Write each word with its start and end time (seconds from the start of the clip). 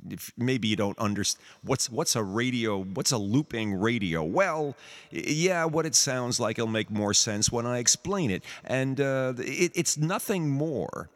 if 0.10 0.32
maybe 0.38 0.68
you 0.68 0.76
don't 0.76 0.98
understand 1.00 1.44
what's 1.64 1.90
what's 1.90 2.16
a 2.16 2.24
radio, 2.24 2.84
what's 2.84 3.12
a 3.12 3.18
looping 3.18 3.74
radio? 3.74 4.24
Well, 4.24 4.76
yeah, 5.10 5.66
what 5.66 5.88
it 5.88 5.96
sounds 5.96 6.40
like 6.40 6.60
it'll 6.60 6.70
make 6.70 6.92
more 6.92 7.14
sense 7.14 7.52
when 7.52 7.66
I 7.66 7.80
explain 7.80 8.30
it. 8.30 8.44
And 8.64 9.02
uh, 9.02 9.34
it, 9.38 9.72
it's 9.74 9.98
nothing 9.98 10.52
more 10.52 11.10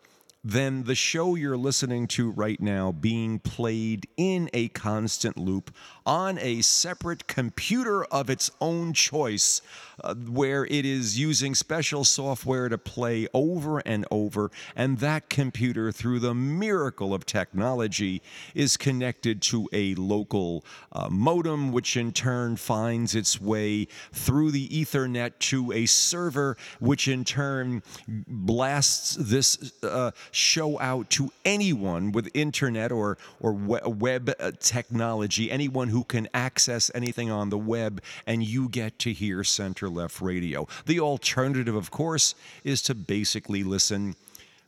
than 0.44 0.84
the 0.84 0.96
show 0.96 1.36
you're 1.36 1.58
listening 1.58 2.08
to 2.08 2.32
right 2.32 2.62
now 2.62 2.92
being 2.92 3.38
played 3.38 4.08
in 4.16 4.50
a 4.54 4.70
constant 4.70 5.38
loop 5.38 5.72
on 6.08 6.40
a 6.40 6.62
separate 6.62 7.28
computer 7.28 8.06
of 8.06 8.30
its 8.30 8.50
own 8.62 8.94
choice, 8.94 9.62
uh, 10.02 10.16
where 10.16 10.66
it 10.68 10.86
is 10.86 11.20
using 11.20 11.54
special 11.54 12.06
software 12.06 12.70
to 12.70 12.78
play 12.78 13.28
over 13.34 13.80
and 13.80 14.06
over. 14.10 14.50
And 14.76 15.00
that 15.00 15.30
computer, 15.30 15.92
through 15.92 16.20
the 16.20 16.34
miracle 16.34 17.14
of 17.14 17.26
technology, 17.26 18.22
is 18.56 18.78
connected 18.78 19.42
to 19.44 19.68
a 19.74 19.96
local 19.96 20.64
uh, 20.94 21.10
modem, 21.10 21.74
which 21.74 21.98
in 21.98 22.14
turn 22.14 22.56
finds 22.56 23.14
its 23.14 23.42
way 23.42 23.88
through 24.14 24.52
the 24.52 24.70
Ethernet 24.70 25.34
to 25.40 25.74
a 25.74 25.86
server, 25.86 26.56
which 26.80 27.10
in 27.10 27.26
turn 27.26 27.84
blasts 28.08 29.16
this 29.16 29.74
uh, 29.84 30.12
show 30.32 30.80
out 30.80 31.10
to 31.10 31.32
anyone 31.44 32.14
with 32.14 32.30
internet 32.34 32.94
or, 32.94 33.18
or 33.42 33.52
web 33.52 34.34
uh, 34.40 34.52
technology, 34.60 35.52
anyone 35.52 35.90
who 35.90 35.97
who 35.98 36.04
can 36.04 36.30
access 36.32 36.92
anything 36.94 37.32
on 37.32 37.50
the 37.50 37.58
web, 37.58 38.04
and 38.28 38.44
you 38.44 38.70
get 38.70 39.00
to 39.00 39.12
hear 39.12 39.44
center 39.44 39.90
left 39.90 40.22
radio. 40.22 40.68
The 40.86 41.00
alternative, 41.00 41.74
of 41.74 41.90
course, 41.90 42.36
is 42.64 42.84
to 42.84 42.94
basically 42.94 43.64
listen. 43.64 44.16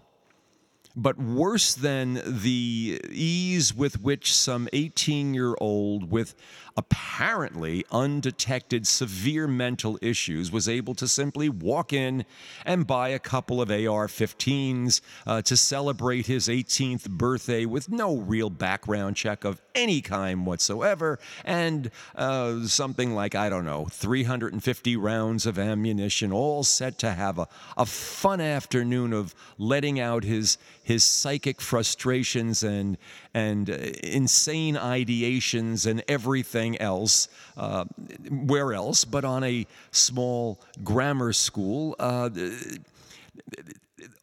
But 0.95 1.17
worse 1.17 1.73
than 1.73 2.21
the 2.25 3.01
ease 3.09 3.73
with 3.73 4.01
which 4.01 4.35
some 4.35 4.67
18 4.73 5.33
year 5.33 5.55
old 5.59 6.11
with 6.11 6.35
apparently 6.77 7.85
undetected 7.91 8.87
severe 8.87 9.47
mental 9.47 9.97
issues 10.01 10.51
was 10.51 10.69
able 10.69 10.95
to 10.95 11.07
simply 11.07 11.49
walk 11.49 11.93
in 11.93 12.25
and 12.65 12.87
buy 12.87 13.09
a 13.09 13.19
couple 13.19 13.61
of 13.61 13.69
AR 13.69 14.07
15s 14.07 15.01
uh, 15.27 15.41
to 15.41 15.57
celebrate 15.57 16.25
his 16.27 16.47
18th 16.47 17.09
birthday 17.09 17.65
with 17.65 17.89
no 17.89 18.17
real 18.17 18.49
background 18.49 19.15
check 19.15 19.43
of 19.43 19.61
any 19.75 20.01
kind 20.01 20.45
whatsoever, 20.45 21.19
and 21.45 21.91
uh, 22.15 22.65
something 22.65 23.13
like, 23.13 23.35
I 23.35 23.49
don't 23.49 23.65
know, 23.65 23.85
350 23.85 24.95
rounds 24.97 25.45
of 25.45 25.57
ammunition, 25.57 26.31
all 26.31 26.63
set 26.63 26.97
to 26.99 27.11
have 27.11 27.37
a, 27.39 27.47
a 27.77 27.85
fun 27.85 28.41
afternoon 28.41 29.13
of 29.13 29.33
letting 29.57 29.99
out 29.99 30.23
his, 30.23 30.57
his 30.83 31.03
psychic 31.03 31.61
frustrations 31.61 32.63
and, 32.63 32.97
and 33.33 33.69
uh, 33.69 33.73
insane 34.03 34.75
ideations 34.75 35.85
and 35.85 36.03
everything 36.07 36.79
else. 36.79 37.27
Uh, 37.55 37.85
where 38.29 38.73
else 38.73 39.05
but 39.05 39.23
on 39.23 39.43
a 39.43 39.65
small 39.91 40.61
grammar 40.83 41.33
school? 41.33 41.95
Uh, 41.99 42.29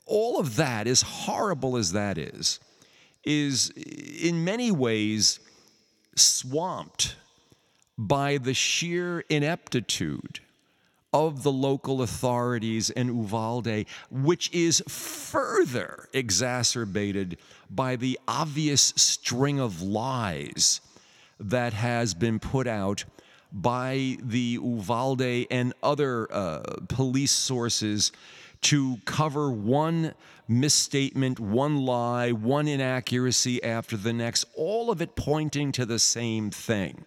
all 0.06 0.38
of 0.38 0.56
that, 0.56 0.86
as 0.86 1.02
horrible 1.02 1.76
as 1.76 1.92
that 1.92 2.18
is, 2.18 2.60
is 3.24 3.70
in 3.70 4.44
many 4.44 4.70
ways 4.70 5.40
swamped 6.14 7.16
by 7.96 8.38
the 8.38 8.54
sheer 8.54 9.20
ineptitude 9.28 10.40
of 11.12 11.42
the 11.42 11.52
local 11.52 12.02
authorities 12.02 12.90
in 12.90 13.08
Uvalde, 13.08 13.86
which 14.10 14.52
is 14.52 14.82
further 14.88 16.08
exacerbated 16.12 17.38
by 17.70 17.96
the 17.96 18.18
obvious 18.28 18.92
string 18.96 19.58
of 19.58 19.80
lies 19.80 20.80
that 21.40 21.72
has 21.72 22.14
been 22.14 22.38
put 22.38 22.66
out 22.66 23.04
by 23.52 24.16
the 24.22 24.58
Uvalde 24.62 25.46
and 25.50 25.72
other 25.82 26.30
uh, 26.30 26.76
police 26.88 27.32
sources 27.32 28.12
to 28.60 28.98
cover 29.04 29.50
one 29.50 30.14
misstatement, 30.48 31.38
one 31.38 31.78
lie, 31.78 32.32
one 32.32 32.66
inaccuracy 32.66 33.62
after 33.62 33.96
the 33.96 34.12
next, 34.12 34.44
all 34.54 34.90
of 34.90 35.00
it 35.00 35.14
pointing 35.14 35.72
to 35.72 35.86
the 35.86 35.98
same 35.98 36.50
thing. 36.50 37.04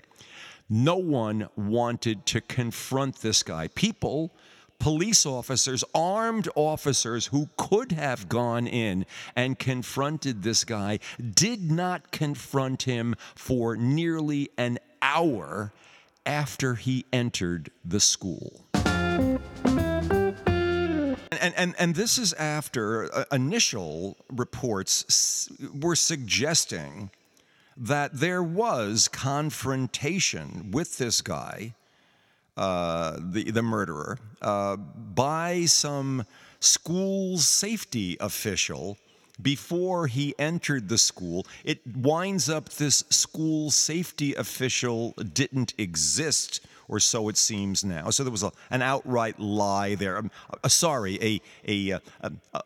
No 0.73 0.95
one 0.95 1.49
wanted 1.57 2.25
to 2.27 2.39
confront 2.39 3.17
this 3.17 3.43
guy. 3.43 3.67
People 3.67 4.31
police 4.79 5.25
officers, 5.25 5.83
armed 5.93 6.47
officers 6.55 7.27
who 7.27 7.49
could 7.57 7.91
have 7.91 8.29
gone 8.29 8.65
in 8.67 9.05
and 9.35 9.59
confronted 9.59 10.43
this 10.43 10.63
guy, 10.63 10.99
did 11.35 11.69
not 11.69 12.11
confront 12.11 12.83
him 12.83 13.15
for 13.35 13.75
nearly 13.75 14.49
an 14.57 14.79
hour 15.01 15.73
after 16.25 16.75
he 16.75 17.05
entered 17.11 17.69
the 17.83 17.99
school. 17.99 18.65
And, 21.41 21.53
and, 21.57 21.75
and 21.77 21.95
this 21.95 22.17
is 22.17 22.31
after 22.33 23.13
uh, 23.13 23.25
initial 23.31 24.15
reports 24.31 25.49
were 25.73 25.97
suggesting 25.97 27.11
that 27.77 28.13
there 28.13 28.43
was 28.43 29.07
confrontation 29.07 30.71
with 30.71 30.97
this 30.97 31.21
guy, 31.21 31.73
uh, 32.57 33.17
the, 33.19 33.51
the 33.51 33.61
murderer, 33.61 34.17
uh, 34.41 34.75
by 34.75 35.65
some 35.65 36.25
school 36.59 37.37
safety 37.37 38.17
official 38.19 38.97
before 39.41 40.07
he 40.07 40.35
entered 40.37 40.89
the 40.89 40.97
school. 40.97 41.45
It 41.63 41.79
winds 41.95 42.49
up 42.49 42.69
this 42.69 43.03
school 43.09 43.71
safety 43.71 44.35
official 44.35 45.11
didn't 45.33 45.73
exist, 45.77 46.65
or 46.87 46.99
so 46.99 47.29
it 47.29 47.37
seems 47.37 47.83
now. 47.83 48.09
So 48.09 48.23
there 48.23 48.31
was 48.31 48.43
a, 48.43 48.51
an 48.69 48.81
outright 48.81 49.39
lie 49.39 49.95
there. 49.95 50.17
Um, 50.17 50.31
uh, 50.63 50.67
sorry, 50.67 51.17
a, 51.21 51.41
a, 51.67 51.93
uh, 51.93 51.99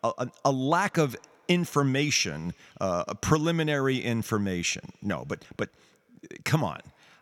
a, 0.04 0.12
a, 0.18 0.32
a 0.46 0.52
lack 0.52 0.98
of 0.98 1.16
information, 1.48 2.54
uh, 2.80 3.14
preliminary 3.16 4.00
information. 4.00 4.92
No, 5.02 5.26
but 5.26 5.44
but 5.58 5.70
come 6.44 6.64
on. 6.64 6.82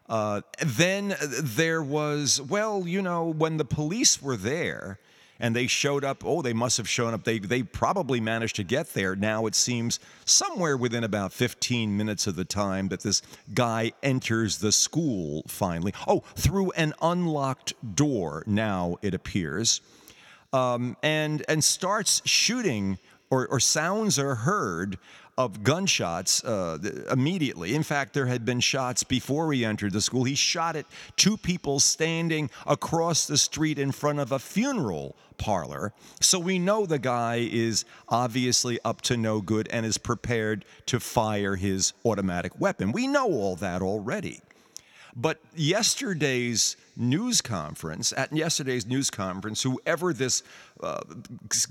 Uh, 0.10 0.42
then 0.60 1.16
there 1.20 1.82
was 1.82 2.42
well, 2.42 2.88
you 2.88 3.02
know, 3.02 3.26
when 3.26 3.58
the 3.58 3.66
police 3.66 4.22
were 4.22 4.38
there 4.38 5.00
and 5.40 5.56
they 5.56 5.68
showed 5.68 6.04
up. 6.04 6.24
Oh, 6.26 6.42
they 6.42 6.54
must 6.54 6.78
have 6.78 6.88
shown 6.88 7.14
up. 7.14 7.24
They 7.26 7.40
they 7.40 7.64
probably 7.64 8.20
managed 8.20 8.56
to 8.58 8.64
get 8.64 8.94
there. 8.94 9.16
Now 9.16 9.46
it 9.46 9.56
seems 9.56 10.00
somewhere 10.26 10.78
within 10.78 11.04
about 11.04 11.34
15 11.34 11.96
minutes 11.98 12.28
of 12.28 12.36
the 12.36 12.46
time 12.46 12.88
that 12.88 13.02
this 13.02 13.22
guy 13.54 13.92
enters 14.02 14.60
the 14.60 14.72
school 14.72 15.44
finally. 15.48 15.94
Oh, 16.08 16.24
through 16.36 16.72
an 16.72 16.94
unlocked 17.02 17.74
door. 17.96 18.44
Now 18.46 18.98
it 19.02 19.14
appears, 19.14 19.82
um, 20.54 20.96
and 21.04 21.44
and 21.48 21.64
starts 21.64 22.22
shooting 22.26 23.00
or, 23.34 23.48
or 23.48 23.60
sounds 23.60 24.20
are 24.20 24.36
heard 24.36 25.00
of 25.40 25.64
gunshots 25.64 26.44
uh, 26.44 26.78
immediately. 27.12 27.74
In 27.74 27.82
fact, 27.82 28.14
there 28.14 28.28
had 28.28 28.46
been 28.46 28.60
shots 28.60 29.04
before 29.04 29.52
he 29.52 29.66
entered 29.66 29.94
the 29.94 30.02
school. 30.02 30.24
He 30.24 30.36
shot 30.36 30.76
at 30.76 30.86
two 31.16 31.38
people 31.38 31.80
standing 31.80 32.52
across 32.68 33.26
the 33.26 33.40
street 33.40 33.80
in 33.80 33.92
front 33.92 34.20
of 34.20 34.32
a 34.32 34.38
funeral 34.38 35.16
parlor. 35.40 35.94
So 36.22 36.38
we 36.38 36.60
know 36.60 36.86
the 36.86 37.00
guy 37.00 37.50
is 37.52 37.86
obviously 38.10 38.78
up 38.86 39.02
to 39.02 39.18
no 39.18 39.42
good 39.42 39.68
and 39.72 39.84
is 39.84 39.98
prepared 39.98 40.66
to 40.86 41.00
fire 41.00 41.56
his 41.56 41.94
automatic 42.06 42.60
weapon. 42.60 42.92
We 42.92 43.08
know 43.08 43.26
all 43.26 43.56
that 43.56 43.82
already. 43.82 44.42
But 45.16 45.40
yesterday's 45.56 46.76
news 46.96 47.42
conference, 47.42 48.14
at 48.16 48.34
yesterday's 48.34 48.86
news 48.86 49.10
conference, 49.10 49.62
whoever 49.62 50.14
this 50.14 50.44
uh, 50.82 51.02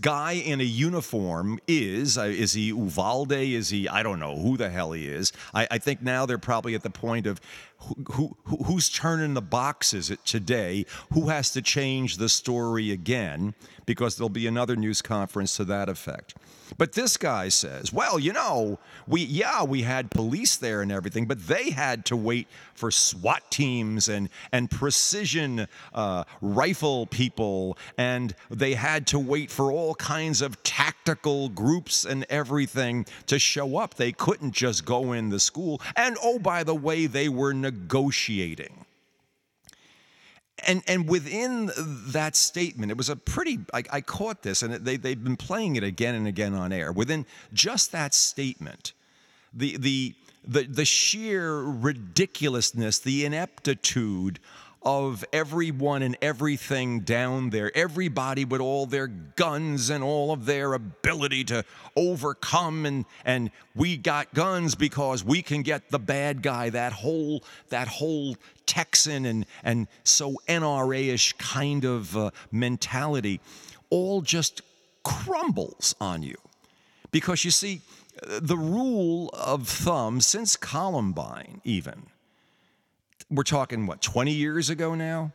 guy 0.01 0.33
in 0.33 0.61
a 0.61 0.65
uniform 0.65 1.59
is, 1.67 2.19
uh, 2.19 2.23
is 2.23 2.53
he 2.53 2.69
Uvalde? 2.69 3.33
Is 3.33 3.69
he, 3.71 3.89
I 3.89 4.03
don't 4.03 4.21
know 4.21 4.37
who 4.37 4.57
the 4.57 4.71
hell 4.71 4.93
he 4.93 5.09
is. 5.09 5.33
I, 5.55 5.67
I 5.71 5.79
think 5.79 6.03
now 6.03 6.27
they're 6.27 6.39
probably 6.39 6.75
at 6.75 6.83
the 6.83 6.91
point 6.91 7.27
of 7.27 7.41
who, 7.83 8.37
who, 8.45 8.57
who's 8.65 8.89
turning 8.89 9.35
the 9.35 9.43
boxes 9.43 10.13
today, 10.25 10.87
who 11.13 11.29
has 11.29 11.51
to 11.53 11.63
change 11.63 12.17
the 12.17 12.29
story 12.29 12.91
again, 12.91 13.55
because 13.87 14.17
there'll 14.17 14.29
be 14.29 14.47
another 14.47 14.77
news 14.77 15.03
conference 15.03 15.57
to 15.57 15.65
that 15.65 15.89
effect. 15.89 16.35
But 16.79 16.93
this 16.93 17.17
guy 17.17 17.49
says, 17.49 17.93
well, 17.93 18.19
you 18.19 18.33
know, 18.33 18.79
we 19.07 19.23
yeah, 19.23 19.63
we 19.63 19.83
had 19.83 20.11
police 20.11 20.57
there 20.57 20.81
and 20.83 20.91
everything, 20.91 21.27
but 21.27 21.47
they 21.47 21.71
had 21.71 22.07
to 22.07 22.17
wait 22.17 22.49
for 22.75 22.91
SWAT 22.91 23.43
teams 23.51 24.09
and 24.09 24.29
and 24.53 24.71
precision 24.71 25.67
uh, 25.93 26.25
rifle 26.41 27.07
people, 27.07 27.77
and 27.99 28.35
they 28.51 28.75
had 28.75 29.07
to 29.09 29.19
wait 29.19 29.51
for 29.51 29.71
all 29.71 29.95
kinds 29.97 30.41
of 30.41 30.63
tactical 30.63 31.49
groups 31.51 32.05
and 32.05 32.25
everything 32.31 33.07
to 33.27 33.39
show 33.39 33.77
up. 33.77 33.95
They 33.95 34.13
couldn't 34.13 34.53
just 34.53 34.85
go 34.85 35.13
in 35.13 35.29
the 35.29 35.41
school. 35.41 35.81
And 35.97 36.17
oh, 36.23 36.39
by 36.39 36.65
the 36.65 36.75
way, 36.75 37.07
they 37.07 37.29
were 37.29 37.53
negotiating 37.73 38.85
and 40.67 40.83
and 40.87 41.09
within 41.09 41.71
that 41.77 42.37
statement, 42.37 42.91
it 42.91 42.97
was 42.97 43.09
a 43.09 43.17
pretty. 43.17 43.61
I, 43.73 43.83
I 43.91 44.01
caught 44.01 44.43
this, 44.43 44.63
and 44.63 44.75
they 44.75 44.97
they've 44.97 45.23
been 45.23 45.37
playing 45.37 45.77
it 45.77 45.85
again 45.85 46.15
and 46.15 46.27
again 46.27 46.55
on 46.55 46.73
air. 46.73 46.93
Within 46.93 47.27
just 47.53 47.93
that 47.93 48.15
statement, 48.15 48.93
the 49.53 49.77
the 49.77 50.15
the 50.47 50.65
the 50.65 50.85
sheer 50.85 51.61
ridiculousness, 51.61 52.99
the 53.01 53.25
ineptitude 53.25 54.39
of 54.85 55.25
everyone 55.33 56.03
and 56.03 56.17
everything 56.21 57.01
down 57.01 57.51
there, 57.51 57.71
everybody 57.77 58.45
with 58.45 58.61
all 58.61 58.87
their 58.87 59.07
guns 59.07 59.91
and 59.91 60.03
all 60.03 60.33
of 60.33 60.47
their 60.47 60.75
ability 60.75 61.45
to 61.45 61.65
overcome 61.97 62.87
and 62.87 63.05
and 63.25 63.51
we 63.75 63.97
got 63.97 64.33
guns 64.35 64.75
because 64.75 65.25
we 65.25 65.43
can 65.43 65.63
get 65.63 65.91
the 65.91 65.99
bad 65.99 66.43
guy, 66.43 66.71
that 66.71 66.93
whole 66.93 67.43
that 67.69 67.89
whole 67.89 68.37
Texan 68.67 69.27
and 69.27 69.47
and 69.63 69.89
so 70.05 70.35
NRA-ish 70.49 71.35
kind 71.35 71.85
of 71.85 72.17
uh, 72.17 72.31
mentality 72.51 73.41
all 73.91 74.23
just 74.23 74.63
crumbles 75.03 75.95
on 76.01 76.23
you. 76.23 76.37
Because 77.11 77.45
you 77.45 77.51
see, 77.51 77.83
the 78.23 78.57
rule 78.57 79.29
of 79.35 79.69
thumb 79.69 80.21
since 80.21 80.57
Columbine, 80.57 81.61
even, 81.65 82.07
we're 83.33 83.43
talking 83.43 83.87
what 83.87 84.03
20 84.03 84.31
years 84.31 84.69
ago 84.69 84.95
now 84.95 85.33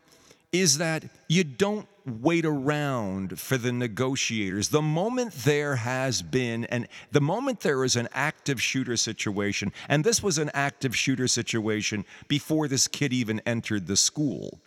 is 0.52 0.78
that 0.78 1.04
you 1.28 1.44
don't 1.44 1.88
wait 2.06 2.46
around 2.46 3.38
for 3.38 3.58
the 3.58 3.72
negotiators. 3.72 4.70
The 4.70 4.82
moment 4.82 5.34
there 5.34 5.76
has 5.76 6.22
been 6.22 6.64
and 6.66 6.88
the 7.12 7.20
moment 7.20 7.62
there 7.62 7.84
is 7.84 7.96
an 7.96 8.08
active 8.14 8.62
shooter 8.62 8.96
situation 8.96 9.74
and 9.90 10.04
this 10.04 10.24
was 10.24 10.38
an 10.38 10.50
active 10.54 10.96
shooter 10.96 11.28
situation 11.28 12.06
before 12.28 12.68
this 12.68 12.88
kid 12.88 13.12
even 13.12 13.42
entered 13.46 13.88
the 13.88 13.98
school. 13.98 14.60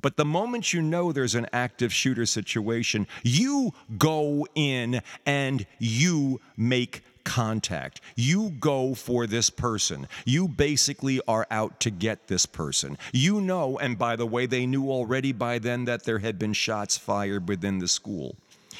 But 0.00 0.16
the 0.16 0.24
moment 0.24 0.72
you 0.72 0.82
know 0.82 1.12
there's 1.12 1.36
an 1.36 1.46
active 1.52 1.92
shooter 1.92 2.26
situation, 2.26 3.06
you 3.22 3.72
go 3.98 4.46
in 4.54 5.02
and 5.26 5.64
you 5.78 6.40
make 6.56 7.04
contact. 7.24 8.00
You 8.16 8.50
go 8.50 8.94
for 8.94 9.26
this 9.26 9.50
person. 9.50 10.08
You 10.24 10.48
basically 10.48 11.20
are 11.26 11.46
out 11.50 11.80
to 11.80 11.90
get 11.90 12.28
this 12.28 12.46
person. 12.46 12.98
You 13.12 13.40
know, 13.40 13.78
and 13.78 13.98
by 13.98 14.16
the 14.16 14.26
way, 14.26 14.46
they 14.46 14.66
knew 14.66 14.90
already 14.90 15.32
by 15.32 15.58
then 15.58 15.84
that 15.86 16.04
there 16.04 16.18
had 16.18 16.38
been 16.38 16.52
shots 16.52 16.98
fired 16.98 17.48
within 17.48 17.78
the 17.78 17.88
school. 17.88 18.36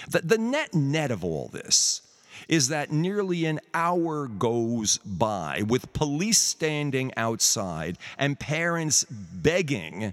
The, 0.09 0.21
the 0.21 0.39
net 0.39 0.75
net 0.75 1.11
of 1.11 1.25
all 1.25 1.49
this 1.49 2.03
is 2.49 2.69
that 2.69 2.91
nearly 2.91 3.45
an 3.45 3.61
hour 3.75 4.27
goes 4.27 4.99
by 4.99 5.63
with 5.67 5.93
police 5.93 6.39
standing 6.39 7.13
outside 7.17 7.99
and 8.19 8.39
parents 8.39 9.05
begging 9.05 10.13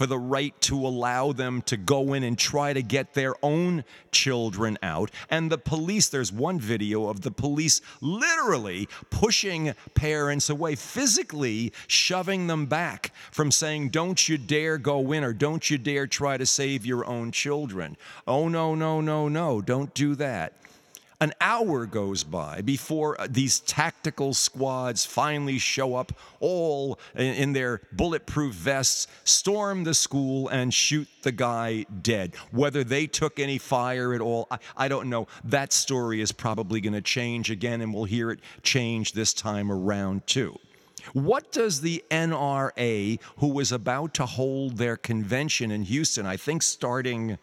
for 0.00 0.06
the 0.06 0.18
right 0.18 0.58
to 0.62 0.74
allow 0.86 1.30
them 1.30 1.60
to 1.60 1.76
go 1.76 2.14
in 2.14 2.22
and 2.22 2.38
try 2.38 2.72
to 2.72 2.82
get 2.82 3.12
their 3.12 3.34
own 3.42 3.84
children 4.10 4.78
out. 4.82 5.10
And 5.28 5.52
the 5.52 5.58
police, 5.58 6.08
there's 6.08 6.32
one 6.32 6.58
video 6.58 7.08
of 7.08 7.20
the 7.20 7.30
police 7.30 7.82
literally 8.00 8.88
pushing 9.10 9.74
parents 9.92 10.48
away, 10.48 10.74
physically 10.74 11.74
shoving 11.86 12.46
them 12.46 12.64
back 12.64 13.12
from 13.30 13.50
saying, 13.50 13.90
Don't 13.90 14.26
you 14.26 14.38
dare 14.38 14.78
go 14.78 15.12
in 15.12 15.22
or 15.22 15.34
don't 15.34 15.68
you 15.68 15.76
dare 15.76 16.06
try 16.06 16.38
to 16.38 16.46
save 16.46 16.86
your 16.86 17.04
own 17.04 17.30
children. 17.30 17.98
Oh, 18.26 18.48
no, 18.48 18.74
no, 18.74 19.02
no, 19.02 19.28
no, 19.28 19.60
don't 19.60 19.92
do 19.92 20.14
that 20.14 20.54
an 21.20 21.34
hour 21.40 21.84
goes 21.84 22.24
by 22.24 22.62
before 22.62 23.20
uh, 23.20 23.26
these 23.28 23.60
tactical 23.60 24.32
squads 24.32 25.04
finally 25.04 25.58
show 25.58 25.94
up, 25.94 26.12
all 26.40 26.98
in, 27.14 27.52
their 27.52 27.82
bulletproof 27.92 28.54
vests, 28.54 29.06
storm 29.24 29.84
the 29.84 29.92
school, 29.92 30.48
and 30.48 30.72
shoot 30.72 31.06
the 31.22 31.32
guy 31.32 31.84
dead. 32.02 32.34
Whether 32.52 32.84
they 32.84 33.06
took 33.06 33.38
any 33.38 33.58
fire 33.58 34.14
at 34.14 34.20
all, 34.20 34.46
I, 34.50 34.58
I 34.76 34.88
don't 34.88 35.10
know. 35.10 35.26
That 35.44 35.72
story 35.72 36.22
is 36.22 36.32
probably 36.32 36.80
going 36.80 36.94
to 36.94 37.02
change 37.02 37.50
again, 37.50 37.82
and 37.82 37.92
we'll 37.92 38.04
hear 38.04 38.30
it 38.30 38.40
change 38.62 39.12
this 39.12 39.34
time 39.34 39.70
around, 39.70 40.26
too. 40.26 40.58
What 41.12 41.50
does 41.52 41.80
the 41.80 42.04
NRA, 42.10 43.18
who 43.38 43.48
was 43.48 43.72
about 43.72 44.14
to 44.14 44.26
hold 44.26 44.76
their 44.76 44.96
convention 44.96 45.70
in 45.70 45.82
Houston, 45.82 46.26
I 46.26 46.36
think 46.36 46.62
starting 46.62 47.38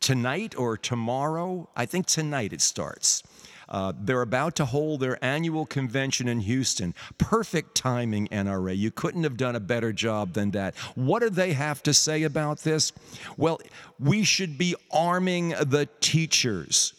tonight 0.00 0.54
or 0.56 0.76
tomorrow. 0.76 1.68
I 1.76 1.86
think 1.86 2.06
tonight 2.06 2.52
it 2.52 2.60
starts. 2.60 3.22
Uh, 3.68 3.92
they're 3.98 4.22
about 4.22 4.54
to 4.56 4.64
hold 4.64 5.00
their 5.00 5.22
annual 5.24 5.66
convention 5.66 6.28
in 6.28 6.40
Houston. 6.40 6.94
Perfect 7.18 7.74
timing, 7.74 8.28
NRA. 8.28 8.76
You 8.76 8.90
couldn't 8.90 9.24
have 9.24 9.36
done 9.36 9.56
a 9.56 9.60
better 9.60 9.92
job 9.92 10.34
than 10.34 10.52
that. 10.52 10.76
What 10.94 11.20
do 11.20 11.30
they 11.30 11.52
have 11.52 11.82
to 11.84 11.94
say 11.94 12.22
about 12.22 12.60
this? 12.60 12.92
Well, 13.36 13.60
we 13.98 14.22
should 14.22 14.56
be 14.56 14.76
arming 14.92 15.50
the 15.50 15.88
teachers. 16.00 16.94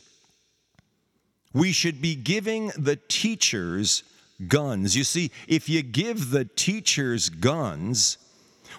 We 1.53 1.71
should 1.71 2.01
be 2.01 2.15
giving 2.15 2.67
the 2.77 2.97
teachers 3.07 4.03
guns. 4.47 4.95
You 4.95 5.03
see, 5.03 5.31
if 5.47 5.69
you 5.69 5.81
give 5.81 6.31
the 6.31 6.45
teachers 6.45 7.29
guns, 7.29 8.17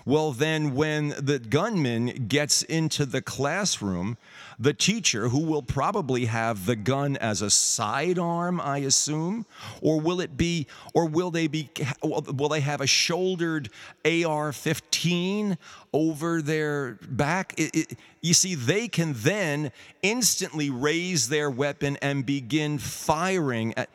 well, 0.09 0.33
then 0.33 0.75
when 0.75 1.11
the 1.21 1.39
gunman 1.39 2.29
gets 2.29 2.63
into 2.63 3.05
the 3.05 3.21
classroom, 3.21 4.17
the 4.59 4.73
teacher, 4.73 5.29
who 5.29 5.41
will 5.41 5.61
probably 5.61 6.25
have 6.25 6.65
the 6.65 6.77
gun 6.77 7.19
as 7.19 7.43
a 7.43 7.51
sidearm, 7.51 8.59
I 8.59 8.79
assume, 8.79 9.45
or 9.83 10.01
will 10.01 10.23
it 10.23 10.35
be, 10.39 10.67
or 10.95 11.05
will 11.05 11.31
they 11.31 11.47
be, 11.47 11.69
will 12.03 12.49
they 12.49 12.61
have 12.61 12.81
a 12.81 12.87
shouldered 12.87 13.69
AR 14.07 14.51
15 14.51 15.59
over 15.93 16.41
their 16.41 16.99
back? 17.03 17.53
It, 17.59 17.77
it, 17.77 17.99
you 18.23 18.33
see, 18.33 18.55
they 18.55 18.89
can 18.89 19.13
then 19.15 19.73
instantly 20.01 20.71
raise 20.71 21.29
their 21.29 21.51
weapon 21.51 21.99
and 22.01 22.25
begin 22.25 22.79
firing 22.79 23.75
at 23.77 23.91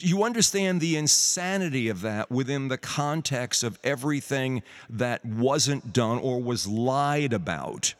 you 0.00 0.24
understand 0.24 0.80
the 0.80 0.96
insanity 0.96 1.88
of 1.88 2.00
that 2.00 2.30
within 2.30 2.68
the 2.68 2.78
context 2.78 3.62
of 3.62 3.78
everything 3.84 4.62
that 4.90 5.24
wasn't 5.24 5.92
done 5.92 6.18
or 6.18 6.42
was 6.42 6.66
lied 6.66 7.32
about 7.32 7.94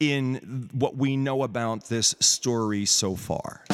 in 0.00 0.68
what 0.72 0.96
we 0.96 1.16
know 1.16 1.44
about 1.44 1.84
this 1.84 2.14
story 2.18 2.84
so 2.84 3.14
far. 3.14 3.64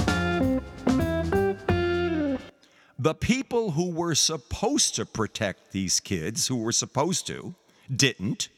The 2.99 3.15
people 3.15 3.71
who 3.71 3.91
were 3.91 4.15
supposed 4.15 4.97
to 4.97 5.07
protect 5.07 5.73
these 5.73 6.01
kids, 6.01 6.49
who 6.49 6.57
were 6.57 6.73
supposed 6.73 7.27
to, 7.29 7.55
didn't. 7.95 8.49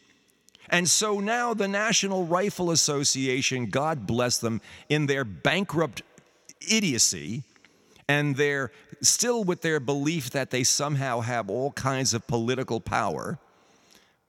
And 0.68 0.88
so 0.88 1.20
now 1.20 1.52
the 1.52 1.68
National 1.68 2.24
Rifle 2.24 2.70
Association, 2.70 3.66
God 3.66 4.06
bless 4.06 4.38
them, 4.38 4.60
in 4.88 5.06
their 5.06 5.24
bankrupt 5.24 6.02
idiocy, 6.68 7.44
and 8.10 8.34
they're 8.34 8.72
still 9.02 9.44
with 9.44 9.62
their 9.62 9.78
belief 9.78 10.30
that 10.30 10.50
they 10.50 10.64
somehow 10.64 11.20
have 11.20 11.48
all 11.48 11.70
kinds 11.70 12.12
of 12.12 12.26
political 12.26 12.80
power. 12.80 13.38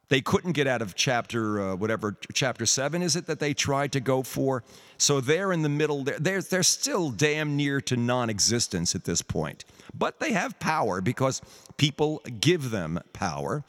They 0.10 0.22
couldn't 0.22 0.52
get 0.52 0.68
out 0.68 0.84
of 0.84 0.94
chapter, 0.94 1.60
uh, 1.60 1.76
whatever, 1.76 2.16
chapter 2.32 2.68
seven, 2.68 3.02
is 3.02 3.16
it, 3.16 3.26
that 3.26 3.40
they 3.40 3.56
tried 3.56 3.92
to 3.94 4.00
go 4.00 4.22
for? 4.22 4.64
So 5.00 5.20
they're 5.20 5.52
in 5.52 5.64
the 5.64 5.70
middle. 5.70 6.04
They're, 6.04 6.42
they're, 6.42 6.64
still 6.64 7.10
damn 7.10 7.56
near 7.56 7.82
to 7.82 7.98
non 7.98 8.30
existence 8.30 8.94
at 8.94 9.06
this 9.06 9.24
point. 9.24 9.66
But 9.98 10.20
they 10.20 10.34
have 10.34 10.60
power 10.60 11.02
because 11.02 11.42
people 11.78 12.22
give 12.40 12.70
them 12.70 13.00
power. 13.14 13.64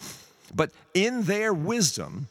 But 0.54 0.73
in 0.92 1.23
their 1.23 1.54
wisdom, 1.54 2.28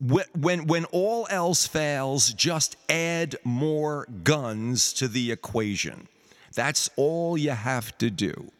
when, 0.00 0.66
when 0.66 0.86
all 0.86 1.26
else 1.28 1.66
fails, 1.66 2.32
just 2.32 2.76
add 2.88 3.36
more 3.44 4.06
guns 4.24 4.94
to 4.94 5.08
the 5.08 5.30
equation. 5.30 6.08
That's 6.54 6.90
all 6.96 7.36
you 7.36 7.50
have 7.50 7.96
to 7.98 8.10
do. 8.10 8.50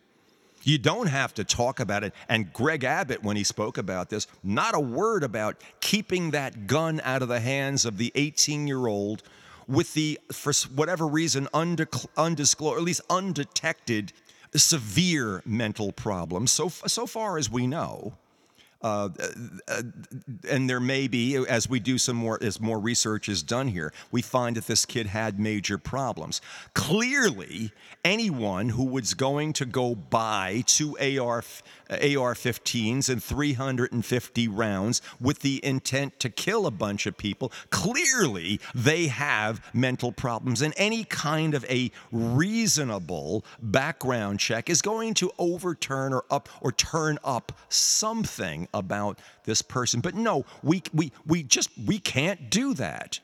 You 0.62 0.78
don't 0.78 1.06
have 1.06 1.32
to 1.34 1.44
talk 1.44 1.80
about 1.80 2.04
it. 2.04 2.12
And 2.28 2.52
Greg 2.52 2.84
Abbott, 2.84 3.22
when 3.22 3.36
he 3.36 3.44
spoke 3.44 3.78
about 3.78 4.10
this, 4.10 4.26
not 4.42 4.74
a 4.74 4.80
word 4.80 5.24
about 5.24 5.56
keeping 5.80 6.32
that 6.32 6.66
gun 6.66 7.00
out 7.04 7.22
of 7.22 7.28
the 7.28 7.40
hands 7.40 7.84
of 7.84 7.96
the 7.96 8.12
18 8.14 8.66
year 8.66 8.86
old 8.86 9.22
with 9.66 9.94
the, 9.94 10.18
for 10.32 10.52
whatever 10.74 11.06
reason, 11.06 11.48
undisclosed, 11.54 12.74
or 12.74 12.76
at 12.76 12.82
least 12.82 13.02
undetected, 13.08 14.12
severe 14.54 15.42
mental 15.44 15.92
problems, 15.92 16.50
so, 16.50 16.68
so 16.68 17.06
far 17.06 17.38
as 17.38 17.50
we 17.50 17.66
know. 17.66 18.14
Uh, 18.80 19.08
uh, 19.66 19.82
and 20.48 20.70
there 20.70 20.78
may 20.78 21.08
be, 21.08 21.36
as 21.36 21.68
we 21.68 21.80
do 21.80 21.98
some 21.98 22.16
more, 22.16 22.38
as 22.40 22.60
more 22.60 22.78
research 22.78 23.28
is 23.28 23.42
done 23.42 23.68
here, 23.68 23.92
we 24.12 24.22
find 24.22 24.56
that 24.56 24.66
this 24.66 24.86
kid 24.86 25.06
had 25.06 25.40
major 25.40 25.78
problems. 25.78 26.40
Clearly, 26.74 27.72
anyone 28.04 28.68
who 28.68 28.84
was 28.84 29.14
going 29.14 29.52
to 29.54 29.66
go 29.66 29.96
buy 29.96 30.62
two 30.66 30.96
AR 30.98 31.42
AR-15s 31.90 33.08
and 33.08 33.22
350 33.22 34.48
rounds 34.48 35.02
with 35.20 35.40
the 35.40 35.64
intent 35.64 36.18
to 36.20 36.28
kill 36.28 36.66
a 36.66 36.70
bunch 36.70 37.06
of 37.06 37.16
people, 37.16 37.52
clearly 37.70 38.60
they 38.74 39.06
have 39.06 39.64
mental 39.72 40.12
problems, 40.12 40.62
and 40.62 40.74
any 40.76 41.04
kind 41.04 41.54
of 41.54 41.64
a 41.66 41.90
reasonable 42.12 43.44
background 43.60 44.40
check 44.40 44.68
is 44.68 44.82
going 44.82 45.14
to 45.14 45.30
overturn 45.38 46.12
or 46.12 46.24
up 46.30 46.48
or 46.60 46.72
turn 46.72 47.18
up 47.24 47.52
something 47.68 48.68
about 48.74 49.18
this 49.44 49.62
person. 49.62 50.00
But 50.00 50.14
no, 50.14 50.44
we, 50.62 50.82
we, 50.92 51.12
we 51.26 51.42
just 51.42 51.70
we 51.86 51.98
can't 51.98 52.50
do 52.50 52.74
that. 52.74 53.20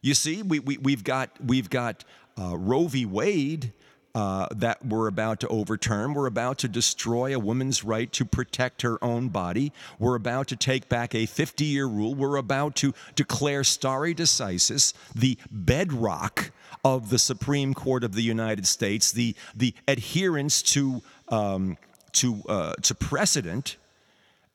You 0.00 0.14
see, 0.14 0.42
we, 0.42 0.58
we, 0.58 0.78
we've 0.78 1.04
got, 1.04 1.30
we've 1.44 1.70
got 1.70 2.04
uh, 2.38 2.56
Roe 2.56 2.88
v. 2.88 3.06
Wade 3.06 3.72
uh, 4.14 4.46
that 4.54 4.84
we're 4.84 5.08
about 5.08 5.40
to 5.40 5.48
overturn. 5.48 6.14
We're 6.14 6.26
about 6.26 6.58
to 6.58 6.68
destroy 6.68 7.34
a 7.34 7.38
woman's 7.38 7.82
right 7.84 8.12
to 8.12 8.24
protect 8.24 8.82
her 8.82 9.02
own 9.02 9.28
body. 9.28 9.72
We're 9.98 10.16
about 10.16 10.48
to 10.48 10.56
take 10.56 10.88
back 10.88 11.14
a 11.14 11.26
50 11.26 11.64
year 11.64 11.86
rule. 11.86 12.14
We're 12.14 12.36
about 12.36 12.76
to 12.76 12.94
declare 13.14 13.64
stare 13.64 14.14
decisis, 14.14 14.92
the 15.14 15.38
bedrock 15.50 16.50
of 16.84 17.10
the 17.10 17.18
Supreme 17.18 17.74
Court 17.74 18.04
of 18.04 18.14
the 18.14 18.22
United 18.22 18.66
States, 18.66 19.12
the, 19.12 19.34
the 19.54 19.74
adherence 19.86 20.62
to, 20.62 21.02
um, 21.28 21.78
to, 22.12 22.42
uh, 22.48 22.74
to 22.82 22.94
precedent 22.94 23.76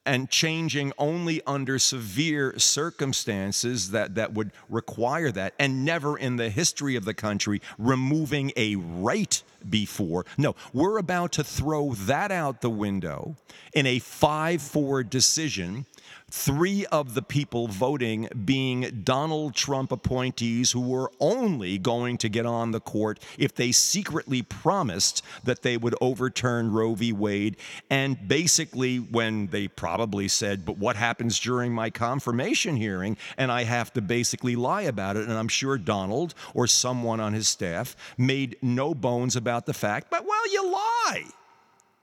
and 0.07 0.29
changing 0.29 0.93
only 0.97 1.41
under 1.45 1.77
severe 1.77 2.57
circumstances 2.57 3.91
that, 3.91 4.15
that 4.15 4.33
would 4.33 4.51
require 4.69 5.31
that, 5.31 5.53
and 5.59 5.83
never 5.83 6.17
in 6.17 6.37
the 6.37 6.49
history 6.49 6.95
of 6.95 7.05
the 7.05 7.13
country 7.13 7.61
removing 7.77 8.51
a 8.55 8.75
right 8.77 9.43
before. 9.69 10.25
No, 10.37 10.55
we're 10.73 10.97
about 10.97 11.33
to 11.33 11.43
throw 11.43 11.93
that 11.93 12.31
out 12.31 12.61
the 12.61 12.69
window 12.69 13.35
in 13.73 13.85
a 13.85 13.99
5 13.99 14.61
4 14.61 15.03
decision 15.03 15.85
three 16.29 16.85
of 16.87 17.13
the 17.13 17.21
people 17.21 17.67
voting 17.67 18.27
being 18.43 19.01
Donald 19.03 19.55
Trump 19.55 19.91
appointees 19.91 20.71
who 20.71 20.81
were 20.81 21.09
only 21.19 21.77
going 21.77 22.17
to 22.17 22.27
get 22.27 22.45
on 22.45 22.71
the 22.71 22.81
court 22.81 23.23
if 23.37 23.55
they 23.55 23.71
secretly 23.71 24.41
promised 24.41 25.23
that 25.45 25.61
they 25.61 25.77
would 25.77 25.95
overturn 26.01 26.71
Roe 26.71 26.95
v. 26.95 27.13
Wade. 27.13 27.55
And 27.89 28.27
basically, 28.27 28.97
when 28.97 29.47
they 29.47 29.69
probably 29.69 30.27
said, 30.27 30.65
But 30.65 30.77
what 30.77 30.97
happens 30.97 31.39
during 31.39 31.71
my 31.73 31.89
confirmation 31.89 32.75
hearing? 32.75 33.15
And 33.37 33.51
I 33.51 33.63
have 33.63 33.93
to 33.93 34.01
basically 34.01 34.55
lie 34.55 34.83
about 34.83 35.15
it. 35.15 35.23
And 35.23 35.33
I'm 35.33 35.47
sure 35.47 35.77
Donald 35.77 36.33
or 36.53 36.67
someone 36.67 37.19
on 37.19 37.33
his 37.33 37.47
staff 37.47 37.95
made 38.17 38.57
no 38.61 38.93
bones 38.93 39.35
about 39.35 39.65
the 39.65 39.73
fact, 39.73 40.07
but 40.09 40.25
well, 40.25 40.51
you 40.51 40.71
lie. 40.71 41.25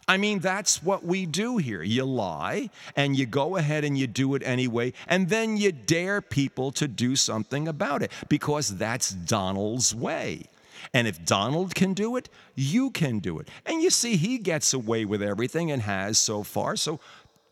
I 0.07 0.17
mean, 0.17 0.41
that's 0.41 0.83
what 0.83 1.05
we 1.05 1.27
do 1.27 1.57
here. 1.57 1.83
You 1.83 2.05
lie 2.05 2.71
and 2.97 3.17
you 3.17 3.27
go 3.27 3.57
ahead 3.57 3.85
and 3.85 3.97
you 3.97 4.07
do 4.07 4.35
it 4.35 4.43
anyway, 4.45 4.93
and 5.09 5.29
then 5.29 5.57
you 5.57 5.73
dare 5.73 6.21
people 6.21 6.73
to 6.73 6.87
do 6.89 7.17
something 7.17 7.69
about 7.69 8.03
it 8.03 8.13
because 8.29 8.77
that's 8.77 9.11
Donald's 9.11 9.95
way. 9.95 10.45
And 10.93 11.09
if 11.09 11.25
Donald 11.25 11.75
can 11.75 11.95
do 11.95 12.17
it, 12.17 12.29
you 12.55 12.91
can 12.91 13.19
do 13.19 13.39
it. 13.39 13.49
And 13.65 13.83
you 13.83 13.91
see, 13.91 14.17
he 14.17 14.39
gets 14.39 14.75
away 14.75 15.05
with 15.05 15.23
everything 15.23 15.71
and 15.71 15.83
has 15.83 16.19
so 16.19 16.43
far. 16.43 16.77
So 16.77 17.01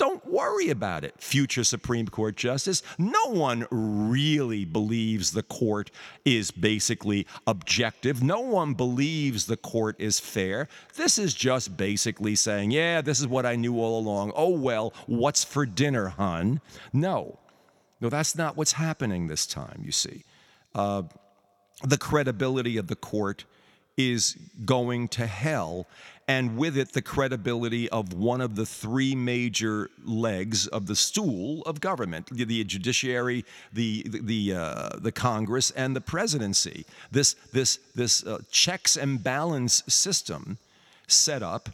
don't 0.03 0.27
worry 0.27 0.69
about 0.69 1.05
it, 1.05 1.15
future 1.19 1.63
Supreme 1.63 2.09
Court 2.09 2.35
Justice. 2.35 2.83
No 2.99 3.27
one 3.27 3.69
really 3.71 4.65
believes 4.65 5.31
the 5.31 5.45
court 5.45 5.93
is 6.25 6.51
basically 6.51 7.25
objective. 7.47 8.21
No 8.21 8.41
one 8.41 8.75
believes 8.75 9.47
the 9.47 9.57
court 9.57 9.95
is 10.01 10.19
fair. 10.19 10.67
This 10.97 11.19
is 11.19 11.35
just 11.35 11.77
basically 11.77 12.35
saying, 12.35 12.73
yeah, 12.73 13.01
this 13.01 13.21
is 13.21 13.29
what 13.29 13.47
I 13.47 13.55
knew 13.55 13.79
all 13.79 14.01
along. 14.01 14.33
Oh, 14.35 14.49
well, 14.49 14.93
what's 15.07 15.45
for 15.45 15.65
dinner, 15.65 16.09
hun? 16.09 16.61
No. 16.93 17.39
No, 18.01 18.09
that's 18.09 18.35
not 18.35 18.57
what's 18.57 18.73
happening 18.73 19.29
this 19.29 19.47
time, 19.47 19.83
you 19.85 19.93
see. 19.93 20.25
Uh, 20.75 21.05
the 21.85 21.97
credibility 21.97 22.77
of 22.77 22.89
the 22.89 22.97
court 22.97 23.45
is 23.97 24.37
going 24.65 25.07
to 25.07 25.27
hell 25.27 25.87
and 26.29 26.57
with 26.57 26.77
it 26.77 26.93
the 26.93 27.03
credibility 27.03 27.89
of 27.91 28.13
one 28.13 28.41
of 28.41 28.57
the 28.57 28.67
three 28.67 29.15
major 29.15 29.91
legs 30.05 30.67
of 30.69 30.87
the 30.87 30.97
stool 30.97 31.63
of 31.63 31.81
government 31.81 32.29
the, 32.31 32.45
the 32.45 32.65
judiciary 32.65 33.45
the 33.73 34.05
the 34.09 34.55
uh, 34.55 34.89
the 34.99 35.13
congress 35.13 35.71
and 35.73 35.97
the 35.97 36.01
presidency 36.01 36.85
this 37.11 37.35
this 37.53 37.79
this 37.95 38.25
uh, 38.27 38.39
checks 38.51 38.97
and 38.97 39.23
balance 39.23 39.83
system 39.87 40.59
set 41.07 41.43
up 41.43 41.69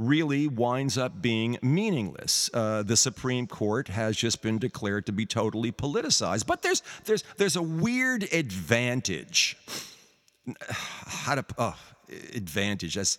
really 0.00 0.48
winds 0.48 0.96
up 0.96 1.20
being 1.20 1.58
meaningless. 1.62 2.50
Uh, 2.54 2.82
the 2.82 2.96
Supreme 2.96 3.46
Court 3.46 3.88
has 3.88 4.16
just 4.16 4.40
been 4.40 4.58
declared 4.58 5.06
to 5.06 5.12
be 5.12 5.26
totally 5.26 5.70
politicized. 5.70 6.46
But 6.46 6.62
there's 6.62 6.82
there's 7.04 7.22
there's 7.36 7.56
a 7.56 7.62
weird 7.62 8.24
advantage 8.32 9.56
how 10.68 11.34
to 11.36 11.44
oh, 11.58 11.76
advantage. 12.34 12.94
That's 12.94 13.18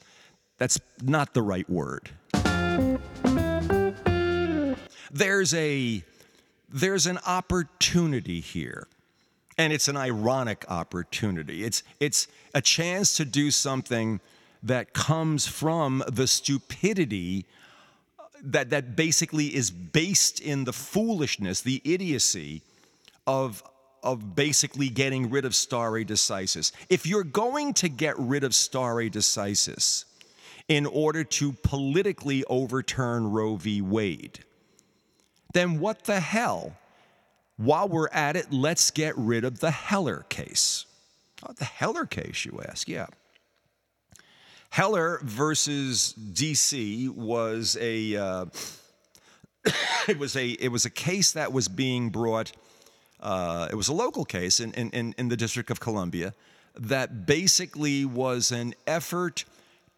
that's 0.62 0.80
not 1.02 1.34
the 1.34 1.42
right 1.42 1.68
word. 1.68 2.12
There's 5.12 5.56
a 5.56 6.04
there's 6.70 7.08
an 7.08 7.18
opportunity 7.26 8.42
here. 8.42 8.88
And 9.58 9.74
it's 9.74 9.88
an 9.88 9.98
ironic 9.98 10.64
opportunity. 10.70 11.64
It's 11.64 11.82
it's 12.00 12.28
a 12.54 12.62
chance 12.62 13.18
to 13.18 13.26
do 13.26 13.50
something 13.50 14.20
that 14.62 14.94
comes 14.94 15.48
from 15.48 16.04
the 16.08 16.28
stupidity 16.28 17.48
uh, 18.20 18.26
that 18.44 18.70
that 18.70 18.96
basically 18.96 19.56
is 19.56 19.72
based 19.72 20.40
in 20.40 20.66
the 20.66 20.74
foolishness, 20.74 21.62
the 21.62 21.82
idiocy 21.84 22.62
of 23.26 23.64
of 24.04 24.36
basically 24.36 24.90
getting 24.90 25.32
rid 25.32 25.44
of 25.44 25.56
stare 25.56 26.06
decisis. 26.06 26.72
If 26.88 27.08
you're 27.08 27.24
going 27.24 27.74
to 27.74 27.90
get 27.90 28.14
rid 28.20 28.44
of 28.44 28.54
stare 28.54 29.10
decisis 29.10 30.06
in 30.68 30.86
order 30.86 31.24
to 31.24 31.52
politically 31.52 32.44
overturn 32.46 33.32
Roe 33.32 33.56
v. 33.56 33.82
Wade, 33.82 34.40
then 35.54 35.80
what 35.80 36.06
the 36.06 36.20
hell? 36.20 36.78
While 37.58 37.90
we're 37.90 38.10
at 38.10 38.36
it, 38.36 38.52
let's 38.52 38.90
get 38.92 39.16
rid 39.18 39.44
of 39.44 39.60
the 39.60 39.72
Heller 39.72 40.26
case. 40.30 40.86
Oh, 41.48 41.54
the 41.54 41.66
Heller 41.66 42.06
case, 42.06 42.46
you 42.46 42.62
ask? 42.68 42.88
Yeah. 42.88 43.08
Heller 44.72 45.20
versus 45.24 46.16
DC 46.18 47.10
was 47.10 47.78
a 47.80 48.16
uh, 48.16 48.46
it 50.08 50.18
was 50.18 50.36
a 50.36 50.50
it 50.52 50.70
was 50.70 50.86
a 50.86 50.90
case 50.90 51.34
that 51.34 51.52
was 51.52 51.68
being 51.68 52.10
brought. 52.10 52.54
Uh, 53.20 53.68
it 53.70 53.76
was 53.76 53.90
a 53.90 53.94
local 53.94 54.26
case 54.26 54.60
in, 54.60 54.72
in, 54.74 55.14
in 55.16 55.28
the 55.28 55.38
District 55.38 55.70
of 55.70 55.80
Columbia 55.80 56.34
that 56.76 57.28
basically 57.28 58.04
was 58.04 58.52
an 58.52 58.74
effort 58.88 59.46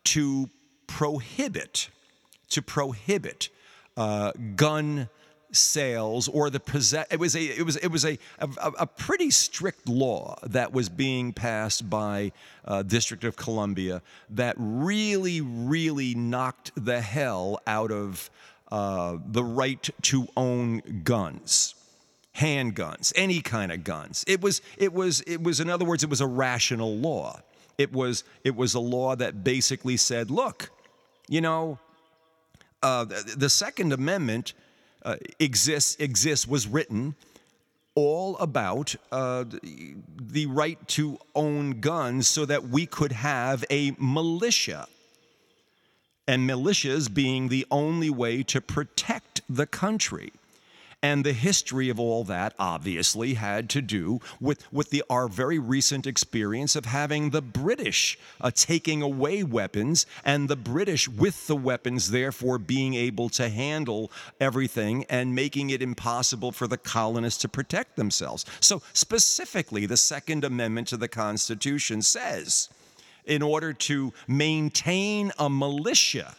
to 0.04 0.50
prohibit 0.88 1.90
to 2.50 2.62
prohibit 2.62 3.50
uh, 3.98 4.32
gun 4.56 5.10
sales 5.52 6.28
or 6.28 6.50
the 6.50 6.60
possess 6.60 7.06
it 7.12 7.20
was 7.20 7.36
a 7.36 7.42
it 7.42 7.64
was 7.64 7.76
it 7.78 7.90
was 7.90 8.06
a, 8.06 8.18
a, 8.40 8.48
a 8.80 8.88
pretty 8.88 9.30
strict 9.30 9.88
law 9.88 10.36
that 10.44 10.74
was 10.74 10.90
being 10.90 11.32
passed 11.32 11.90
by 11.90 12.32
uh, 12.66 12.82
District 12.82 13.24
of 13.24 13.36
Columbia 13.36 14.02
that 14.32 14.56
really 14.58 15.42
really 15.42 16.16
knocked 16.16 16.72
the 16.76 17.02
hell 17.02 17.62
out 17.68 17.92
of 17.92 18.30
uh, 18.72 19.18
the 19.28 19.44
right 19.44 19.90
to 20.02 20.28
own 20.36 21.02
guns 21.04 21.76
handguns 22.36 23.14
any 23.16 23.42
kind 23.42 23.72
of 23.72 23.84
guns. 23.84 24.24
It 24.28 24.42
was 24.42 24.62
it 24.78 24.92
was 24.92 25.22
it 25.22 25.44
was 25.44 25.60
in 25.60 25.70
other 25.70 25.86
words 25.86 26.04
it 26.04 26.10
was 26.10 26.22
a 26.22 26.28
rational 26.28 26.96
law 26.96 27.40
it 27.78 27.92
was 27.92 28.24
it 28.44 28.56
was 28.56 28.74
a 28.74 28.80
law 28.80 29.16
that 29.16 29.44
basically 29.44 29.98
said 29.98 30.30
look 30.30 30.70
you 31.28 31.42
know 31.42 31.80
uh, 32.84 33.06
the, 33.06 33.36
the 33.38 33.50
Second 33.50 33.94
Amendment 33.94 34.54
uh, 35.04 35.16
exists 35.40 35.96
exists 36.00 36.46
was 36.46 36.68
written 36.68 37.16
all 37.96 38.38
about 38.38 38.96
uh, 39.12 39.46
the 40.20 40.46
right 40.48 40.86
to 40.88 41.18
own 41.36 41.80
guns 41.80 42.28
so 42.28 42.46
that 42.46 42.68
we 42.68 42.86
could 42.86 43.12
have 43.12 43.64
a 43.70 43.96
militia. 44.00 44.88
And 46.28 46.50
militias 46.50 47.14
being 47.14 47.50
the 47.50 47.66
only 47.70 48.10
way 48.10 48.44
to 48.44 48.62
protect 48.62 49.42
the 49.50 49.68
country. 49.68 50.32
And 51.04 51.26
the 51.26 51.34
history 51.34 51.90
of 51.90 52.00
all 52.00 52.24
that 52.24 52.56
obviously 52.58 53.34
had 53.34 53.70
to 53.72 53.82
do 53.82 54.22
with, 54.40 54.72
with 54.72 54.90
the, 54.90 55.04
our 55.10 55.28
very 55.28 55.60
recent 55.60 56.08
experience 56.08 56.78
of 56.78 56.86
having 56.86 57.32
the 57.32 57.42
British 57.42 58.18
uh, 58.40 58.52
taking 58.56 59.02
away 59.02 59.44
weapons 59.44 60.06
and 60.24 60.48
the 60.48 60.56
British 60.56 61.10
with 61.10 61.46
the 61.48 61.58
weapons, 61.58 62.12
therefore 62.12 62.58
being 62.58 62.94
able 62.94 63.28
to 63.30 63.50
handle 63.50 64.12
everything 64.40 65.06
and 65.10 65.36
making 65.36 65.72
it 65.72 65.82
impossible 65.82 66.54
for 66.54 66.68
the 66.68 66.78
colonists 66.78 67.42
to 67.42 67.50
protect 67.50 67.98
themselves. 67.98 68.46
So, 68.62 68.82
specifically, 68.94 69.86
the 69.86 69.98
Second 69.98 70.46
Amendment 70.46 70.88
to 70.88 70.98
the 70.98 71.10
Constitution 71.10 72.02
says 72.02 72.70
in 73.26 73.42
order 73.42 73.74
to 73.74 74.14
maintain 74.28 75.32
a 75.38 75.50
militia, 75.50 76.36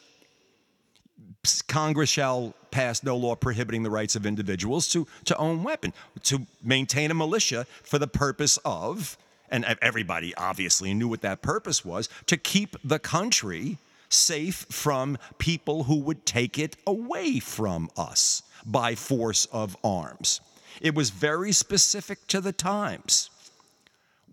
Congress 1.68 2.11
shall 2.11 2.54
pass 2.70 3.02
no 3.02 3.16
law 3.16 3.35
prohibiting 3.35 3.83
the 3.83 3.90
rights 3.90 4.16
of 4.16 4.26
individuals 4.26 4.88
to, 4.88 5.07
to 5.24 5.37
own 5.37 5.62
weapon, 5.62 5.92
to 6.22 6.46
maintain 6.62 7.11
a 7.11 7.14
militia 7.14 7.66
for 7.83 7.98
the 7.98 8.07
purpose 8.07 8.59
of, 8.64 9.16
and 9.50 9.64
everybody 9.80 10.35
obviously 10.37 10.94
knew 10.94 11.09
what 11.09 11.20
that 11.22 11.42
purpose 11.42 11.85
was, 11.85 12.09
to 12.26 12.37
keep 12.37 12.76
the 12.83 12.98
country 12.98 13.78
safe 14.09 14.66
from 14.70 15.18
people 15.38 15.85
who 15.85 15.96
would 15.96 16.24
take 16.26 16.59
it 16.59 16.76
away 16.87 17.38
from 17.38 17.90
us 17.96 18.42
by 18.64 18.94
force 18.94 19.46
of 19.46 19.76
arms. 19.85 20.40
It 20.80 20.94
was 20.94 21.11
very 21.11 21.52
specific 21.52 22.26
to 22.28 22.40
the 22.40 22.52
times 22.52 23.30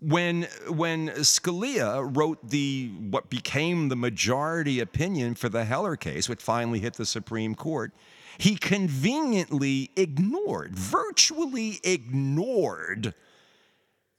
when 0.02 0.48
when 0.68 1.08
Scalia 1.08 2.08
wrote 2.16 2.50
the 2.50 2.90
what 3.10 3.30
became 3.30 3.88
the 3.88 3.96
majority 3.96 4.80
opinion 4.80 5.34
for 5.34 5.48
the 5.48 5.64
Heller 5.64 5.96
case, 5.96 6.28
which 6.28 6.42
finally 6.42 6.80
hit 6.80 6.94
the 6.94 7.06
Supreme 7.06 7.54
Court, 7.54 7.92
he 8.38 8.56
conveniently 8.56 9.90
ignored, 9.96 10.74
virtually 10.74 11.80
ignored 11.84 13.14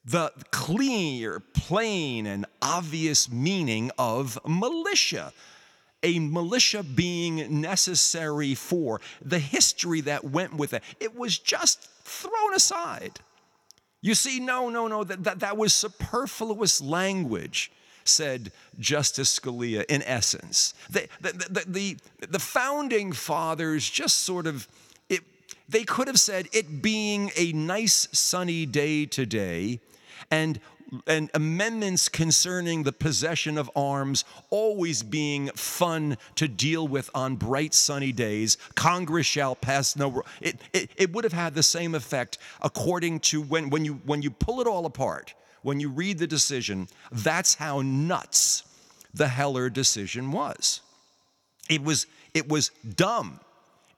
the 0.06 0.32
clear, 0.52 1.40
plain, 1.40 2.26
and 2.26 2.46
obvious 2.62 3.30
meaning 3.32 3.92
of 3.98 4.40
militia. 4.48 5.34
A 6.06 6.20
militia 6.20 6.84
being 6.84 7.62
necessary 7.62 8.56
for 8.56 9.00
the 9.22 9.40
history 9.40 10.02
that 10.02 10.26
went 10.26 10.54
with 10.54 10.74
it. 10.74 10.84
It 11.00 11.16
was 11.16 11.38
just 11.38 11.90
thrown 12.04 12.54
aside. 12.54 13.22
You 14.04 14.16
see, 14.16 14.42
no, 14.42 14.68
no, 14.68 14.90
no, 14.90 15.06
that, 15.06 15.24
that, 15.24 15.40
that 15.40 15.56
was 15.56 15.74
superfluous 15.74 16.82
language, 16.82 17.72
said 18.04 18.52
Justice 18.78 19.40
Scalia 19.40 19.86
in 19.86 20.04
essence. 20.04 20.74
The, 20.90 21.08
the, 21.22 21.32
the, 21.32 21.64
the, 21.66 21.98
the 22.28 22.40
founding 22.40 23.14
fathers 23.14 23.90
just 23.90 24.24
sort 24.24 24.46
of, 24.46 24.68
it, 25.08 25.22
they 25.70 25.86
could 25.86 26.08
have 26.08 26.20
said 26.20 26.50
it 26.52 26.82
being 26.82 27.32
a 27.38 27.54
nice 27.54 28.10
sunny 28.12 28.66
day 28.66 29.06
today 29.06 29.80
and 30.30 30.60
and 31.08 31.30
amendments 31.34 32.10
concerning 32.10 32.84
the 32.84 32.92
possession 32.92 33.58
of 33.58 33.70
arms 33.76 34.26
always 34.50 35.04
being 35.04 35.48
fun 35.50 36.18
to 36.36 36.48
deal 36.48 36.88
with 36.88 37.10
on 37.14 37.36
bright 37.36 37.74
sunny 37.74 38.12
days. 38.12 38.58
Congress 38.76 39.26
shall 39.26 39.56
pass 39.56 39.96
no. 39.96 40.24
It, 40.42 40.60
it, 40.74 40.90
it 40.96 41.14
would 41.14 41.24
have 41.24 41.34
had 41.34 41.56
the 41.56 41.64
same 41.64 41.96
effect 41.96 42.38
according 42.62 43.20
to 43.22 43.42
when, 43.42 43.70
when, 43.70 43.86
you, 43.86 44.02
when 44.06 44.22
you 44.22 44.32
pull 44.32 44.62
it 44.62 44.68
all 44.68 44.86
apart, 44.86 45.34
when 45.62 45.80
you 45.80 45.90
read 45.90 46.18
the 46.20 46.28
decision, 46.28 46.88
that's 47.12 47.56
how 47.56 47.82
nuts 47.82 48.64
the 49.14 49.28
Heller 49.28 49.70
decision 49.70 50.32
was. 50.32 50.82
It 51.70 51.84
was, 51.84 52.08
it 52.34 52.50
was 52.50 52.70
dumb 52.96 53.40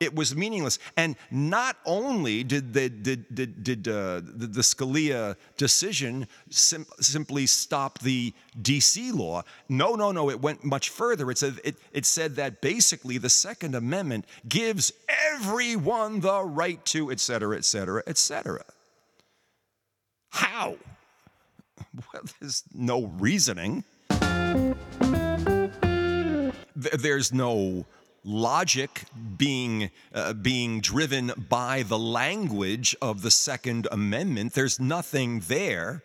it 0.06 0.16
was 0.16 0.36
meaningless. 0.36 0.80
And 0.96 1.16
not 1.30 1.78
only 1.86 2.44
did 2.44 2.74
the, 2.74 2.90
did, 2.90 3.34
did, 3.34 3.64
did, 3.64 3.88
uh, 3.88 4.22
the, 4.24 4.48
the, 4.48 4.62
Scalia 4.62 5.36
decision 5.58 6.28
sim- 6.50 6.86
simply 7.02 7.46
stop 7.46 8.00
the 8.00 8.34
DC 8.62 9.14
law, 9.14 9.44
no, 9.68 9.96
no, 9.96 10.12
no, 10.12 10.30
it 10.30 10.42
went 10.42 10.64
much 10.64 10.90
further. 10.90 11.30
It 11.32 11.38
said, 11.38 11.60
it, 11.64 11.76
it 11.92 12.06
said 12.06 12.36
that 12.38 12.62
basically 12.62 13.18
the 13.18 13.30
Second 13.30 13.76
Amendment 13.76 14.26
gives 14.48 14.94
everyone 15.34 16.22
the 16.22 16.42
right 16.44 16.84
to, 16.86 17.12
et 17.12 17.20
cetera, 17.20 17.58
et 17.58 17.66
cetera, 17.66 18.04
et 18.08 18.18
cetera. 18.18 18.64
How? 20.30 20.78
Well, 22.14 22.24
there's 22.40 22.64
no 22.74 23.06
reasoning. 23.20 23.86
There's 26.76 27.32
no 27.34 27.86
logic 28.26 29.04
being 29.38 29.92
uh, 30.14 30.34
being 30.34 30.82
driven 30.82 31.32
by 31.50 31.84
the 31.84 32.00
language 32.00 32.96
of 33.02 33.22
the 33.22 33.32
second 33.32 33.88
amendment. 33.92 34.54
There's 34.54 34.80
nothing 34.80 35.42
there. 35.42 36.04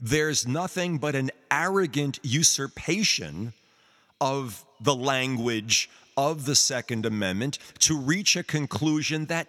There's 0.00 0.46
nothing 0.46 0.98
but 0.98 1.14
an 1.14 1.30
arrogant 1.50 2.18
usurpation 2.22 3.52
of 4.20 4.64
the 4.80 4.94
language 4.94 5.90
of 6.16 6.46
the 6.46 6.56
second 6.56 7.06
amendment 7.06 7.58
to 7.78 7.96
reach 7.96 8.36
a 8.36 8.42
conclusion 8.42 9.26
that 9.26 9.48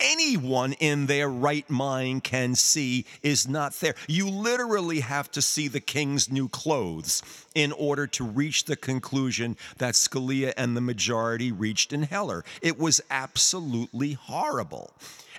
anyone 0.00 0.72
in 0.74 1.06
their 1.06 1.28
right 1.28 1.68
mind 1.70 2.24
can 2.24 2.54
see 2.54 3.06
is 3.22 3.48
not 3.48 3.72
there. 3.74 3.94
You 4.08 4.28
literally 4.28 5.00
have 5.00 5.30
to 5.32 5.42
see 5.42 5.68
the 5.68 5.80
king's 5.80 6.30
new 6.30 6.48
clothes 6.48 7.22
in 7.54 7.72
order 7.72 8.06
to 8.08 8.24
reach 8.24 8.64
the 8.64 8.76
conclusion 8.76 9.56
that 9.78 9.94
Scalia 9.94 10.52
and 10.56 10.76
the 10.76 10.80
majority 10.80 11.52
reached 11.52 11.92
in 11.92 12.02
Heller. 12.04 12.44
It 12.62 12.78
was 12.78 13.00
absolutely 13.10 14.12
horrible. 14.12 14.92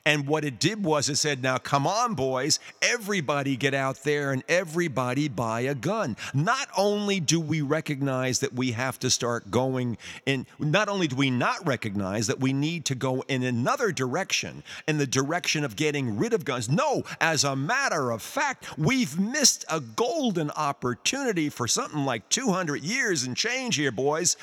And 0.05 0.27
what 0.27 0.43
it 0.43 0.59
did 0.59 0.83
was 0.83 1.09
it 1.09 1.17
said, 1.17 1.43
now 1.43 1.57
come 1.57 1.85
on, 1.85 2.15
boys, 2.15 2.59
everybody 2.81 3.55
get 3.55 3.73
out 3.73 4.03
there 4.03 4.31
and 4.31 4.43
everybody 4.49 5.27
buy 5.27 5.61
a 5.61 5.75
gun. 5.75 6.17
Not 6.33 6.67
only 6.77 7.19
do 7.19 7.39
we 7.39 7.61
recognize 7.61 8.39
that 8.39 8.53
we 8.53 8.71
have 8.71 8.97
to 8.99 9.09
start 9.09 9.51
going 9.51 9.97
in, 10.25 10.47
not 10.59 10.89
only 10.89 11.07
do 11.07 11.15
we 11.15 11.29
not 11.29 11.65
recognize 11.67 12.27
that 12.27 12.39
we 12.39 12.53
need 12.53 12.85
to 12.85 12.95
go 12.95 13.23
in 13.27 13.43
another 13.43 13.91
direction, 13.91 14.63
in 14.87 14.97
the 14.97 15.07
direction 15.07 15.63
of 15.63 15.75
getting 15.75 16.17
rid 16.17 16.33
of 16.33 16.45
guns. 16.45 16.69
No, 16.69 17.03
as 17.19 17.43
a 17.43 17.55
matter 17.55 18.11
of 18.11 18.21
fact, 18.21 18.77
we've 18.77 19.19
missed 19.19 19.65
a 19.69 19.79
golden 19.79 20.49
opportunity 20.51 21.49
for 21.49 21.67
something 21.67 22.05
like 22.05 22.27
200 22.29 22.83
years 22.83 23.23
and 23.23 23.37
change 23.37 23.75
here, 23.75 23.91
boys, 23.91 24.37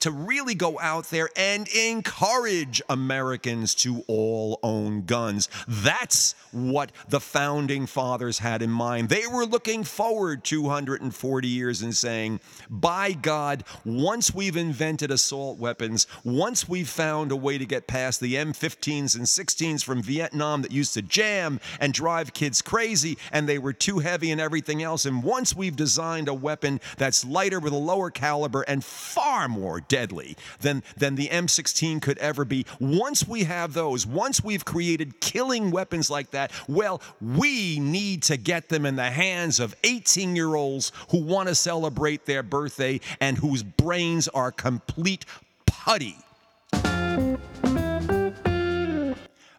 to 0.00 0.10
really 0.10 0.54
go 0.54 0.78
out 0.80 1.10
there 1.10 1.28
and 1.36 1.68
encourage 1.68 2.82
Americans 2.88 3.74
to 3.76 4.04
all 4.08 4.58
own 4.62 5.02
guns. 5.06 5.48
That's 5.68 6.34
what 6.52 6.92
the 7.08 7.20
founding 7.20 7.86
fathers 7.86 8.38
had 8.38 8.62
in 8.62 8.70
mind. 8.70 9.08
They 9.08 9.26
were 9.26 9.44
looking 9.44 9.84
forward 9.84 10.44
240 10.44 11.48
years 11.48 11.82
and 11.82 11.94
saying, 11.94 12.40
by 12.70 13.12
God, 13.12 13.64
once 13.84 14.34
we've 14.34 14.56
invented 14.56 15.10
assault 15.10 15.58
weapons, 15.58 16.06
once 16.24 16.68
we've 16.68 16.88
found 16.88 17.32
a 17.32 17.36
way 17.36 17.58
to 17.58 17.66
get 17.66 17.86
past 17.86 18.20
the 18.20 18.34
M15s 18.34 19.16
and 19.16 19.24
16s 19.24 19.84
from 19.84 20.02
Vietnam 20.02 20.62
that 20.62 20.72
used 20.72 20.94
to 20.94 21.02
jam 21.02 21.60
and 21.80 21.92
drive 21.92 22.32
kids 22.32 22.62
crazy 22.62 23.18
and 23.32 23.48
they 23.48 23.58
were 23.58 23.72
too 23.72 23.98
heavy 23.98 24.30
and 24.30 24.40
everything 24.40 24.82
else, 24.82 25.04
and 25.04 25.22
once 25.22 25.54
we've 25.54 25.76
designed 25.76 26.28
a 26.28 26.34
weapon 26.34 26.80
that's 26.96 27.24
lighter 27.24 27.60
with 27.60 27.72
a 27.72 27.76
lower 27.76 28.10
caliber 28.10 28.62
and 28.62 28.84
far 28.84 29.48
more 29.48 29.80
deadly 29.80 30.36
than, 30.60 30.82
than 30.96 31.16
the 31.16 31.28
M16 31.28 32.00
could 32.00 32.18
ever 32.18 32.44
be, 32.44 32.64
once 32.78 33.26
we 33.26 33.44
have 33.44 33.72
those, 33.74 34.06
once 34.06 34.42
we've 34.42 34.64
created 34.64 34.93
created 34.94 35.20
killing 35.20 35.72
weapons 35.72 36.08
like 36.08 36.30
that, 36.30 36.52
well, 36.68 37.02
we 37.20 37.80
need 37.80 38.22
to 38.22 38.36
get 38.36 38.68
them 38.68 38.86
in 38.86 38.94
the 38.94 39.10
hands 39.10 39.58
of 39.58 39.74
18 39.82 40.36
year 40.36 40.54
olds 40.54 40.92
who 41.10 41.18
want 41.18 41.48
to 41.48 41.54
celebrate 41.54 42.26
their 42.26 42.44
birthday 42.44 43.00
and 43.20 43.36
whose 43.36 43.64
brains 43.64 44.28
are 44.28 44.52
complete 44.52 45.26
putty. 45.66 46.16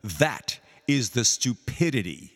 That 0.04 0.60
is 0.88 1.10
the 1.10 1.26
stupidity. 1.26 2.32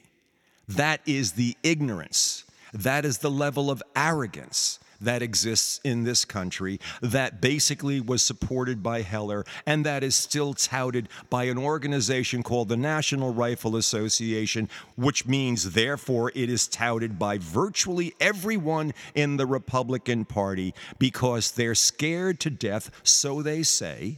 That 0.68 1.00
is 1.06 1.34
the 1.34 1.56
ignorance. 1.64 2.44
That 2.74 3.06
is 3.06 3.20
the 3.20 3.32
level 3.32 3.72
of 3.72 3.82
arrogance 3.96 4.80
that 5.02 5.22
exists 5.22 5.80
in 5.84 6.04
this 6.04 6.26
country 6.26 6.80
that 7.02 7.42
basically 7.42 8.02
was 8.02 8.22
supported 8.22 8.84
by 8.84 9.02
Heller 9.02 9.46
and 9.66 9.86
that 9.86 10.04
is 10.04 10.16
still 10.16 10.54
touted 10.54 11.10
by 11.30 11.46
an 11.46 11.58
organization 11.58 12.44
called 12.44 12.70
the 12.70 12.78
National 12.78 13.34
Rifle 13.34 13.76
Association, 13.76 14.70
which 14.96 15.26
means, 15.26 15.72
therefore, 15.72 16.32
it 16.36 16.50
is 16.50 16.68
touted 16.68 17.18
by 17.18 17.38
virtually 17.38 18.14
everyone 18.20 18.94
in 19.16 19.38
the 19.38 19.46
Republican 19.46 20.26
Party 20.26 20.74
because 20.98 21.52
they're 21.52 21.76
scared 21.76 22.40
to 22.42 22.50
death, 22.50 22.92
so 23.04 23.42
they 23.42 23.64
say, 23.64 24.18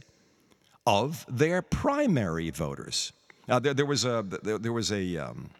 of 0.86 1.24
their 1.28 1.62
primary 1.62 2.50
voters. 2.50 3.12
Now, 3.48 3.58
there, 3.58 3.74
there 3.74 3.86
was 3.86 4.04
a 4.04 4.24
there, 4.42 4.58
there 4.58 4.72
was 4.72 4.92
a 4.92 5.16
um, 5.16 5.50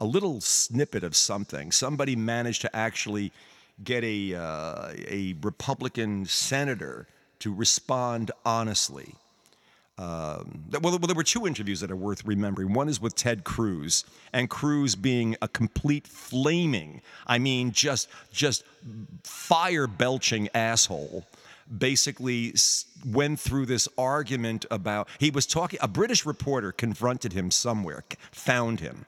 a 0.00 0.04
little 0.04 0.40
snippet 0.40 1.04
of 1.04 1.16
something. 1.16 1.72
Somebody 1.72 2.16
managed 2.16 2.62
to 2.62 2.76
actually 2.76 3.32
get 3.82 4.04
a, 4.04 4.34
uh, 4.34 4.92
a 5.08 5.34
Republican 5.42 6.26
senator 6.26 7.06
to 7.40 7.54
respond 7.54 8.30
honestly. 8.44 9.14
Um, 9.98 10.64
well, 10.80 10.96
there 10.96 11.16
were 11.16 11.24
two 11.24 11.46
interviews 11.46 11.80
that 11.80 11.90
are 11.90 11.96
worth 11.96 12.24
remembering. 12.24 12.72
One 12.72 12.88
is 12.88 13.00
with 13.00 13.16
Ted 13.16 13.42
Cruz, 13.42 14.04
and 14.32 14.48
Cruz 14.48 14.94
being 14.94 15.36
a 15.42 15.48
complete 15.48 16.06
flaming, 16.06 17.02
I 17.26 17.38
mean, 17.38 17.72
just 17.72 18.08
just 18.32 18.62
fire 19.24 19.88
belching 19.88 20.48
asshole. 20.54 21.24
Basically, 21.76 22.54
went 23.04 23.40
through 23.40 23.66
this 23.66 23.88
argument 23.98 24.66
about 24.70 25.08
he 25.18 25.30
was 25.30 25.46
talking. 25.46 25.80
A 25.82 25.88
British 25.88 26.24
reporter 26.24 26.70
confronted 26.70 27.32
him 27.32 27.50
somewhere, 27.50 28.04
found 28.30 28.78
him, 28.78 29.04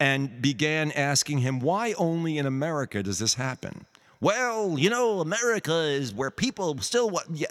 and 0.00 0.40
began 0.40 0.90
asking 0.92 1.38
him 1.38 1.60
why 1.60 1.92
only 1.98 2.38
in 2.38 2.46
America 2.46 3.02
does 3.02 3.18
this 3.18 3.34
happen 3.34 3.84
well, 4.20 4.78
you 4.78 4.90
know, 4.90 5.20
America 5.20 5.74
is 5.74 6.14
where 6.14 6.30
people 6.30 6.78
still 6.78 7.10
want. 7.10 7.28
Yeah. 7.34 7.46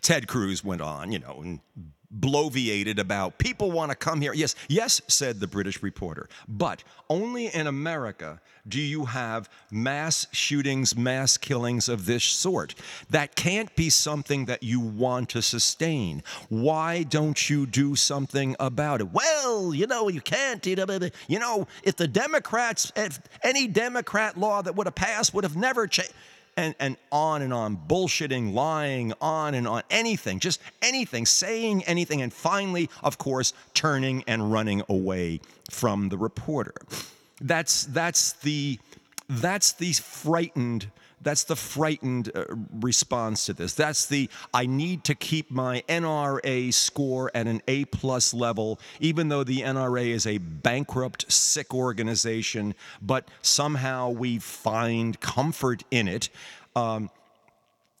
Ted 0.00 0.28
Cruz 0.28 0.62
went 0.62 0.82
on, 0.82 1.12
you 1.12 1.18
know, 1.18 1.40
and 1.42 1.60
bloviated 2.20 2.98
about 2.98 3.38
people 3.38 3.72
want 3.72 3.90
to 3.90 3.96
come 3.96 4.20
here. 4.20 4.32
Yes, 4.32 4.54
yes, 4.68 5.00
said 5.08 5.40
the 5.40 5.46
British 5.46 5.82
reporter, 5.82 6.28
but 6.48 6.84
only 7.08 7.46
in 7.46 7.66
America 7.66 8.40
do 8.66 8.80
you 8.80 9.04
have 9.04 9.50
mass 9.70 10.26
shootings, 10.32 10.96
mass 10.96 11.36
killings 11.36 11.88
of 11.88 12.06
this 12.06 12.24
sort. 12.24 12.74
That 13.10 13.34
can't 13.36 13.74
be 13.76 13.90
something 13.90 14.46
that 14.46 14.62
you 14.62 14.80
want 14.80 15.28
to 15.30 15.42
sustain. 15.42 16.22
Why 16.48 17.02
don't 17.02 17.50
you 17.50 17.66
do 17.66 17.94
something 17.94 18.56
about 18.58 19.02
it? 19.02 19.12
Well, 19.12 19.74
you 19.74 19.86
know, 19.86 20.08
you 20.08 20.22
can't. 20.22 20.64
You 20.64 21.38
know, 21.38 21.66
if 21.82 21.96
the 21.96 22.08
Democrats, 22.08 22.90
if 22.96 23.20
any 23.42 23.66
Democrat 23.66 24.38
law 24.38 24.62
that 24.62 24.74
would 24.76 24.86
have 24.86 24.94
passed 24.94 25.34
would 25.34 25.44
have 25.44 25.56
never 25.56 25.86
changed 25.86 26.14
and, 26.56 26.74
and 26.78 26.96
on 27.10 27.42
and 27.42 27.52
on, 27.52 27.76
bullshitting, 27.76 28.52
lying, 28.52 29.12
on 29.20 29.54
and 29.54 29.66
on, 29.66 29.82
anything, 29.90 30.38
just 30.38 30.60
anything, 30.82 31.26
saying 31.26 31.84
anything, 31.84 32.22
and 32.22 32.32
finally, 32.32 32.88
of 33.02 33.18
course, 33.18 33.52
turning 33.74 34.24
and 34.26 34.52
running 34.52 34.82
away 34.88 35.40
from 35.70 36.08
the 36.08 36.18
reporter. 36.18 36.74
That's, 37.40 37.84
that's, 37.84 38.34
the, 38.34 38.78
that's 39.28 39.72
the 39.72 39.92
frightened 39.92 40.90
that's 41.24 41.44
the 41.44 41.56
frightened 41.56 42.30
uh, 42.34 42.44
response 42.70 43.46
to 43.46 43.52
this. 43.52 43.74
That's 43.74 44.06
the 44.06 44.28
I 44.52 44.66
need 44.66 45.04
to 45.04 45.14
keep 45.14 45.50
my 45.50 45.82
NRA 45.88 46.72
score 46.72 47.30
at 47.34 47.46
an 47.46 47.62
A 47.66 47.86
plus 47.86 48.32
level, 48.32 48.78
even 49.00 49.28
though 49.28 49.44
the 49.44 49.60
NRA 49.60 50.08
is 50.08 50.26
a 50.26 50.38
bankrupt, 50.38 51.30
sick 51.32 51.74
organization, 51.74 52.74
but 53.02 53.28
somehow 53.42 54.10
we 54.10 54.38
find 54.38 55.18
comfort 55.20 55.82
in 55.90 56.06
it. 56.06 56.28
Um, 56.76 57.10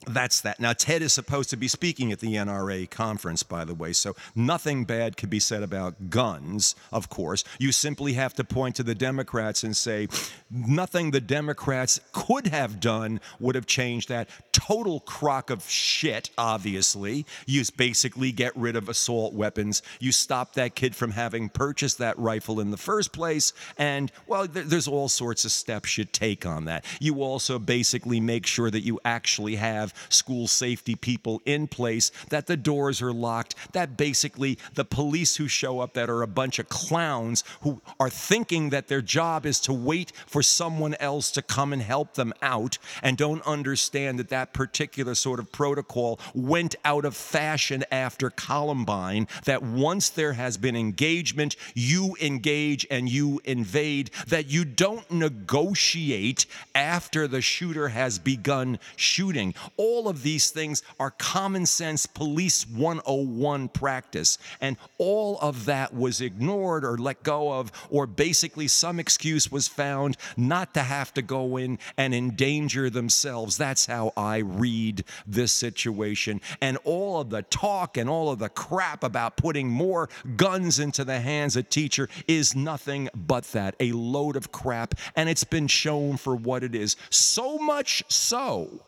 that's 0.06 0.40
that. 0.42 0.60
Now, 0.60 0.72
Ted 0.72 1.02
is 1.02 1.12
supposed 1.12 1.50
to 1.50 1.56
be 1.56 1.68
speaking 1.68 2.12
at 2.12 2.20
the 2.20 2.34
NRA 2.34 2.88
conference, 2.90 3.42
by 3.42 3.64
the 3.64 3.74
way, 3.74 3.92
so 3.92 4.14
nothing 4.34 4.84
bad 4.84 5.16
could 5.16 5.30
be 5.30 5.40
said 5.40 5.62
about 5.62 6.10
guns, 6.10 6.74
of 6.92 7.08
course. 7.08 7.44
You 7.58 7.72
simply 7.72 8.14
have 8.14 8.34
to 8.34 8.44
point 8.44 8.76
to 8.76 8.82
the 8.82 8.94
Democrats 8.94 9.62
and 9.62 9.76
say, 9.76 10.08
nothing 10.50 11.10
the 11.10 11.20
Democrats 11.20 12.00
could 12.12 12.48
have 12.48 12.80
done 12.80 13.20
would 13.40 13.54
have 13.54 13.66
changed 13.66 14.08
that. 14.08 14.28
Total 14.52 15.00
crock 15.00 15.50
of 15.50 15.68
shit, 15.68 16.30
obviously. 16.36 17.26
You 17.46 17.62
basically 17.76 18.32
get 18.32 18.54
rid 18.56 18.76
of 18.76 18.88
assault 18.88 19.32
weapons. 19.32 19.82
You 20.00 20.12
stop 20.12 20.54
that 20.54 20.74
kid 20.74 20.94
from 20.94 21.12
having 21.12 21.48
purchased 21.48 21.98
that 21.98 22.18
rifle 22.18 22.60
in 22.60 22.70
the 22.70 22.76
first 22.76 23.12
place. 23.12 23.52
And, 23.78 24.12
well, 24.26 24.46
there's 24.46 24.88
all 24.88 25.08
sorts 25.08 25.44
of 25.44 25.52
steps 25.52 25.96
you 25.96 26.04
take 26.04 26.44
on 26.44 26.66
that. 26.66 26.84
You 27.00 27.22
also 27.22 27.58
basically 27.58 28.20
make 28.20 28.46
sure 28.46 28.70
that 28.70 28.80
you 28.80 29.00
actually 29.04 29.56
have 29.56 29.93
school 30.08 30.46
safety 30.46 30.94
people 30.94 31.42
in 31.44 31.66
place, 31.66 32.10
that 32.30 32.46
the 32.46 32.56
doors 32.56 33.00
are 33.02 33.12
locked, 33.12 33.54
that 33.72 33.96
basically 33.96 34.58
the 34.74 34.84
police 34.84 35.36
who 35.36 35.48
show 35.48 35.80
up 35.80 35.94
that 35.94 36.10
are 36.10 36.22
a 36.22 36.26
bunch 36.26 36.58
of 36.58 36.68
clowns 36.68 37.44
who 37.62 37.80
are 37.98 38.10
thinking 38.10 38.70
that 38.70 38.88
their 38.88 39.02
job 39.02 39.46
is 39.46 39.60
to 39.60 39.72
wait 39.72 40.12
for 40.26 40.42
someone 40.42 40.94
else 41.00 41.30
to 41.30 41.42
come 41.42 41.72
and 41.72 41.82
help 41.82 42.14
them 42.14 42.32
out 42.42 42.78
and 43.02 43.16
don't 43.16 43.46
understand 43.46 44.18
that 44.18 44.28
that 44.28 44.52
particular 44.52 45.14
sort 45.14 45.38
of 45.38 45.50
protocol 45.52 46.18
went 46.34 46.74
out 46.84 47.04
of 47.04 47.16
fashion 47.16 47.84
after 47.90 48.30
Columbine, 48.30 49.28
that 49.44 49.62
once 49.62 50.08
there 50.10 50.34
has 50.34 50.56
been 50.56 50.76
engagement, 50.76 51.56
you 51.74 52.16
engage 52.20 52.86
and 52.90 53.08
you 53.08 53.40
invade, 53.44 54.10
that 54.26 54.50
you 54.50 54.64
don't 54.64 55.10
negotiate 55.10 56.46
after 56.74 57.26
the 57.26 57.40
shooter 57.40 57.88
has 57.88 58.18
begun 58.18 58.78
shooting 58.96 59.54
all 59.84 60.08
of 60.08 60.22
these 60.22 60.50
things 60.50 60.82
are 60.98 61.10
common 61.10 61.66
sense 61.66 62.06
police 62.06 62.66
101 62.66 63.68
practice. 63.68 64.38
And 64.62 64.78
all 64.96 65.38
of 65.42 65.66
that 65.66 65.94
was 65.94 66.22
ignored 66.22 66.86
or 66.86 66.96
let 66.96 67.22
go 67.22 67.52
of, 67.52 67.70
or 67.90 68.06
basically 68.06 68.66
some 68.66 68.98
excuse 68.98 69.52
was 69.52 69.68
found 69.68 70.16
not 70.38 70.72
to 70.72 70.80
have 70.80 71.12
to 71.14 71.22
go 71.22 71.58
in 71.58 71.78
and 71.98 72.14
endanger 72.14 72.88
themselves. 72.88 73.58
That's 73.58 73.84
how 73.84 74.14
I 74.16 74.38
read 74.38 75.04
this 75.26 75.52
situation. 75.52 76.40
And 76.62 76.78
all 76.84 77.20
of 77.20 77.28
the 77.28 77.42
talk 77.42 77.98
and 77.98 78.08
all 78.08 78.30
of 78.30 78.38
the 78.38 78.48
crap 78.48 79.04
about 79.04 79.36
putting 79.36 79.68
more 79.68 80.08
guns 80.36 80.78
into 80.78 81.04
the 81.04 81.20
hands 81.20 81.56
of 81.56 81.68
teacher 81.68 82.08
is 82.26 82.56
nothing 82.56 83.10
but 83.14 83.44
that 83.52 83.74
a 83.80 83.92
load 83.92 84.36
of 84.36 84.50
crap. 84.50 84.94
And 85.14 85.28
it's 85.28 85.44
been 85.44 85.66
shown 85.66 86.16
for 86.16 86.34
what 86.34 86.64
it 86.64 86.74
is. 86.74 86.96
So 87.10 87.58
much 87.58 88.02
so 88.08 88.80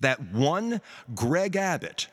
that 0.00 0.32
one 0.32 0.80
Greg 1.14 1.56
Abbott 1.56 2.08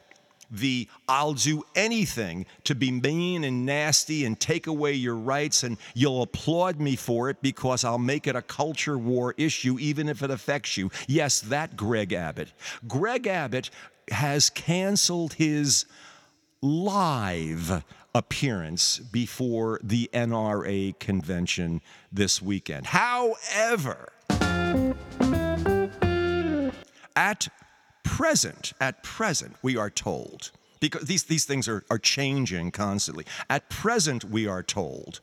the 0.52 0.88
I'll 1.08 1.34
do 1.34 1.64
anything 1.76 2.46
to 2.66 2.76
be 2.76 2.92
mean 2.92 3.44
and 3.44 3.66
nasty 3.66 4.26
and 4.26 4.40
take 4.40 4.68
away 4.68 4.94
your 4.94 5.16
rights, 5.16 5.64
and 5.64 5.78
you'll 5.94 6.22
applaud 6.22 6.80
me 6.80 6.96
for 6.96 7.30
it 7.30 7.42
because 7.42 7.84
I'll 7.84 7.98
make 7.98 8.28
it 8.28 8.36
a 8.36 8.42
culture 8.42 8.98
war 8.98 9.34
issue, 9.38 9.80
even 9.80 10.10
if 10.10 10.22
it 10.22 10.30
affects 10.30 10.76
you. 10.78 10.92
Yes, 11.08 11.40
that 11.42 11.78
Greg 11.78 12.12
Abbott. 12.12 12.52
Greg 12.88 13.28
Abbott 13.28 13.70
has 14.10 14.50
canceled 14.50 15.34
his 15.34 15.86
live 16.62 17.84
appearance 18.14 19.00
before 19.00 19.80
the 19.82 20.10
NRA 20.14 21.00
convention 21.00 21.82
this 22.12 22.42
weekend. 22.42 22.88
However, 22.88 24.12
at 27.16 27.48
present, 28.04 28.74
at 28.80 29.04
present, 29.04 29.56
we 29.62 29.78
are 29.78 29.90
told, 29.90 30.52
because 30.80 31.04
these, 31.04 31.24
these 31.24 31.46
things 31.46 31.68
are, 31.68 31.84
are 31.90 32.00
changing 32.00 32.72
constantly. 32.72 33.26
At 33.50 33.70
present, 33.70 34.24
we 34.26 34.48
are 34.48 34.64
told, 34.64 35.22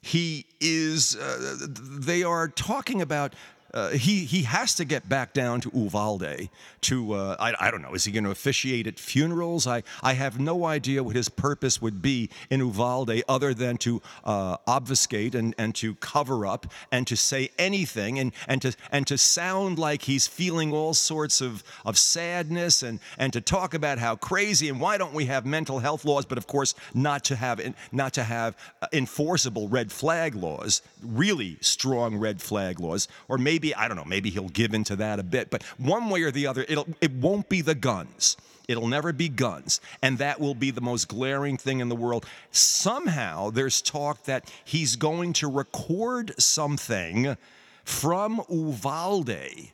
he 0.00 0.46
is, 0.60 1.16
uh, 1.16 1.66
they 1.68 2.22
are 2.22 2.48
talking 2.48 3.02
about 3.02 3.34
uh, 3.74 3.90
he 3.90 4.24
he 4.24 4.42
has 4.42 4.74
to 4.76 4.84
get 4.84 5.08
back 5.08 5.32
down 5.32 5.60
to 5.60 5.70
Uvalde 5.74 6.48
to 6.80 7.12
uh, 7.12 7.36
I, 7.38 7.54
I 7.60 7.70
don't 7.70 7.82
know 7.82 7.94
is 7.94 8.04
he 8.04 8.12
going 8.12 8.24
to 8.24 8.30
officiate 8.30 8.86
at 8.86 8.98
funerals? 8.98 9.66
I 9.66 9.82
I 10.02 10.14
have 10.14 10.40
no 10.40 10.64
idea 10.64 11.02
what 11.02 11.16
his 11.16 11.28
purpose 11.28 11.82
would 11.82 12.00
be 12.00 12.30
in 12.50 12.60
Uvalde 12.60 13.22
other 13.28 13.52
than 13.52 13.76
to 13.78 14.00
uh, 14.24 14.56
obfuscate 14.66 15.34
and, 15.34 15.54
and 15.58 15.74
to 15.76 15.94
cover 15.96 16.46
up 16.46 16.66
and 16.90 17.06
to 17.08 17.16
say 17.16 17.50
anything 17.58 18.18
and 18.18 18.32
and 18.46 18.62
to 18.62 18.74
and 18.90 19.06
to 19.06 19.18
sound 19.18 19.78
like 19.78 20.02
he's 20.02 20.26
feeling 20.26 20.72
all 20.72 20.94
sorts 20.94 21.40
of 21.40 21.62
of 21.84 21.98
sadness 21.98 22.82
and 22.82 23.00
and 23.18 23.32
to 23.34 23.40
talk 23.40 23.74
about 23.74 23.98
how 23.98 24.16
crazy 24.16 24.70
and 24.70 24.80
why 24.80 24.96
don't 24.96 25.12
we 25.12 25.26
have 25.26 25.44
mental 25.44 25.78
health 25.78 26.04
laws 26.06 26.24
but 26.24 26.38
of 26.38 26.46
course 26.46 26.74
not 26.94 27.22
to 27.24 27.36
have 27.36 27.60
not 27.92 28.14
to 28.14 28.22
have 28.22 28.56
uh, 28.80 28.86
enforceable 28.92 29.68
red 29.68 29.92
flag 29.92 30.34
laws 30.34 30.80
really 31.02 31.58
strong 31.60 32.16
red 32.16 32.40
flag 32.40 32.80
laws 32.80 33.08
or 33.28 33.36
maybe 33.36 33.57
maybe 33.58 33.74
I 33.74 33.88
don't 33.88 33.96
know, 33.96 34.04
maybe 34.04 34.30
he'll 34.30 34.50
give 34.50 34.72
into 34.72 34.94
that 34.96 35.18
a 35.18 35.24
bit, 35.24 35.50
but 35.50 35.64
one 35.78 36.10
way 36.10 36.22
or 36.22 36.30
the 36.30 36.46
other, 36.46 36.64
it'll 36.68 36.86
it 37.00 37.12
won't 37.12 37.48
be 37.48 37.60
the 37.60 37.74
guns. 37.74 38.36
It'll 38.68 38.86
never 38.86 39.12
be 39.12 39.28
guns. 39.28 39.80
And 40.00 40.18
that 40.18 40.38
will 40.38 40.54
be 40.54 40.70
the 40.70 40.80
most 40.80 41.08
glaring 41.08 41.56
thing 41.56 41.80
in 41.80 41.88
the 41.88 41.96
world. 41.96 42.24
Somehow 42.52 43.50
there's 43.50 43.82
talk 43.82 44.24
that 44.24 44.48
he's 44.64 44.94
going 44.94 45.32
to 45.34 45.50
record 45.50 46.40
something 46.40 47.36
from 47.82 48.42
Uvalde 48.48 49.72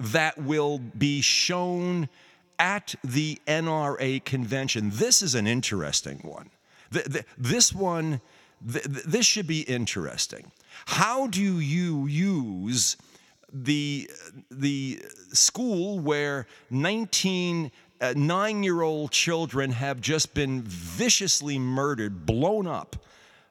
that 0.00 0.36
will 0.36 0.80
be 0.98 1.22
shown 1.22 2.10
at 2.58 2.94
the 3.02 3.40
NRA 3.46 4.22
convention. 4.24 4.90
This 4.92 5.22
is 5.22 5.34
an 5.34 5.46
interesting 5.46 6.18
one. 6.18 6.50
This 7.38 7.72
one, 7.72 8.20
this 8.60 9.24
should 9.24 9.46
be 9.46 9.62
interesting. 9.62 10.50
How 10.86 11.28
do 11.28 11.60
you 11.60 12.06
use 12.06 12.96
the 13.54 14.10
the 14.50 15.00
school 15.32 16.00
where 16.00 16.46
19 16.70 17.70
uh, 18.00 18.12
nine-year-old 18.16 19.12
children 19.12 19.70
have 19.70 20.00
just 20.00 20.34
been 20.34 20.62
viciously 20.62 21.58
murdered, 21.58 22.26
blown 22.26 22.66
up 22.66 22.96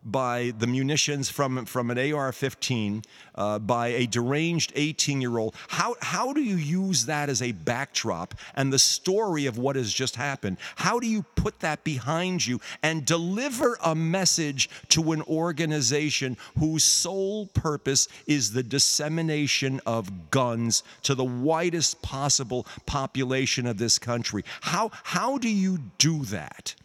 by 0.05 0.53
the 0.57 0.67
munitions 0.67 1.29
from, 1.29 1.65
from 1.65 1.89
an 1.89 2.13
AR 2.13 2.31
15 2.31 3.03
uh, 3.35 3.59
by 3.59 3.87
a 3.87 4.05
deranged 4.05 4.71
18 4.75 5.21
year 5.21 5.37
old. 5.37 5.55
How, 5.67 5.95
how 6.01 6.33
do 6.33 6.41
you 6.41 6.55
use 6.55 7.05
that 7.05 7.29
as 7.29 7.41
a 7.41 7.51
backdrop 7.51 8.35
and 8.55 8.71
the 8.71 8.79
story 8.79 9.45
of 9.45 9.57
what 9.57 9.75
has 9.75 9.93
just 9.93 10.15
happened? 10.15 10.57
How 10.75 10.99
do 10.99 11.07
you 11.07 11.23
put 11.35 11.59
that 11.59 11.83
behind 11.83 12.45
you 12.45 12.59
and 12.81 13.05
deliver 13.05 13.77
a 13.83 13.95
message 13.95 14.69
to 14.89 15.11
an 15.11 15.21
organization 15.23 16.37
whose 16.57 16.83
sole 16.83 17.47
purpose 17.47 18.07
is 18.27 18.53
the 18.53 18.63
dissemination 18.63 19.79
of 19.85 20.29
guns 20.31 20.83
to 21.03 21.15
the 21.15 21.23
widest 21.23 22.01
possible 22.01 22.65
population 22.85 23.65
of 23.65 23.77
this 23.77 23.97
country? 23.97 24.43
How, 24.61 24.91
how 25.03 25.37
do 25.37 25.49
you 25.49 25.79
do 25.97 26.25
that? 26.25 26.75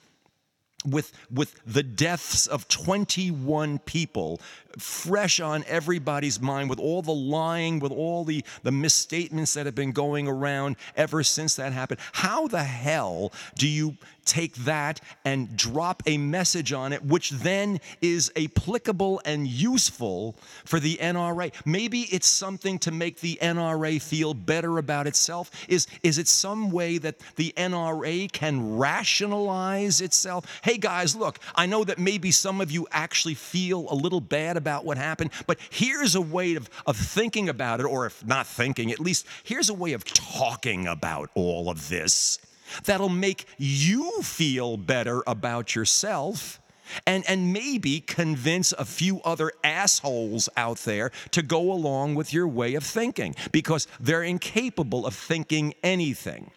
With, 0.85 1.13
with 1.31 1.61
the 1.67 1.83
deaths 1.83 2.47
of 2.47 2.69
21 2.69 3.79
people 3.81 4.41
fresh 4.79 5.41
on 5.41 5.65
everybody's 5.67 6.41
mind, 6.41 6.71
with 6.71 6.79
all 6.79 7.03
the 7.03 7.13
lying, 7.13 7.79
with 7.79 7.93
all 7.93 8.25
the, 8.25 8.45
the 8.63 8.73
misstatements 8.73 9.55
that 9.55 9.67
have 9.67 9.75
been 9.75 9.93
going 9.93 10.29
around 10.29 10.77
ever 10.97 11.23
since 11.23 11.57
that 11.57 11.73
happened. 11.73 12.01
How 12.13 12.47
the 12.49 12.65
hell 12.65 13.33
do 13.57 13.69
you 13.69 13.97
take 14.29 14.55
that 14.57 15.01
and 15.25 15.57
drop 15.57 16.03
a 16.07 16.19
message 16.19 16.73
on 16.73 16.93
it, 16.93 17.03
which 17.05 17.31
then 17.31 17.81
is 18.03 18.31
applicable 18.37 19.21
and 19.25 19.49
useful 19.49 20.37
for 20.65 20.79
the 20.79 20.97
NRA. 20.99 21.53
Maybe 21.65 22.03
it's 22.03 22.29
something 22.29 22.79
to 22.81 22.91
make 22.91 23.21
the 23.21 23.39
NRA 23.41 24.01
feel 24.01 24.35
better 24.35 24.79
about 24.79 25.07
itself. 25.07 25.51
Is, 25.69 25.87
is 26.03 26.19
it 26.19 26.29
some 26.29 26.71
way 26.71 26.99
that 26.99 27.17
the 27.37 27.55
NRA 27.57 28.31
can 28.31 28.77
rationalize 28.77 30.01
itself? 30.01 30.61
Hey 30.63 30.77
guys, 30.77 31.17
look, 31.17 31.39
I 31.55 31.67
know 31.67 31.83
that 31.85 31.99
maybe 31.99 32.31
some 32.31 32.61
of 32.61 32.71
you 32.71 32.87
actually 32.93 33.35
feel 33.35 33.87
a 33.91 33.95
little 33.95 34.21
bad 34.21 34.57
about 34.57 34.68
what 34.85 34.97
happened, 34.99 35.31
but 35.47 35.59
here's 35.71 36.15
a 36.15 36.21
way 36.21 36.55
of, 36.55 36.69
of 36.87 36.97
thinking 36.97 37.49
about 37.49 37.81
it, 37.81 37.87
or 37.87 38.07
if 38.07 38.25
not 38.25 38.47
thinking, 38.47 38.93
at 38.93 39.01
least 39.01 39.27
here's 39.45 39.69
a 39.69 39.75
way 39.75 39.93
of 39.93 40.05
talking 40.05 40.87
about 40.87 41.31
all 41.35 41.71
of 41.71 41.89
this 41.89 42.39
that'll 42.85 43.09
make 43.09 43.47
you 43.57 44.23
feel 44.23 44.77
better 44.77 45.23
about 45.27 45.75
yourself 45.75 46.61
and, 47.07 47.25
and 47.29 47.53
maybe 47.53 48.01
convince 48.01 48.73
a 48.73 48.85
few 48.85 49.21
other 49.23 49.53
assholes 49.63 50.49
out 50.57 50.79
there 50.79 51.11
to 51.33 51.43
go 51.43 51.73
along 51.73 52.15
with 52.15 52.33
your 52.33 52.49
way 52.49 52.75
of 52.75 52.85
thinking 52.85 53.35
because 53.53 53.87
they're 54.01 54.23
incapable 54.23 55.07
of 55.07 55.15
thinking 55.15 55.75
anything. 55.83 56.51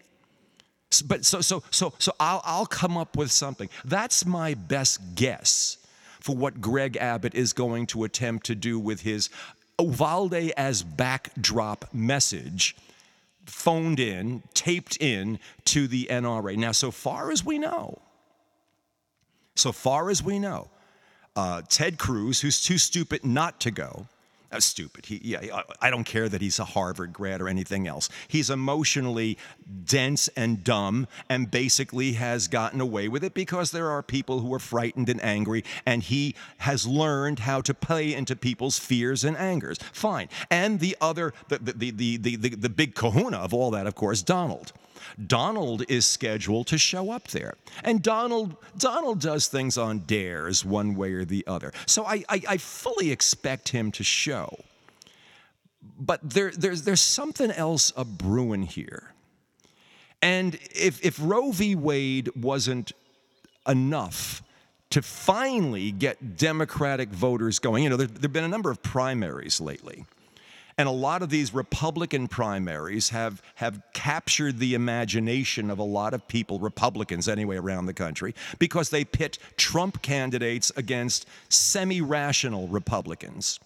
But 1.06 1.24
so 1.26 1.40
so 1.40 1.64
so 1.72 1.94
so 2.00 2.12
I'll 2.20 2.42
I'll 2.44 2.66
come 2.66 2.98
up 2.98 3.16
with 3.16 3.32
something. 3.32 3.70
That's 3.86 4.26
my 4.26 4.56
best 4.56 5.16
guess 5.16 5.78
for 6.22 6.36
what 6.36 6.62
Greg 6.62 6.96
Abbott 6.98 7.36
is 7.36 7.52
going 7.52 7.88
to 7.88 8.04
attempt 8.04 8.46
to 8.46 8.56
do 8.56 8.80
with 8.80 9.02
his 9.02 9.30
Uvalde 9.80 10.54
as 10.56 10.84
backdrop 10.84 11.94
message 11.94 12.76
phoned 13.46 14.00
in, 14.00 14.44
taped 14.54 14.98
in 15.02 15.40
to 15.66 15.88
the 15.88 16.08
NRA. 16.10 16.56
Now, 16.56 16.72
so 16.72 16.92
far 16.92 17.32
as 17.32 17.44
we 17.44 17.58
know, 17.58 18.00
so 19.56 19.72
far 19.72 20.10
as 20.10 20.24
we 20.24 20.40
know, 20.40 20.70
uh, 21.36 21.62
Ted 21.68 21.98
Cruz, 21.98 22.42
who's 22.42 22.62
too 22.62 22.78
stupid 22.78 23.26
not 23.26 23.60
to 23.62 23.72
go, 23.72 24.08
stupid. 24.60 25.06
He, 25.06 25.20
yeah, 25.24 25.62
I 25.82 25.90
don't 25.90 26.04
care 26.04 26.28
that 26.30 26.42
he's 26.42 26.60
a 26.60 26.66
Harvard 26.66 27.14
grad 27.14 27.42
or 27.42 27.48
anything 27.48 27.88
else. 27.88 28.10
He's 28.28 28.50
emotionally 28.50 29.38
dense 29.86 30.28
and 30.30 30.64
dumb 30.64 31.08
and 31.30 31.50
basically 31.50 32.14
has 32.14 32.48
gotten 32.48 32.82
away 32.82 33.08
with 33.08 33.24
it 33.24 33.34
because 33.34 33.72
there 33.72 33.90
are 33.90 34.04
people 34.04 34.40
who 34.40 34.54
are 34.54 34.60
frightened 34.60 35.10
and 35.10 35.24
angry, 35.24 35.64
and 35.86 36.04
he 36.04 36.36
has 36.60 36.86
learned 36.86 37.40
how 37.40 37.62
to 37.62 37.74
play 37.74 38.14
into 38.14 38.36
people's 38.36 38.78
fears 38.78 39.24
and 39.24 39.38
angers. 39.38 39.78
Fine. 39.94 40.30
And 40.50 40.80
the 40.80 40.98
other, 41.00 41.34
the, 41.48 41.60
the, 41.60 41.92
the, 41.92 42.18
the, 42.18 42.36
the, 42.36 42.50
the 42.50 42.70
big 42.70 42.96
kahuna 42.96 43.38
of 43.38 43.54
all 43.54 43.72
that, 43.72 43.88
of 43.88 43.96
course, 43.96 44.22
Donald. 44.22 44.74
Donald 45.28 45.84
is 45.90 46.06
scheduled 46.06 46.68
to 46.68 46.78
show 46.78 47.12
up 47.12 47.28
there. 47.30 47.56
And 47.84 48.02
Donald 48.02 48.56
Donald 48.78 49.20
does 49.20 49.48
things 49.48 49.78
on 49.78 50.00
dares 50.00 50.66
one 50.66 50.96
way 50.96 51.14
or 51.14 51.26
the 51.26 51.44
other. 51.48 51.72
So 51.86 52.06
I, 52.06 52.24
I, 52.30 52.42
I 52.50 52.58
fully 52.58 53.12
expect 53.12 53.70
him 53.70 53.92
to 53.94 54.04
show. 54.04 54.58
But 56.00 56.28
there, 56.28 56.52
there's, 56.52 56.84
there's 56.84 57.02
something 57.02 57.52
else 57.52 57.92
a 57.96 58.06
brewing 58.06 58.64
here. 58.64 59.14
And 60.22 60.56
if, 60.76 61.04
if 61.04 61.18
Roe 61.20 61.52
v. 61.52 61.76
Wade 61.76 62.30
wasn't 62.36 62.92
enough 63.68 64.44
to 64.92 65.02
finally 65.02 65.92
get 65.92 66.38
Democratic 66.38 67.10
voters 67.10 67.60
going, 67.60 67.84
you 67.84 67.90
know, 67.90 67.98
there 67.98 68.08
have 68.08 68.34
been 68.34 68.44
a 68.44 68.50
number 68.50 68.70
of 68.70 68.84
primaries 68.84 69.60
lately. 69.60 70.06
And 70.82 70.88
a 70.88 70.92
lot 70.92 71.22
of 71.22 71.30
these 71.30 71.54
Republican 71.54 72.28
primaries 72.28 73.10
have, 73.10 73.44
have 73.54 73.84
captured 73.94 74.58
the 74.58 74.74
imagination 74.74 75.70
of 75.70 75.78
a 75.78 75.84
lot 75.84 76.16
of 76.16 76.28
people, 76.28 76.58
Republicans 76.58 77.28
anyway, 77.28 77.58
around 77.58 77.86
the 77.86 77.94
country, 77.94 78.34
because 78.58 78.90
they 78.90 79.06
pit 79.06 79.38
Trump 79.58 80.02
candidates 80.02 80.72
against 80.76 81.28
semi 81.50 82.02
rational 82.02 82.68
Republicans. 82.68 83.60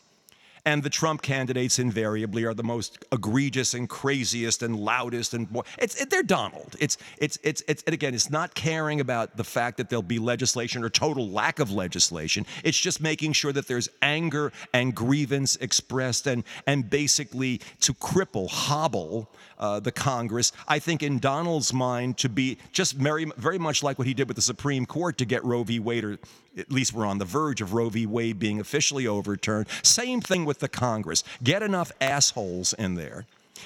And 0.66 0.82
the 0.82 0.90
Trump 0.90 1.22
candidates 1.22 1.78
invariably 1.78 2.44
are 2.44 2.54
the 2.54 2.64
most 2.64 3.06
egregious 3.12 3.74
and 3.74 3.88
craziest 3.88 4.64
and 4.64 4.76
loudest 4.76 5.34
and. 5.34 5.48
It's 5.78 6.02
it, 6.02 6.10
they're 6.10 6.24
Donald. 6.24 6.76
It's 6.80 6.98
it's 7.18 7.38
it's 7.44 7.64
it's 7.68 7.84
and 7.84 7.94
again, 7.94 8.14
it's 8.14 8.32
not 8.32 8.56
caring 8.56 9.00
about 9.00 9.38
the 9.38 9.44
fact 9.44 9.78
that 9.78 9.90
there'll 9.90 10.02
be 10.02 10.20
legislation 10.20 10.84
or 10.84 10.90
total 10.90 11.30
lack 11.30 11.60
of 11.60 11.72
legislation. 11.72 12.46
It's 12.64 12.80
just 12.80 13.00
making 13.00 13.34
sure 13.34 13.54
that 13.54 13.68
there's 13.68 13.90
anger 14.02 14.52
and 14.74 14.96
grievance 14.96 15.56
expressed 15.58 16.28
and 16.28 16.44
and 16.66 16.90
basically 16.90 17.62
to 17.82 17.94
cripple, 17.94 18.50
hobble 18.50 19.30
uh, 19.60 19.80
the 19.80 19.92
Congress. 19.92 20.52
I 20.68 20.80
think 20.80 21.04
in 21.04 21.20
Donald's 21.20 21.74
mind 21.74 22.18
to 22.20 22.30
be 22.30 22.58
just 22.72 22.94
very 22.94 23.26
very 23.38 23.60
much 23.60 23.84
like 23.84 23.98
what 24.00 24.08
he 24.08 24.14
did 24.14 24.28
with 24.28 24.36
the 24.36 24.42
Supreme 24.42 24.86
Court 24.86 25.18
to 25.20 25.26
get 25.26 25.44
Roe 25.44 25.64
v. 25.64 25.80
Wade 25.80 26.04
or 26.04 26.18
at 26.58 26.72
least 26.72 26.94
we're 26.94 27.06
on 27.06 27.18
the 27.18 27.26
verge 27.26 27.62
of 27.62 27.74
Roe 27.74 27.90
v. 27.90 28.06
Wade 28.06 28.40
being 28.40 28.60
officially 28.60 29.06
overturned. 29.08 29.68
Same 29.84 30.22
thing 30.22 30.46
with 30.46 30.55
the 30.60 30.68
Congress. 30.68 31.24
Get 31.44 31.64
enough 31.64 31.92
assholes 32.02 32.74
in 32.74 32.96
there, 32.96 33.26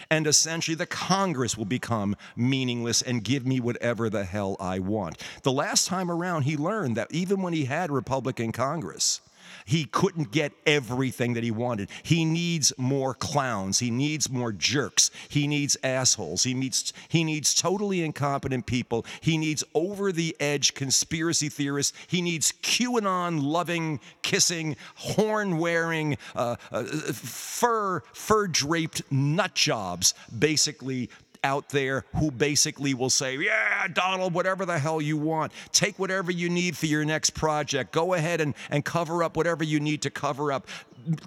and 0.09 0.27
essentially 0.27 0.75
the 0.75 0.85
Congress 0.85 1.57
will 1.57 1.65
become 1.65 2.15
meaningless 2.35 3.01
and 3.01 3.23
give 3.23 3.45
me 3.45 3.59
whatever 3.59 4.09
the 4.09 4.23
hell 4.23 4.55
I 4.59 4.79
want. 4.79 5.17
The 5.43 5.51
last 5.51 5.87
time 5.87 6.11
around, 6.11 6.43
he 6.43 6.57
learned 6.57 6.97
that 6.97 7.11
even 7.11 7.41
when 7.41 7.53
he 7.53 7.65
had 7.65 7.91
Republican 7.91 8.51
Congress, 8.51 9.21
he 9.69 9.85
couldn't 9.85 10.31
get 10.31 10.51
everything 10.65 11.33
that 11.33 11.43
he 11.43 11.51
wanted. 11.51 11.89
He 12.01 12.25
needs 12.25 12.73
more 12.75 13.13
clowns. 13.13 13.77
He 13.77 13.91
needs 13.91 14.27
more 14.27 14.51
jerks. 14.51 15.11
He 15.29 15.45
needs 15.45 15.77
assholes. 15.83 16.43
He 16.43 16.55
needs 16.55 16.91
he 17.07 17.23
needs 17.23 17.53
totally 17.53 18.03
incompetent 18.03 18.65
people. 18.65 19.05
He 19.21 19.37
needs 19.37 19.63
over 19.75 20.11
the 20.11 20.35
edge 20.39 20.73
conspiracy 20.73 21.49
theorists. 21.49 21.95
He 22.07 22.23
needs 22.23 22.51
QAnon 22.63 23.43
loving, 23.43 23.99
kissing, 24.23 24.75
horn 24.95 25.59
wearing, 25.59 26.17
uh, 26.35 26.55
uh, 26.71 26.83
fur 26.83 28.01
fur 28.11 28.47
draped 28.47 29.03
nut 29.11 29.53
jobs, 29.53 30.15
basically 30.39 31.11
out 31.43 31.69
there 31.69 32.05
who 32.15 32.31
basically 32.31 32.93
will 32.93 33.09
say, 33.09 33.37
Yeah, 33.37 33.87
Donald, 33.93 34.33
whatever 34.33 34.65
the 34.65 34.79
hell 34.79 35.01
you 35.01 35.17
want. 35.17 35.51
Take 35.71 35.99
whatever 35.99 36.31
you 36.31 36.49
need 36.49 36.77
for 36.77 36.85
your 36.85 37.05
next 37.05 37.31
project. 37.31 37.91
Go 37.91 38.13
ahead 38.13 38.41
and, 38.41 38.53
and 38.69 38.83
cover 38.83 39.23
up 39.23 39.37
whatever 39.37 39.63
you 39.63 39.79
need 39.79 40.01
to 40.03 40.09
cover 40.09 40.51
up. 40.51 40.67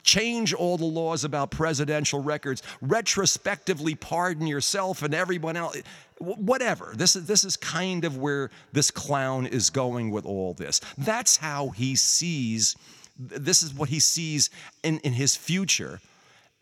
Change 0.03 0.53
all 0.53 0.77
the 0.77 0.85
laws 0.85 1.25
about 1.25 1.51
presidential 1.51 2.23
records. 2.23 2.63
Retrospectively 2.81 3.95
pardon 3.95 4.47
yourself 4.47 5.03
and 5.03 5.15
everyone 5.15 5.57
else. 5.57 5.77
Whatever. 6.19 6.93
This 6.95 7.17
is, 7.17 7.27
this 7.27 7.43
is 7.43 7.57
kind 7.57 8.05
of 8.05 8.17
where 8.19 8.51
this 8.73 8.91
clown 8.91 9.47
is 9.47 9.71
going 9.71 10.11
with 10.11 10.27
all 10.27 10.55
this. 10.55 10.81
That's 10.99 11.37
how 11.37 11.71
he 11.71 11.97
sees, 11.97 12.77
this 13.19 13.63
is 13.63 13.75
what 13.75 13.89
he 13.89 13.99
sees 13.99 14.51
in, 14.85 14.99
in 15.01 15.15
his 15.15 15.35
future 15.35 16.01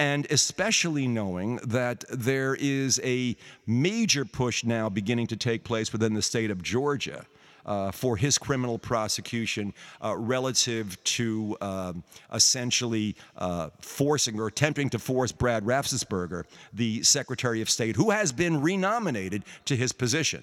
and 0.00 0.26
especially 0.30 1.06
knowing 1.06 1.56
that 1.56 2.04
there 2.08 2.56
is 2.58 2.98
a 3.04 3.36
major 3.66 4.24
push 4.24 4.64
now 4.64 4.88
beginning 4.88 5.26
to 5.26 5.36
take 5.36 5.62
place 5.62 5.92
within 5.92 6.14
the 6.14 6.22
state 6.22 6.50
of 6.50 6.62
Georgia. 6.62 7.24
Uh, 7.66 7.90
for 7.90 8.16
his 8.16 8.38
criminal 8.38 8.78
prosecution 8.78 9.74
uh, 10.02 10.16
relative 10.16 10.96
to 11.04 11.54
uh, 11.60 11.92
essentially 12.32 13.14
uh, 13.36 13.68
forcing 13.82 14.40
or 14.40 14.46
attempting 14.46 14.88
to 14.88 14.98
force 14.98 15.30
Brad 15.30 15.64
Raffensperger, 15.64 16.44
the 16.72 17.02
Secretary 17.02 17.60
of 17.60 17.68
State, 17.68 17.96
who 17.96 18.08
has 18.10 18.32
been 18.32 18.62
renominated 18.62 19.44
to 19.66 19.76
his 19.76 19.92
position 19.92 20.42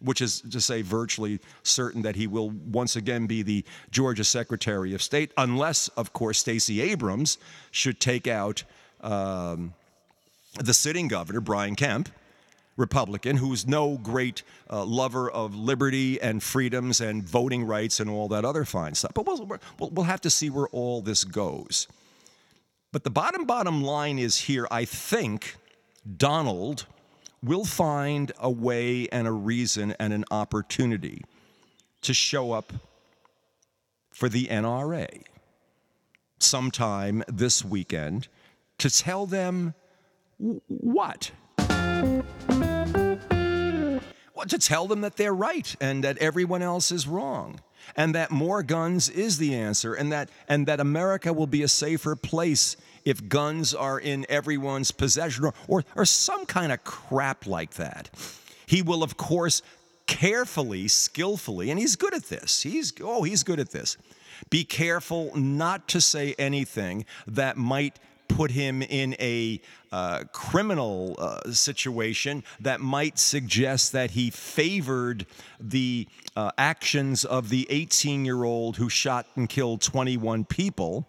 which 0.00 0.20
is 0.20 0.40
to 0.42 0.60
say 0.60 0.82
virtually 0.82 1.40
certain 1.62 2.02
that 2.02 2.16
he 2.16 2.26
will 2.26 2.50
once 2.50 2.96
again 2.96 3.26
be 3.26 3.42
the 3.42 3.64
Georgia 3.90 4.24
Secretary 4.24 4.92
of 4.94 5.00
State, 5.02 5.32
unless, 5.38 5.88
of 5.88 6.12
course, 6.12 6.38
Stacey 6.38 6.80
Abrams 6.82 7.38
should 7.70 8.00
take 8.00 8.26
out 8.26 8.64
um, 9.04 9.74
the 10.58 10.74
sitting 10.74 11.08
governor, 11.08 11.40
Brian 11.40 11.76
Kemp, 11.76 12.08
Republican, 12.76 13.36
who's 13.36 13.66
no 13.66 13.98
great 13.98 14.42
uh, 14.70 14.84
lover 14.84 15.30
of 15.30 15.54
liberty 15.54 16.20
and 16.20 16.42
freedoms 16.42 17.00
and 17.00 17.22
voting 17.22 17.64
rights 17.64 18.00
and 18.00 18.10
all 18.10 18.28
that 18.28 18.44
other 18.44 18.64
fine 18.64 18.94
stuff. 18.94 19.12
But 19.14 19.26
we'll, 19.26 19.46
we'll, 19.78 19.90
we'll 19.90 20.06
have 20.06 20.20
to 20.22 20.30
see 20.30 20.50
where 20.50 20.66
all 20.68 21.00
this 21.00 21.22
goes. 21.22 21.86
But 22.90 23.04
the 23.04 23.10
bottom, 23.10 23.44
bottom 23.44 23.82
line 23.82 24.18
is 24.18 24.38
here 24.38 24.66
I 24.70 24.84
think 24.84 25.56
Donald 26.16 26.86
will 27.42 27.64
find 27.64 28.32
a 28.38 28.50
way 28.50 29.08
and 29.10 29.28
a 29.28 29.32
reason 29.32 29.94
and 30.00 30.12
an 30.12 30.24
opportunity 30.30 31.22
to 32.02 32.14
show 32.14 32.52
up 32.52 32.72
for 34.10 34.28
the 34.28 34.46
NRA 34.46 35.22
sometime 36.38 37.22
this 37.28 37.64
weekend 37.64 38.28
to 38.78 38.90
tell 38.90 39.26
them 39.26 39.74
what? 40.66 41.30
Well, 44.34 44.46
to 44.48 44.58
tell 44.58 44.86
them 44.88 45.02
that 45.02 45.16
they're 45.16 45.34
right 45.34 45.74
and 45.80 46.02
that 46.04 46.18
everyone 46.18 46.62
else 46.62 46.90
is 46.90 47.06
wrong 47.06 47.60
and 47.96 48.14
that 48.14 48.30
more 48.30 48.62
guns 48.62 49.08
is 49.08 49.38
the 49.38 49.54
answer 49.54 49.94
and 49.94 50.12
that 50.12 50.28
and 50.48 50.66
that 50.66 50.80
America 50.80 51.32
will 51.32 51.46
be 51.46 51.62
a 51.62 51.68
safer 51.68 52.16
place 52.16 52.76
if 53.04 53.28
guns 53.28 53.74
are 53.74 53.98
in 53.98 54.26
everyone's 54.28 54.90
possession 54.90 55.44
or, 55.44 55.54
or, 55.68 55.84
or 55.94 56.04
some 56.04 56.46
kind 56.46 56.72
of 56.72 56.82
crap 56.84 57.46
like 57.46 57.74
that. 57.74 58.10
He 58.66 58.82
will 58.82 59.02
of 59.02 59.16
course 59.16 59.62
carefully, 60.06 60.88
skillfully, 60.88 61.70
and 61.70 61.78
he's 61.78 61.96
good 61.96 62.14
at 62.14 62.24
this. 62.24 62.62
He's 62.62 62.92
oh, 63.02 63.22
he's 63.22 63.42
good 63.42 63.60
at 63.60 63.70
this. 63.70 63.96
Be 64.50 64.64
careful 64.64 65.30
not 65.36 65.88
to 65.88 66.00
say 66.00 66.34
anything 66.38 67.06
that 67.26 67.56
might 67.56 67.98
put 68.28 68.50
him 68.50 68.82
in 68.82 69.14
a 69.20 69.60
uh, 69.92 70.24
criminal 70.32 71.14
uh, 71.18 71.52
situation 71.52 72.42
that 72.60 72.80
might 72.80 73.18
suggest 73.18 73.92
that 73.92 74.12
he 74.12 74.30
favored 74.30 75.26
the 75.60 76.08
uh, 76.36 76.50
actions 76.58 77.24
of 77.24 77.48
the 77.48 77.66
18 77.70 78.24
year 78.24 78.44
old 78.44 78.76
who 78.76 78.88
shot 78.88 79.26
and 79.36 79.48
killed 79.48 79.80
21 79.80 80.44
people. 80.44 81.08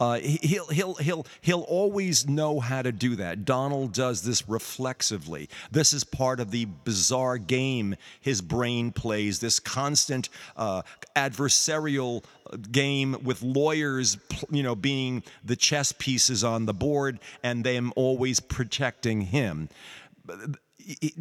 Uh, 0.00 0.18
he'll, 0.18 0.66
he'll, 0.68 0.94
he'll, 0.94 1.26
he'll 1.42 1.60
always 1.62 2.26
know 2.26 2.58
how 2.58 2.80
to 2.80 2.90
do 2.90 3.16
that. 3.16 3.44
Donald 3.44 3.92
does 3.92 4.22
this 4.22 4.48
reflexively. 4.48 5.48
This 5.70 5.92
is 5.92 6.04
part 6.04 6.40
of 6.40 6.50
the 6.50 6.64
bizarre 6.84 7.36
game 7.36 7.96
his 8.20 8.40
brain 8.40 8.92
plays, 8.92 9.40
this 9.40 9.60
constant 9.60 10.30
uh, 10.56 10.80
adversarial 11.14 12.24
uh, 12.50 12.56
game 12.72 13.16
with 13.22 13.42
lawyers, 13.42 14.16
you 14.50 14.62
know, 14.62 14.74
being 14.74 15.22
the 15.44 15.56
chess 15.56 15.92
pieces 15.92 16.42
on 16.42 16.64
the 16.64 16.74
board 16.74 17.20
and 17.42 17.62
them 17.62 17.92
always 17.94 18.40
protecting 18.40 19.20
him. 19.20 19.68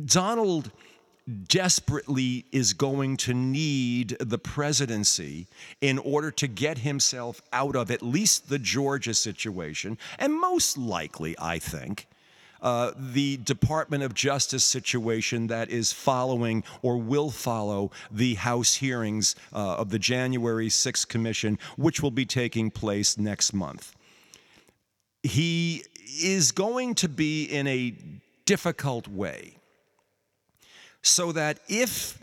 Donald 0.06 0.72
desperately 1.30 2.46
is 2.52 2.74
going 2.74 3.18
to 3.18 3.34
need 3.34 4.18
the 4.20 4.38
presidency 4.38 5.48
in 5.82 5.98
order 6.00 6.32
to 6.32 6.48
get 6.48 6.80
himself 6.80 7.42
out 7.54 7.76
of 7.76 7.92
at 7.92 8.02
least 8.02 8.50
the 8.50 8.60
Georgia 8.60 9.14
situation, 9.14 9.98
and 10.18 10.34
most 10.34 10.78
likely, 10.78 11.36
I 11.40 11.60
think, 11.60 12.08
uh, 12.62 12.92
the 12.98 13.38
Department 13.38 14.04
of 14.04 14.14
Justice 14.14 14.64
situation 14.64 15.48
that 15.48 15.70
is 15.70 15.94
following 15.94 16.64
or 16.82 16.98
will 16.98 17.32
follow 17.32 17.92
the 18.12 18.36
House 18.36 18.76
hearings 18.76 19.36
uh, 19.54 19.76
of 19.76 19.90
the 19.92 20.00
January 20.00 20.68
6th 20.68 21.08
Commission, 21.08 21.58
which 21.78 22.02
will 22.02 22.12
be 22.12 22.26
taking 22.26 22.70
place 22.70 23.18
next 23.18 23.54
month. 23.54 23.96
He 25.24 25.84
is 26.22 26.52
going 26.52 26.96
to 26.96 27.08
be 27.08 27.46
in 27.46 27.68
a 27.68 27.94
difficult 28.46 29.08
way 29.08 29.59
so 31.02 31.32
that 31.32 31.60
if 31.68 32.20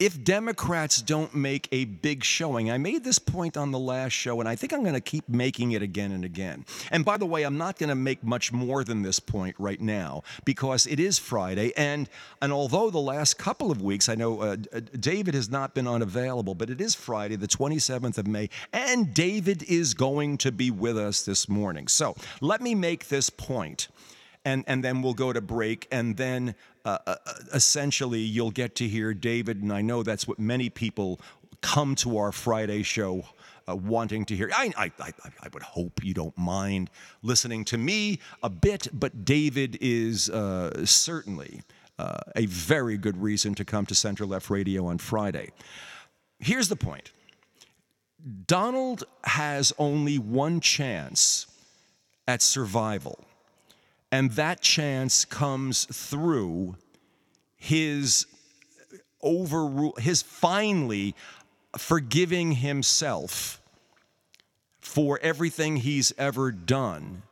if 0.00 0.24
Democrats 0.24 1.00
don't 1.00 1.34
make 1.36 1.68
a 1.70 1.84
big 1.84 2.24
showing, 2.24 2.68
I 2.68 2.78
made 2.78 3.04
this 3.04 3.20
point 3.20 3.56
on 3.56 3.70
the 3.70 3.78
last 3.78 4.12
show, 4.12 4.40
and 4.40 4.48
I 4.48 4.56
think 4.56 4.72
I'm 4.72 4.82
going 4.82 4.94
to 4.94 5.00
keep 5.00 5.28
making 5.28 5.70
it 5.72 5.82
again 5.82 6.10
and 6.10 6.24
again. 6.24 6.66
And 6.90 7.04
by 7.04 7.16
the 7.16 7.26
way, 7.26 7.44
I'm 7.44 7.56
not 7.56 7.78
going 7.78 7.90
to 7.90 7.94
make 7.94 8.24
much 8.24 8.52
more 8.52 8.82
than 8.82 9.02
this 9.02 9.20
point 9.20 9.54
right 9.56 9.80
now 9.80 10.24
because 10.44 10.86
it 10.86 10.98
is 10.98 11.18
Friday, 11.18 11.72
and 11.76 12.08
and 12.42 12.52
although 12.52 12.90
the 12.90 12.98
last 12.98 13.38
couple 13.38 13.70
of 13.70 13.82
weeks, 13.82 14.08
I 14.08 14.16
know 14.16 14.40
uh, 14.40 14.56
David 14.98 15.34
has 15.34 15.48
not 15.48 15.74
been 15.74 15.86
unavailable, 15.86 16.56
but 16.56 16.70
it 16.70 16.80
is 16.80 16.94
Friday, 16.94 17.36
the 17.36 17.46
27th 17.46 18.18
of 18.18 18.26
May, 18.26 18.50
and 18.72 19.14
David 19.14 19.62
is 19.62 19.94
going 19.94 20.38
to 20.38 20.50
be 20.50 20.72
with 20.72 20.98
us 20.98 21.22
this 21.22 21.48
morning. 21.48 21.86
So 21.86 22.16
let 22.40 22.60
me 22.60 22.74
make 22.74 23.08
this 23.08 23.30
point 23.30 23.88
and, 24.44 24.64
and 24.66 24.84
then 24.84 25.02
we'll 25.02 25.14
go 25.14 25.32
to 25.32 25.40
break. 25.40 25.86
And 25.90 26.16
then 26.16 26.54
uh, 26.84 26.98
uh, 27.06 27.16
essentially 27.52 28.20
you'll 28.20 28.50
get 28.50 28.74
to 28.76 28.88
hear 28.88 29.14
David. 29.14 29.62
And 29.62 29.72
I 29.72 29.82
know 29.82 30.02
that's 30.02 30.28
what 30.28 30.38
many 30.38 30.70
people 30.70 31.20
come 31.60 31.94
to 31.96 32.18
our 32.18 32.32
Friday 32.32 32.82
show 32.82 33.24
uh, 33.68 33.74
wanting 33.74 34.24
to 34.26 34.36
hear. 34.36 34.50
I, 34.54 34.72
I, 34.76 34.92
I, 35.00 35.10
I, 35.42 35.48
would 35.52 35.62
hope 35.62 36.04
you 36.04 36.12
don't 36.12 36.36
mind 36.36 36.90
listening 37.22 37.64
to 37.66 37.78
me 37.78 38.20
a 38.42 38.50
bit, 38.50 38.88
but 38.92 39.24
David 39.24 39.78
is 39.80 40.28
uh, 40.28 40.84
certainly 40.84 41.62
uh, 41.98 42.18
a 42.36 42.46
very 42.46 42.98
good 42.98 43.16
reason 43.16 43.54
to 43.54 43.64
come 43.64 43.86
to 43.86 43.94
Center 43.94 44.26
Left 44.26 44.50
Radio 44.50 44.86
on 44.86 44.98
Friday. 44.98 45.50
Here's 46.38 46.68
the 46.68 46.76
point 46.76 47.12
Donald 48.46 49.04
has 49.24 49.72
only 49.78 50.18
one 50.18 50.60
chance 50.60 51.46
at 52.26 52.42
survival. 52.42 53.24
And 54.14 54.30
that 54.32 54.60
chance 54.60 55.24
comes 55.24 55.86
through 55.86 56.76
his 57.56 58.26
overrule 59.20 59.96
his 59.98 60.22
finally 60.22 61.16
forgiving 61.76 62.52
himself 62.52 63.60
for 64.78 65.18
everything 65.20 65.78
he's 65.78 66.12
ever 66.16 66.52
done 66.52 67.22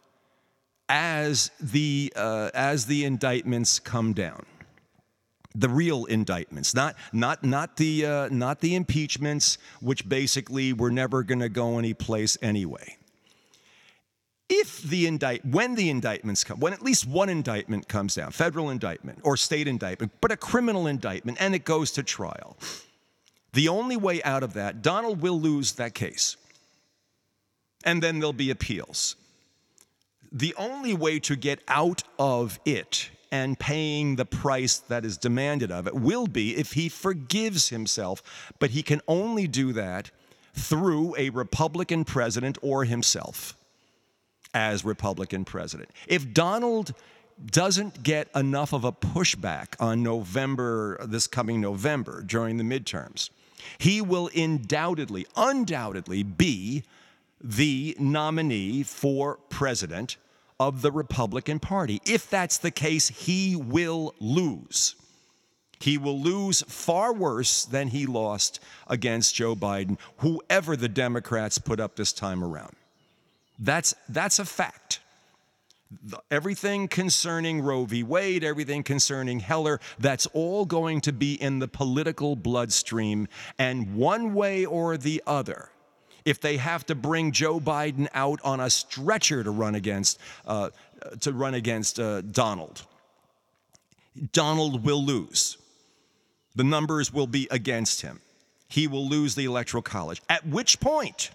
as 0.88 1.52
the 1.60 2.12
uh, 2.16 2.50
as 2.52 2.86
the 2.86 3.04
indictments 3.04 3.78
come 3.78 4.12
down. 4.12 4.44
The 5.54 5.68
real 5.68 6.06
indictments 6.06 6.74
not 6.74 6.96
not 7.12 7.44
not 7.44 7.76
the 7.76 8.04
uh, 8.04 8.28
not 8.32 8.58
the 8.58 8.74
impeachments 8.74 9.56
which 9.80 10.08
basically 10.08 10.72
were 10.72 10.90
never 10.90 11.22
going 11.22 11.42
to 11.42 11.48
go 11.48 11.78
any 11.78 11.94
place 11.94 12.36
anyway 12.42 12.96
if 14.54 14.82
the 14.82 15.06
indict 15.06 15.44
when 15.44 15.74
the 15.74 15.88
indictments 15.88 16.44
come 16.44 16.60
when 16.60 16.72
at 16.72 16.82
least 16.82 17.06
one 17.06 17.28
indictment 17.28 17.88
comes 17.88 18.14
down 18.14 18.30
federal 18.30 18.70
indictment 18.70 19.18
or 19.22 19.36
state 19.36 19.66
indictment 19.66 20.12
but 20.20 20.30
a 20.30 20.36
criminal 20.36 20.86
indictment 20.86 21.38
and 21.40 21.54
it 21.54 21.64
goes 21.64 21.90
to 21.90 22.02
trial 22.02 22.56
the 23.52 23.68
only 23.68 23.96
way 23.96 24.22
out 24.22 24.42
of 24.42 24.52
that 24.54 24.82
donald 24.82 25.20
will 25.20 25.40
lose 25.40 25.72
that 25.72 25.94
case. 25.94 26.36
And 27.84 28.02
then 28.02 28.18
there'll 28.18 28.32
be 28.32 28.50
appeals. 28.50 29.16
The 30.30 30.54
only 30.56 30.94
way 30.94 31.18
to 31.20 31.36
get 31.36 31.60
out 31.68 32.02
of 32.18 32.60
it 32.64 33.10
and 33.30 33.58
paying 33.58 34.16
the 34.16 34.24
price 34.24 34.78
that 34.78 35.04
is 35.04 35.18
demanded 35.18 35.72
of 35.72 35.86
it 35.86 35.94
will 35.94 36.26
be 36.26 36.56
if 36.56 36.72
he 36.72 36.88
forgives 36.88 37.70
himself 37.70 38.22
but 38.58 38.70
he 38.70 38.82
can 38.82 39.00
only 39.08 39.48
do 39.48 39.72
that 39.72 40.10
through 40.54 41.16
a 41.16 41.30
republican 41.30 42.04
president 42.04 42.58
or 42.60 42.84
himself 42.84 43.56
as 44.54 44.84
Republican 44.84 45.44
president. 45.44 45.90
If 46.06 46.32
Donald 46.32 46.94
doesn't 47.44 48.02
get 48.02 48.28
enough 48.34 48.72
of 48.72 48.84
a 48.84 48.92
pushback 48.92 49.74
on 49.80 50.02
November, 50.02 50.98
this 51.06 51.26
coming 51.26 51.60
November 51.60 52.22
during 52.22 52.56
the 52.56 52.64
midterms, 52.64 53.30
he 53.78 54.00
will 54.00 54.30
undoubtedly, 54.34 55.26
undoubtedly 55.36 56.22
be 56.22 56.84
the 57.40 57.96
nominee 57.98 58.82
for 58.82 59.38
president 59.48 60.16
of 60.60 60.82
the 60.82 60.92
Republican 60.92 61.58
Party. 61.58 62.00
If 62.06 62.30
that's 62.30 62.58
the 62.58 62.70
case, 62.70 63.08
he 63.08 63.56
will 63.56 64.14
lose. 64.20 64.94
He 65.80 65.98
will 65.98 66.20
lose 66.20 66.62
far 66.68 67.12
worse 67.12 67.64
than 67.64 67.88
he 67.88 68.06
lost 68.06 68.60
against 68.86 69.34
Joe 69.34 69.56
Biden, 69.56 69.98
whoever 70.18 70.76
the 70.76 70.88
Democrats 70.88 71.58
put 71.58 71.80
up 71.80 71.96
this 71.96 72.12
time 72.12 72.44
around. 72.44 72.76
That's, 73.62 73.94
that's 74.08 74.40
a 74.40 74.44
fact. 74.44 74.98
Everything 76.30 76.88
concerning 76.88 77.60
Roe 77.60 77.84
v. 77.84 78.02
Wade, 78.02 78.42
everything 78.42 78.82
concerning 78.82 79.38
Heller, 79.40 79.78
that's 79.98 80.26
all 80.26 80.64
going 80.64 81.00
to 81.02 81.12
be 81.12 81.34
in 81.34 81.60
the 81.60 81.68
political 81.68 82.34
bloodstream. 82.34 83.28
And 83.58 83.94
one 83.94 84.34
way 84.34 84.64
or 84.64 84.96
the 84.96 85.22
other, 85.26 85.68
if 86.24 86.40
they 86.40 86.56
have 86.56 86.84
to 86.86 86.96
bring 86.96 87.30
Joe 87.30 87.60
Biden 87.60 88.08
out 88.14 88.40
on 88.42 88.58
a 88.58 88.68
stretcher 88.68 89.44
to 89.44 89.50
run 89.50 89.76
against, 89.76 90.18
uh, 90.44 90.70
to 91.20 91.32
run 91.32 91.54
against 91.54 92.00
uh, 92.00 92.22
Donald, 92.22 92.84
Donald 94.32 94.84
will 94.84 95.04
lose. 95.04 95.56
The 96.56 96.64
numbers 96.64 97.12
will 97.12 97.26
be 97.26 97.46
against 97.50 98.00
him. 98.00 98.20
He 98.68 98.88
will 98.88 99.06
lose 99.08 99.34
the 99.34 99.44
Electoral 99.44 99.82
College. 99.82 100.20
At 100.28 100.46
which 100.46 100.80
point, 100.80 101.30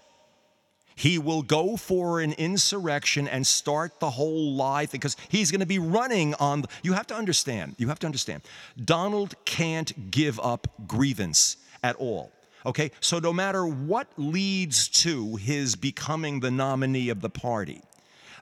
he 0.98 1.16
will 1.16 1.42
go 1.42 1.76
for 1.76 2.20
an 2.20 2.32
insurrection 2.32 3.28
and 3.28 3.46
start 3.46 4.00
the 4.00 4.10
whole 4.10 4.54
lie 4.54 4.86
because 4.86 5.16
he's 5.28 5.52
going 5.52 5.60
to 5.60 5.66
be 5.66 5.78
running 5.78 6.34
on. 6.34 6.64
You 6.82 6.92
have 6.94 7.06
to 7.06 7.14
understand, 7.14 7.76
you 7.78 7.86
have 7.86 8.00
to 8.00 8.06
understand, 8.06 8.42
Donald 8.84 9.36
can't 9.44 10.10
give 10.10 10.40
up 10.40 10.66
grievance 10.88 11.56
at 11.84 11.94
all. 11.96 12.32
Okay, 12.66 12.90
so 12.98 13.20
no 13.20 13.32
matter 13.32 13.64
what 13.64 14.08
leads 14.16 14.88
to 14.88 15.36
his 15.36 15.76
becoming 15.76 16.40
the 16.40 16.50
nominee 16.50 17.10
of 17.10 17.20
the 17.20 17.30
party, 17.30 17.80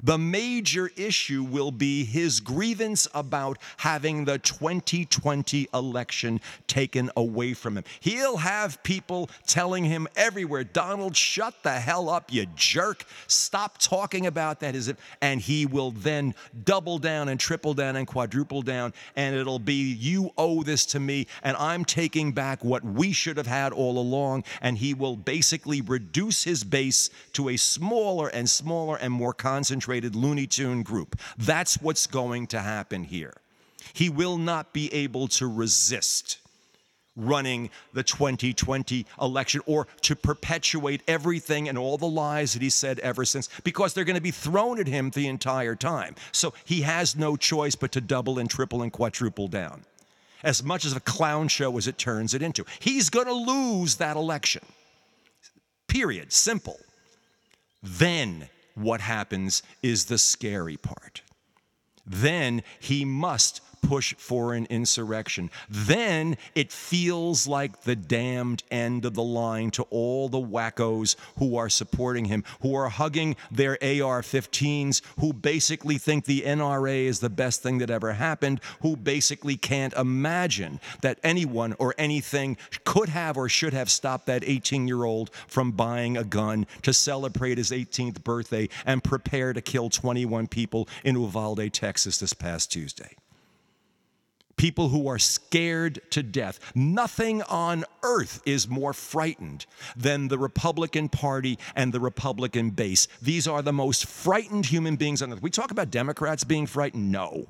the 0.02 0.18
major 0.18 0.90
issue 0.96 1.42
will 1.42 1.70
be 1.70 2.04
his 2.04 2.40
grievance 2.40 3.08
about 3.14 3.58
having 3.78 4.24
the 4.24 4.38
2020 4.38 5.68
election 5.72 6.40
taken 6.66 7.10
away 7.16 7.54
from 7.54 7.76
him. 7.78 7.84
He'll 8.00 8.38
have 8.38 8.82
people 8.82 9.30
telling 9.46 9.84
him 9.84 10.06
everywhere, 10.16 10.64
Donald, 10.64 11.16
shut 11.16 11.62
the 11.62 11.72
hell 11.72 12.08
up, 12.08 12.32
you 12.32 12.46
jerk. 12.54 13.04
Stop 13.26 13.78
talking 13.78 14.26
about 14.26 14.60
that. 14.60 14.76
And 15.22 15.40
he 15.40 15.64
will 15.64 15.92
then 15.92 16.34
double 16.64 16.98
down 16.98 17.28
and 17.28 17.40
triple 17.40 17.72
down 17.72 17.96
and 17.96 18.06
quadruple 18.06 18.62
down. 18.62 18.92
And 19.14 19.34
it'll 19.34 19.58
be, 19.58 19.94
you 19.94 20.30
owe 20.36 20.62
this 20.62 20.84
to 20.86 21.00
me, 21.00 21.26
and 21.42 21.56
I'm 21.56 21.84
taking 21.84 22.32
back 22.32 22.62
what 22.62 22.84
we 22.84 23.12
should 23.12 23.38
have 23.38 23.46
had 23.46 23.72
all 23.72 23.98
along. 23.98 24.44
And 24.60 24.76
he 24.76 24.92
will 24.92 25.16
basically 25.16 25.80
reduce 25.80 26.44
his 26.44 26.62
base 26.62 27.08
to 27.32 27.48
a 27.48 27.56
smaller 27.56 28.28
and 28.28 28.48
smaller 28.50 28.96
and 28.96 29.12
more 29.12 29.32
concentrated 29.32 29.85
Looney 29.86 30.46
Tune 30.46 30.82
group. 30.82 31.18
That's 31.38 31.80
what's 31.80 32.06
going 32.06 32.48
to 32.48 32.60
happen 32.60 33.04
here. 33.04 33.34
He 33.92 34.08
will 34.08 34.36
not 34.36 34.72
be 34.72 34.92
able 34.92 35.28
to 35.28 35.46
resist 35.46 36.38
running 37.16 37.70
the 37.94 38.02
2020 38.02 39.06
election 39.20 39.60
or 39.66 39.86
to 40.02 40.14
perpetuate 40.14 41.02
everything 41.08 41.68
and 41.68 41.78
all 41.78 41.96
the 41.96 42.06
lies 42.06 42.52
that 42.52 42.62
he 42.62 42.68
said 42.70 42.98
ever 43.00 43.24
since 43.24 43.48
because 43.64 43.94
they're 43.94 44.04
going 44.04 44.16
to 44.16 44.20
be 44.22 44.30
thrown 44.30 44.78
at 44.78 44.86
him 44.86 45.10
the 45.10 45.26
entire 45.26 45.74
time. 45.74 46.14
So 46.32 46.52
he 46.64 46.82
has 46.82 47.16
no 47.16 47.36
choice 47.36 47.74
but 47.74 47.92
to 47.92 48.00
double 48.00 48.38
and 48.38 48.50
triple 48.50 48.82
and 48.82 48.92
quadruple 48.92 49.48
down. 49.48 49.84
As 50.44 50.62
much 50.62 50.84
as 50.84 50.94
a 50.94 51.00
clown 51.00 51.48
show 51.48 51.76
as 51.78 51.88
it 51.88 51.98
turns 51.98 52.34
it 52.34 52.42
into, 52.42 52.64
he's 52.78 53.08
going 53.08 53.26
to 53.26 53.32
lose 53.32 53.96
that 53.96 54.16
election. 54.16 54.62
Period. 55.88 56.32
Simple. 56.32 56.78
Then 57.82 58.48
what 58.76 59.00
happens 59.00 59.62
is 59.82 60.04
the 60.04 60.18
scary 60.18 60.76
part. 60.76 61.22
Then 62.06 62.62
he 62.78 63.04
must 63.04 63.60
push 63.82 64.14
for 64.16 64.54
an 64.54 64.66
insurrection. 64.70 65.50
Then 65.68 66.36
it 66.54 66.72
feels 66.72 67.46
like 67.46 67.82
the 67.82 67.96
damned 67.96 68.62
end 68.70 69.04
of 69.04 69.14
the 69.14 69.22
line 69.22 69.70
to 69.72 69.82
all 69.84 70.28
the 70.28 70.38
wackos 70.38 71.16
who 71.38 71.56
are 71.56 71.68
supporting 71.68 72.26
him, 72.26 72.44
who 72.60 72.74
are 72.74 72.88
hugging 72.88 73.36
their 73.50 73.72
AR 73.82 74.22
15s, 74.22 75.02
who 75.18 75.32
basically 75.32 75.98
think 75.98 76.24
the 76.24 76.42
NRA 76.42 77.04
is 77.04 77.20
the 77.20 77.30
best 77.30 77.62
thing 77.62 77.78
that 77.78 77.90
ever 77.90 78.12
happened, 78.14 78.60
who 78.82 78.96
basically 78.96 79.56
can't 79.56 79.94
imagine 79.94 80.80
that 81.02 81.18
anyone 81.22 81.74
or 81.78 81.94
anything 81.98 82.56
could 82.84 83.08
have 83.08 83.36
or 83.36 83.48
should 83.48 83.72
have 83.72 83.90
stopped 83.90 84.26
that 84.26 84.44
18 84.44 84.88
year 84.88 85.04
old 85.04 85.30
from 85.46 85.72
buying 85.72 86.16
a 86.16 86.24
gun 86.24 86.66
to 86.82 86.92
celebrate 86.92 87.58
his 87.58 87.70
18th 87.70 88.22
birthday 88.24 88.68
and 88.84 89.04
prepare 89.04 89.52
to 89.52 89.60
kill 89.60 89.90
21 89.90 90.46
people 90.46 90.88
in 91.04 91.16
Uvalde, 91.16 91.72
Texas 91.72 92.18
this 92.18 92.32
past 92.32 92.72
Tuesday 92.72 93.16
people 94.56 94.88
who 94.88 95.06
are 95.08 95.18
scared 95.18 96.00
to 96.10 96.22
death. 96.22 96.58
Nothing 96.74 97.42
on 97.42 97.84
earth 98.02 98.40
is 98.46 98.68
more 98.68 98.92
frightened 98.92 99.66
than 99.96 100.28
the 100.28 100.38
Republican 100.38 101.08
Party 101.08 101.58
and 101.74 101.92
the 101.92 102.00
Republican 102.00 102.70
base. 102.70 103.08
These 103.20 103.46
are 103.46 103.62
the 103.62 103.72
most 103.72 104.06
frightened 104.06 104.66
human 104.66 104.96
beings 104.96 105.22
on 105.22 105.32
earth. 105.32 105.42
We 105.42 105.50
talk 105.50 105.70
about 105.70 105.90
Democrats 105.90 106.44
being 106.44 106.66
frightened. 106.66 107.12
No. 107.12 107.46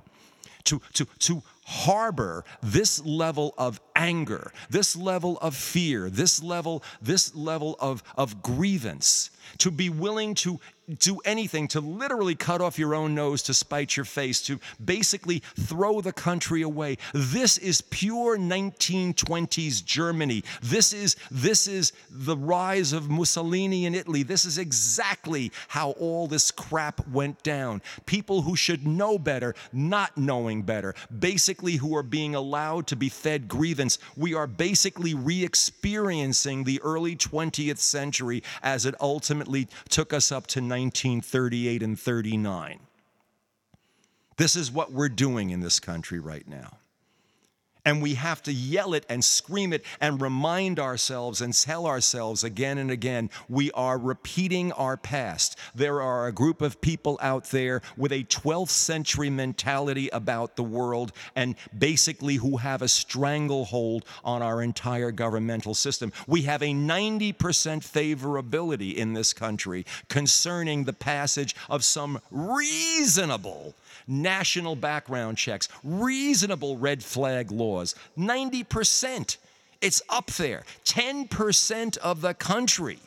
To, 0.65 0.81
to, 0.95 1.05
to 1.21 1.43
harbor 1.65 2.45
this 2.61 3.05
level 3.05 3.55
of 3.57 3.81
anger, 3.95 4.53
this 4.69 4.97
level 4.97 5.39
of 5.39 5.55
fear, 5.55 6.11
this 6.11 6.43
level, 6.43 6.83
this 7.01 7.35
level 7.37 7.77
of, 7.79 8.03
of 8.17 8.43
grievance, 8.43 9.31
to 9.59 9.71
be 9.71 9.89
willing 9.89 10.35
to 10.37 10.61
do 10.99 11.19
anything 11.25 11.67
to 11.69 11.81
literally 11.81 12.35
cut 12.35 12.61
off 12.61 12.79
your 12.79 12.95
own 12.95 13.15
nose 13.15 13.43
to 13.43 13.55
spite 13.55 13.97
your 13.97 14.05
face, 14.05 14.41
to 14.43 14.59
basically 14.85 15.43
throw 15.59 16.01
the 16.01 16.13
country 16.13 16.63
away. 16.63 16.97
This 17.13 17.59
is 17.59 17.81
pure 17.81 18.39
1920s 18.39 19.85
Germany. 19.85 20.45
This 20.63 20.93
is, 20.93 21.17
this 21.31 21.67
is 21.67 21.93
the 22.11 22.37
rise 22.37 22.93
of 22.93 23.11
Mussolini 23.11 23.87
in 23.87 23.95
Italy. 23.95 24.23
This 24.23 24.45
is 24.45 24.59
exactly 24.59 25.51
how 25.69 25.91
all 25.93 26.27
this 26.27 26.51
crap 26.51 27.07
went 27.09 27.43
down. 27.43 27.83
People 28.07 28.43
who 28.43 28.55
should 28.55 28.87
know 28.87 29.19
better, 29.19 29.55
not 29.73 30.17
knowing 30.17 30.63
better, 30.63 30.95
basically 31.19 31.77
who 31.77 31.97
are 31.97 32.03
being 32.03 32.35
allowed 32.35 32.87
to 32.87 32.97
be 32.97 33.09
fed 33.09 33.49
grievance. 33.49 33.99
We 34.17 34.35
are 34.35 34.47
basically 34.47 35.15
re 35.15 35.45
experiencing 35.45 36.65
the 36.65 36.81
early 36.83 37.17
20th 37.17 37.79
century 37.79 38.43
as 38.63 38.87
it 38.87 38.95
ultimately 39.01 39.36
took 39.89 40.13
us 40.13 40.33
up 40.33 40.47
to 40.49 40.61
1938 40.61 41.83
and 41.83 41.99
39. 41.99 42.81
This 44.37 44.57
is 44.57 44.71
what 44.71 44.93
we're 44.93 45.09
doing 45.09 45.51
in 45.51 45.61
this 45.61 45.81
country 45.81 46.19
right 46.19 46.47
now. 46.47 46.79
And 47.87 48.03
we 48.03 48.15
have 48.15 48.43
to 48.43 48.53
yell 48.53 48.95
it 48.95 49.07
and 49.09 49.25
scream 49.25 49.73
it 49.73 49.85
and 50.01 50.21
remind 50.21 50.81
ourselves 50.81 51.41
and 51.41 51.55
tell 51.55 51.87
ourselves 51.87 52.43
again 52.43 52.79
and 52.79 52.91
again 52.91 53.31
we 53.49 53.71
are 53.73 53.97
repeating 53.97 54.73
our 54.73 54.97
past. 54.97 55.57
There 55.73 56.03
are 56.03 56.27
a 56.27 56.33
group 56.33 56.61
of 56.61 56.81
people 56.81 57.17
out 57.23 57.45
there 57.53 57.81
with 57.97 58.11
a 58.11 58.25
12th 58.25 58.71
century 58.71 59.31
mentality 59.31 60.09
about 60.09 60.57
the 60.57 60.65
world 60.65 61.13
and 61.37 61.55
basically 61.79 62.35
who 62.35 62.57
have 62.57 62.83
a 62.83 62.89
stranglehold 62.89 64.05
on 64.25 64.43
our 64.43 64.61
entire 64.61 65.13
governmental 65.13 65.75
system. 65.75 66.13
We 66.27 66.43
have 66.43 66.63
a 66.63 66.75
90% 66.75 67.35
favorability 67.37 68.95
in 68.95 69.13
this 69.13 69.33
country 69.33 69.87
concerning 70.09 70.85
the 70.85 70.93
passage 70.93 71.55
of 71.71 71.85
some 71.85 72.21
reasonable 72.33 73.77
national 74.07 74.77
background 74.77 75.39
checks, 75.39 75.69
reasonable 75.83 76.77
red 76.77 77.03
flag 77.03 77.51
laws. 77.51 77.95
90%. 78.19 79.37
It's 79.81 80.03
up 80.09 80.27
there. 80.33 80.65
10% 80.85 81.97
of 81.99 82.21
the 82.21 82.35
country 82.35 82.99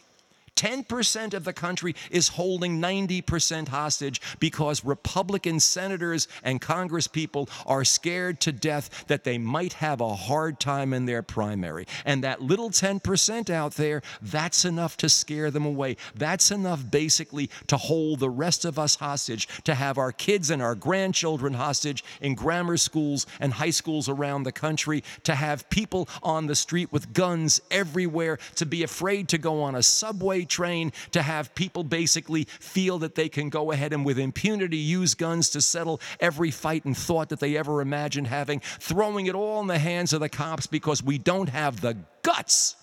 10% 0.60 1.34
of 1.34 1.46
the 1.46 1.54
country 1.54 1.96
is 2.12 2.28
holding 2.28 2.82
90% 2.82 3.70
hostage 3.70 4.20
because 4.40 4.84
Republican 4.84 5.58
senators 5.58 6.28
and 6.44 6.60
congresspeople 6.60 7.50
are 7.66 7.86
scared 7.86 8.42
to 8.42 8.52
death 8.52 9.06
that 9.08 9.24
they 9.24 9.38
might 9.38 9.72
have 9.72 10.02
a 10.02 10.16
hard 10.16 10.60
time 10.60 10.94
in 10.94 11.06
their 11.06 11.22
primary. 11.22 11.88
And 12.04 12.26
that 12.26 12.42
little 12.42 12.72
10% 12.72 13.50
out 13.50 13.76
there, 13.76 14.02
that's 14.22 14.66
enough 14.66 14.98
to 14.98 15.08
scare 15.08 15.50
them 15.50 15.66
away. 15.66 15.96
That's 16.14 16.52
enough 16.52 16.92
basically 16.92 17.50
to 17.68 17.78
hold 17.78 18.20
the 18.20 18.30
rest 18.30 18.66
of 18.66 18.78
us 18.78 18.96
hostage, 18.96 19.48
to 19.64 19.76
have 19.76 19.98
our 19.98 20.12
kids 20.12 20.50
and 20.50 20.62
our 20.62 20.76
grandchildren 20.76 21.54
hostage 21.54 22.04
in 22.20 22.36
grammar 22.36 22.76
schools 22.76 23.26
and 23.40 23.54
high 23.54 23.70
schools 23.70 24.10
around 24.10 24.44
the 24.44 24.52
country, 24.52 25.06
to 25.24 25.36
have 25.36 25.70
people 25.70 26.10
on 26.22 26.48
the 26.48 26.56
street 26.56 26.92
with 26.92 27.14
guns 27.14 27.62
everywhere, 27.72 28.38
to 28.56 28.66
be 28.66 28.84
afraid 28.84 29.30
to 29.30 29.38
go 29.38 29.62
on 29.62 29.76
a 29.76 29.84
subway 29.84 30.48
train 30.50 30.92
to 31.12 31.22
have 31.22 31.54
people 31.56 31.84
basically 31.84 32.46
feel 32.46 33.00
that 33.00 33.16
they 33.16 33.30
can 33.30 33.50
go 33.50 33.72
ahead 33.72 33.94
and 33.94 34.06
with 34.06 34.20
impunity 34.20 34.78
use 34.78 35.14
guns 35.14 35.50
to 35.52 35.62
settle 35.62 36.02
every 36.20 36.52
fight 36.52 36.86
and 36.86 36.98
thought 36.98 37.30
that 37.30 37.40
they 37.40 37.56
ever 37.58 37.82
imagined 37.82 38.28
having, 38.28 38.60
throwing 38.60 39.28
it 39.28 39.36
all 39.36 39.62
in 39.62 39.68
the 39.68 39.80
hands 39.80 40.14
of 40.14 40.20
the 40.20 40.30
cops 40.30 40.68
because 40.68 41.04
we 41.04 41.18
don't 41.18 41.50
have 41.50 41.82
the 41.82 41.98
guts 42.24 42.76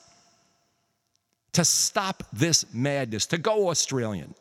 to 1.53 1.64
stop 1.64 2.23
this 2.33 2.67
madness, 2.75 3.27
to 3.27 3.39
go 3.39 3.71
Australian, 3.71 4.35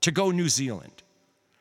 to 0.00 0.10
go 0.10 0.30
New 0.30 0.48
Zealand 0.48 1.02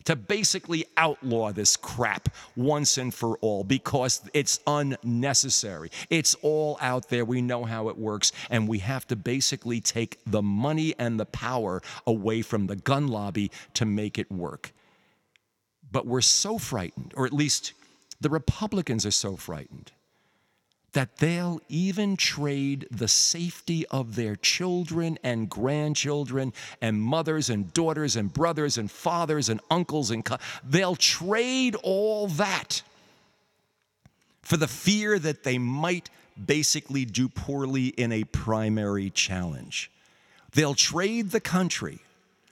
to 0.05 0.15
basically 0.15 0.85
outlaw 0.97 1.51
this 1.51 1.77
crap 1.77 2.29
once 2.55 2.97
and 2.97 3.13
for 3.13 3.37
all 3.39 3.63
because 3.63 4.21
it's 4.33 4.59
unnecessary. 4.67 5.91
It's 6.09 6.35
all 6.41 6.77
out 6.81 7.09
there. 7.09 7.25
We 7.25 7.41
know 7.41 7.65
how 7.65 7.89
it 7.89 7.97
works. 7.97 8.31
And 8.49 8.67
we 8.67 8.79
have 8.79 9.07
to 9.07 9.15
basically 9.15 9.81
take 9.81 10.19
the 10.25 10.41
money 10.41 10.93
and 10.97 11.19
the 11.19 11.25
power 11.25 11.81
away 12.05 12.41
from 12.41 12.67
the 12.67 12.75
gun 12.75 13.07
lobby 13.07 13.51
to 13.75 13.85
make 13.85 14.17
it 14.17 14.31
work. 14.31 14.71
But 15.91 16.07
we're 16.07 16.21
so 16.21 16.57
frightened, 16.57 17.13
or 17.17 17.25
at 17.25 17.33
least 17.33 17.73
the 18.21 18.29
Republicans 18.29 19.05
are 19.05 19.11
so 19.11 19.35
frightened 19.35 19.91
that 20.93 21.17
they'll 21.17 21.61
even 21.69 22.17
trade 22.17 22.87
the 22.91 23.07
safety 23.07 23.85
of 23.87 24.15
their 24.15 24.35
children 24.35 25.17
and 25.23 25.49
grandchildren 25.49 26.53
and 26.81 27.01
mothers 27.01 27.49
and 27.49 27.73
daughters 27.73 28.15
and 28.15 28.33
brothers 28.33 28.77
and 28.77 28.91
fathers 28.91 29.47
and 29.47 29.61
uncles 29.69 30.11
and 30.11 30.25
co- 30.25 30.37
they'll 30.67 30.95
trade 30.95 31.75
all 31.83 32.27
that 32.27 32.81
for 34.41 34.57
the 34.57 34.67
fear 34.67 35.17
that 35.17 35.43
they 35.43 35.57
might 35.57 36.09
basically 36.45 37.05
do 37.05 37.29
poorly 37.29 37.87
in 37.87 38.11
a 38.11 38.23
primary 38.25 39.09
challenge. 39.09 39.91
They'll 40.53 40.73
trade 40.73 41.31
the 41.31 41.39
country. 41.39 41.99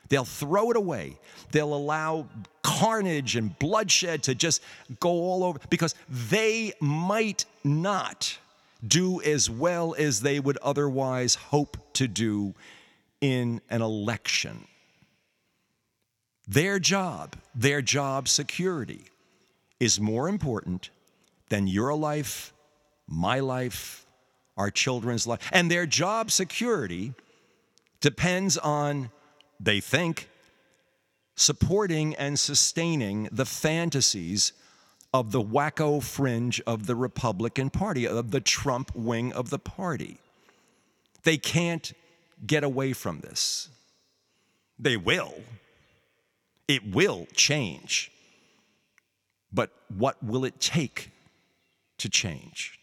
They'll 0.10 0.26
throw 0.26 0.72
it 0.72 0.78
away. 0.78 1.18
They'll 1.52 1.74
allow 1.74 2.28
carnage 2.64 3.36
and 3.36 3.58
bloodshed 3.58 4.24
to 4.24 4.36
just 4.36 4.62
go 5.00 5.10
all 5.10 5.44
over 5.44 5.60
because 5.70 5.96
they 6.10 6.74
might 6.80 7.46
not 7.64 8.38
do 8.86 9.22
as 9.22 9.50
well 9.50 9.96
as 9.98 10.22
they 10.22 10.40
would 10.40 10.58
otherwise 10.58 11.36
hope 11.36 11.78
to 11.94 12.08
do 12.08 12.54
in 13.22 13.62
an 13.70 13.82
election. 13.82 14.66
Their 16.48 16.80
job, 16.80 17.36
their 17.54 17.82
job 17.82 18.28
security, 18.28 19.04
is 19.80 20.00
more 20.00 20.28
important 20.28 20.90
than 21.50 21.68
your 21.68 21.96
life, 21.96 22.54
my 23.08 23.40
life, 23.40 24.06
our 24.58 24.72
children's 24.72 25.28
life. 25.28 25.40
And 25.52 25.70
their 25.70 25.86
job 25.86 26.32
security 26.32 27.14
depends 28.02 28.58
on, 28.58 29.12
they 29.60 29.80
think, 29.80 30.30
supporting 31.36 32.16
and 32.16 32.40
sustaining 32.40 33.30
the 33.32 33.46
fantasies 33.46 34.54
of 35.14 35.32
the 35.32 35.42
wacko 35.42 36.02
fringe 36.02 36.62
of 36.68 36.86
the 36.86 36.96
Republican 36.96 37.70
Party, 37.70 38.08
of 38.08 38.32
the 38.32 38.42
Trump 38.42 38.96
wing 38.96 39.34
of 39.34 39.50
the 39.50 39.60
party. 39.60 40.20
They 41.24 41.38
can't 41.38 41.94
get 42.46 42.64
away 42.64 42.94
from 42.94 43.20
this. 43.22 43.70
They 44.78 44.96
will. 44.96 45.34
It 46.68 46.94
will 46.94 47.28
change. 47.34 48.12
But 49.52 49.72
what 49.90 50.24
will 50.24 50.46
it 50.46 50.60
take 50.60 51.12
to 51.98 52.10
change? 52.10 52.80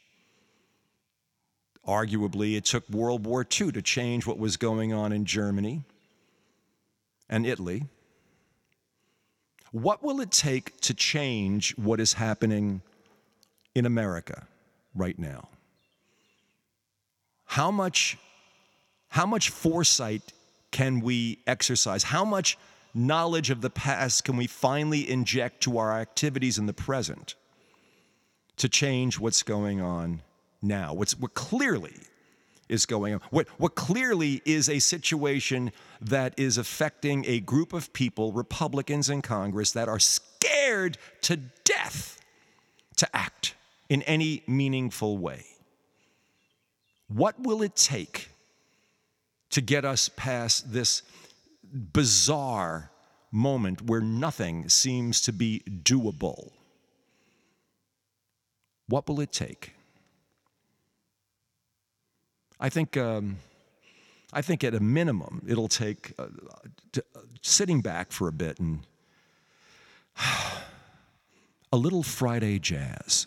Arguably, 1.86 2.56
it 2.56 2.64
took 2.64 2.88
World 2.90 3.24
War 3.24 3.42
II 3.48 3.70
to 3.72 3.80
change 3.80 4.26
what 4.26 4.38
was 4.38 4.56
going 4.56 4.92
on 4.92 5.12
in 5.12 5.24
Germany 5.24 5.84
and 7.28 7.46
Italy. 7.46 7.84
What 9.72 10.02
will 10.02 10.20
it 10.20 10.30
take 10.30 10.80
to 10.82 10.94
change 10.94 11.76
what 11.76 12.00
is 12.00 12.14
happening 12.14 12.82
in 13.74 13.84
America 13.84 14.46
right 14.94 15.18
now? 15.18 15.48
How 17.44 17.70
much, 17.70 18.16
how 19.08 19.26
much 19.26 19.50
foresight 19.50 20.32
can 20.70 21.00
we 21.00 21.38
exercise? 21.46 22.04
How 22.04 22.24
much 22.24 22.58
knowledge 22.94 23.50
of 23.50 23.60
the 23.60 23.70
past 23.70 24.24
can 24.24 24.36
we 24.36 24.46
finally 24.46 25.08
inject 25.08 25.62
to 25.62 25.78
our 25.78 25.92
activities 25.92 26.58
in 26.58 26.66
the 26.66 26.72
present 26.72 27.34
to 28.56 28.68
change 28.68 29.18
what's 29.18 29.42
going 29.42 29.80
on 29.80 30.22
now? 30.62 30.94
What's 30.94 31.18
what 31.18 31.34
clearly 31.34 31.94
is 32.68 32.86
going 32.86 33.14
on. 33.14 33.20
What, 33.30 33.48
what 33.58 33.74
clearly 33.74 34.42
is 34.44 34.68
a 34.68 34.78
situation 34.78 35.72
that 36.00 36.34
is 36.36 36.58
affecting 36.58 37.24
a 37.26 37.40
group 37.40 37.72
of 37.72 37.92
people, 37.92 38.32
Republicans 38.32 39.08
in 39.08 39.22
Congress, 39.22 39.72
that 39.72 39.88
are 39.88 39.98
scared 39.98 40.98
to 41.22 41.36
death 41.64 42.20
to 42.96 43.16
act 43.16 43.54
in 43.88 44.02
any 44.02 44.42
meaningful 44.46 45.18
way. 45.18 45.44
What 47.08 47.40
will 47.40 47.62
it 47.62 47.76
take 47.76 48.30
to 49.50 49.60
get 49.60 49.84
us 49.84 50.10
past 50.16 50.72
this 50.72 51.02
bizarre 51.72 52.90
moment 53.30 53.82
where 53.82 54.00
nothing 54.00 54.68
seems 54.68 55.20
to 55.22 55.32
be 55.32 55.62
doable? 55.66 56.50
What 58.88 59.08
will 59.08 59.20
it 59.20 59.32
take? 59.32 59.75
I 62.58 62.68
think, 62.68 62.96
um, 62.96 63.38
I 64.32 64.42
think 64.42 64.64
at 64.64 64.74
a 64.74 64.80
minimum, 64.80 65.42
it'll 65.46 65.68
take 65.68 66.12
uh, 66.18 66.26
uh, 66.96 67.00
sitting 67.42 67.80
back 67.80 68.12
for 68.12 68.28
a 68.28 68.32
bit 68.32 68.58
and 68.58 68.80
a 71.72 71.76
little 71.76 72.02
Friday 72.02 72.58
jazz. 72.58 73.26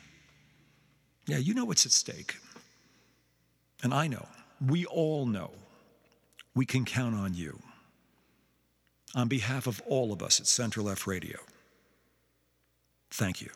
Yeah, 1.25 1.37
you 1.37 1.53
know 1.53 1.65
what's 1.65 1.85
at 1.85 1.91
stake. 1.91 2.37
And 3.83 3.93
I 3.93 4.07
know, 4.07 4.27
we 4.65 4.85
all 4.85 5.25
know, 5.25 5.51
we 6.55 6.65
can 6.65 6.85
count 6.85 7.15
on 7.15 7.33
you. 7.33 7.59
On 9.13 9.27
behalf 9.27 9.67
of 9.67 9.81
all 9.87 10.13
of 10.13 10.23
us 10.23 10.39
at 10.39 10.47
Center 10.47 10.81
Left 10.81 11.05
Radio, 11.05 11.37
thank 13.09 13.41
you. 13.41 13.49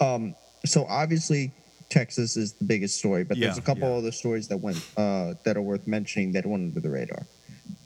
Um, 0.00 0.34
so 0.66 0.84
obviously, 0.86 1.52
Texas 1.88 2.36
is 2.36 2.52
the 2.54 2.64
biggest 2.64 2.98
story, 2.98 3.24
but 3.24 3.38
there's 3.38 3.56
Yeah, 3.56 3.62
a 3.62 3.64
couple 3.64 3.88
yeah. 3.88 3.96
other 3.96 4.12
stories 4.12 4.48
that 4.48 4.58
went 4.58 4.84
uh, 4.96 5.34
that 5.44 5.56
are 5.56 5.62
worth 5.62 5.86
mentioning 5.86 6.32
that 6.32 6.44
went 6.44 6.62
under 6.64 6.80
the 6.80 6.90
radar. 6.90 7.26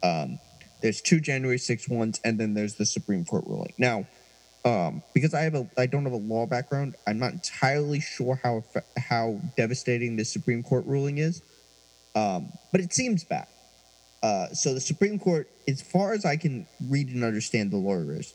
Um, 0.03 0.39
there's 0.83 1.01
two 1.01 1.21
January 1.21 1.59
6 1.59 1.89
ones, 1.89 2.21
and 2.25 2.39
then 2.39 2.55
there's 2.55 2.75
the 2.75 2.87
Supreme 2.87 3.25
Court 3.25 3.45
ruling. 3.47 3.73
Now, 3.79 4.07
um, 4.65 5.03
because 5.15 5.33
I 5.33 5.43
have 5.43 5.55
a 5.55 5.69
I 5.79 5.87
don't 5.87 6.03
have 6.05 6.13
a 6.13 6.17
law 6.17 6.45
background, 6.47 6.97
I'm 7.07 7.19
not 7.21 7.33
entirely 7.33 8.01
sure 8.01 8.41
how 8.43 8.63
effe- 8.75 8.85
how 8.99 9.41
devastating 9.57 10.17
the 10.17 10.25
Supreme 10.25 10.65
Court 10.65 10.85
ruling 10.87 11.19
is 11.19 11.41
um, 12.17 12.51
but 12.73 12.81
it 12.81 12.93
seems 12.93 13.23
bad. 13.23 13.47
Uh, 14.23 14.49
so 14.49 14.75
the 14.75 14.81
Supreme 14.81 15.19
Court, 15.19 15.49
as 15.69 15.83
far 15.83 16.15
as 16.15 16.25
I 16.25 16.37
can 16.37 16.67
read 16.89 17.09
and 17.09 17.23
understand 17.23 17.71
the 17.71 17.77
lawyers, 17.77 18.35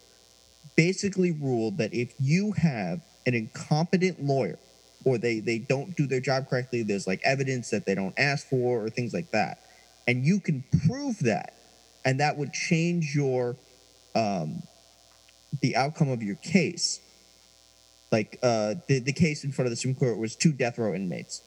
basically 0.77 1.31
ruled 1.31 1.79
that 1.79 1.93
if 1.93 2.13
you 2.19 2.53
have 2.53 3.01
an 3.25 3.33
incompetent 3.33 4.23
lawyer 4.23 4.59
or 5.03 5.17
they, 5.17 5.39
they 5.39 5.57
don't 5.57 5.97
do 5.97 6.05
their 6.05 6.19
job 6.19 6.47
correctly, 6.47 6.83
there's 6.83 7.07
like 7.07 7.19
evidence 7.25 7.71
that 7.71 7.85
they 7.87 7.95
don't 7.95 8.13
ask 8.17 8.47
for 8.47 8.85
or 8.85 8.89
things 8.89 9.13
like 9.13 9.31
that, 9.31 9.57
and 10.07 10.23
you 10.23 10.39
can 10.39 10.63
prove 10.87 11.17
that, 11.19 11.55
and 12.05 12.19
that 12.19 12.37
would 12.37 12.53
change 12.53 13.15
your 13.15 13.57
um, 14.15 14.61
the 15.61 15.75
outcome 15.75 16.09
of 16.09 16.21
your 16.21 16.35
case. 16.35 17.01
Like 18.11 18.37
uh, 18.43 18.75
the 18.87 18.99
the 18.99 19.13
case 19.13 19.43
in 19.43 19.51
front 19.51 19.67
of 19.67 19.71
the 19.71 19.75
Supreme 19.75 19.95
Court 19.95 20.17
was 20.19 20.35
two 20.35 20.51
death 20.51 20.77
row 20.77 20.93
inmates 20.93 21.41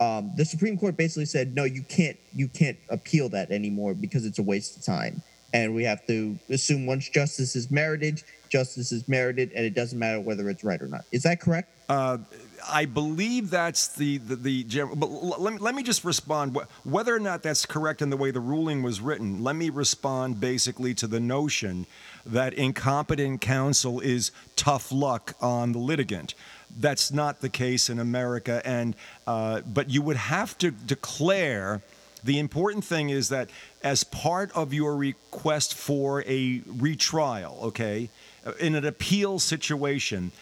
um, 0.00 0.32
the 0.34 0.44
Supreme 0.44 0.78
Court 0.78 0.96
basically 0.96 1.26
said, 1.26 1.54
no, 1.54 1.64
you 1.64 1.82
can't 1.82 2.16
you 2.34 2.48
can't 2.48 2.78
appeal 2.88 3.28
that 3.30 3.50
anymore 3.50 3.94
because 3.94 4.24
it's 4.24 4.38
a 4.38 4.42
waste 4.42 4.76
of 4.78 4.84
time, 4.84 5.22
and 5.52 5.74
we 5.74 5.84
have 5.84 6.06
to 6.06 6.38
assume 6.48 6.86
once 6.86 7.08
justice 7.10 7.54
is 7.54 7.70
merited, 7.70 8.22
justice 8.48 8.92
is 8.92 9.06
merited, 9.08 9.52
and 9.54 9.64
it 9.64 9.74
doesn't 9.74 9.98
matter 9.98 10.18
whether 10.18 10.48
it's 10.48 10.64
right 10.64 10.80
or 10.80 10.88
not. 10.88 11.04
Is 11.12 11.22
that 11.24 11.40
correct? 11.40 11.68
Uh, 11.90 12.18
I 12.66 12.86
believe 12.86 13.50
that's 13.50 13.88
the 13.88 14.18
the, 14.18 14.36
the 14.36 14.64
general. 14.64 14.96
But 14.96 15.08
let 15.08 15.52
me 15.52 15.58
let 15.58 15.74
me 15.74 15.82
just 15.82 16.04
respond. 16.04 16.58
Whether 16.84 17.14
or 17.14 17.20
not 17.20 17.42
that's 17.42 17.66
correct 17.66 18.00
in 18.00 18.08
the 18.08 18.16
way 18.16 18.30
the 18.30 18.40
ruling 18.40 18.82
was 18.82 19.00
written, 19.00 19.42
let 19.42 19.54
me 19.56 19.68
respond 19.68 20.40
basically 20.40 20.94
to 20.94 21.06
the 21.06 21.20
notion 21.20 21.86
that 22.24 22.54
incompetent 22.54 23.40
counsel 23.40 24.00
is 24.00 24.30
tough 24.56 24.92
luck 24.92 25.34
on 25.40 25.72
the 25.72 25.78
litigant. 25.78 26.34
That's 26.78 27.12
not 27.12 27.40
the 27.40 27.48
case 27.48 27.90
in 27.90 27.98
America, 27.98 28.62
and 28.64 28.94
uh, 29.26 29.60
but 29.62 29.90
you 29.90 30.02
would 30.02 30.16
have 30.16 30.56
to 30.58 30.70
declare 30.70 31.82
The 32.24 32.38
important 32.38 32.84
thing 32.84 33.10
is 33.10 33.28
that 33.30 33.50
as 33.82 34.04
part 34.04 34.50
of 34.52 34.74
your 34.74 34.96
request 34.96 35.74
for 35.74 36.22
a 36.24 36.62
retrial, 36.66 37.58
okay, 37.62 38.10
in 38.58 38.74
an 38.74 38.84
appeal 38.84 39.38
situation, 39.38 40.32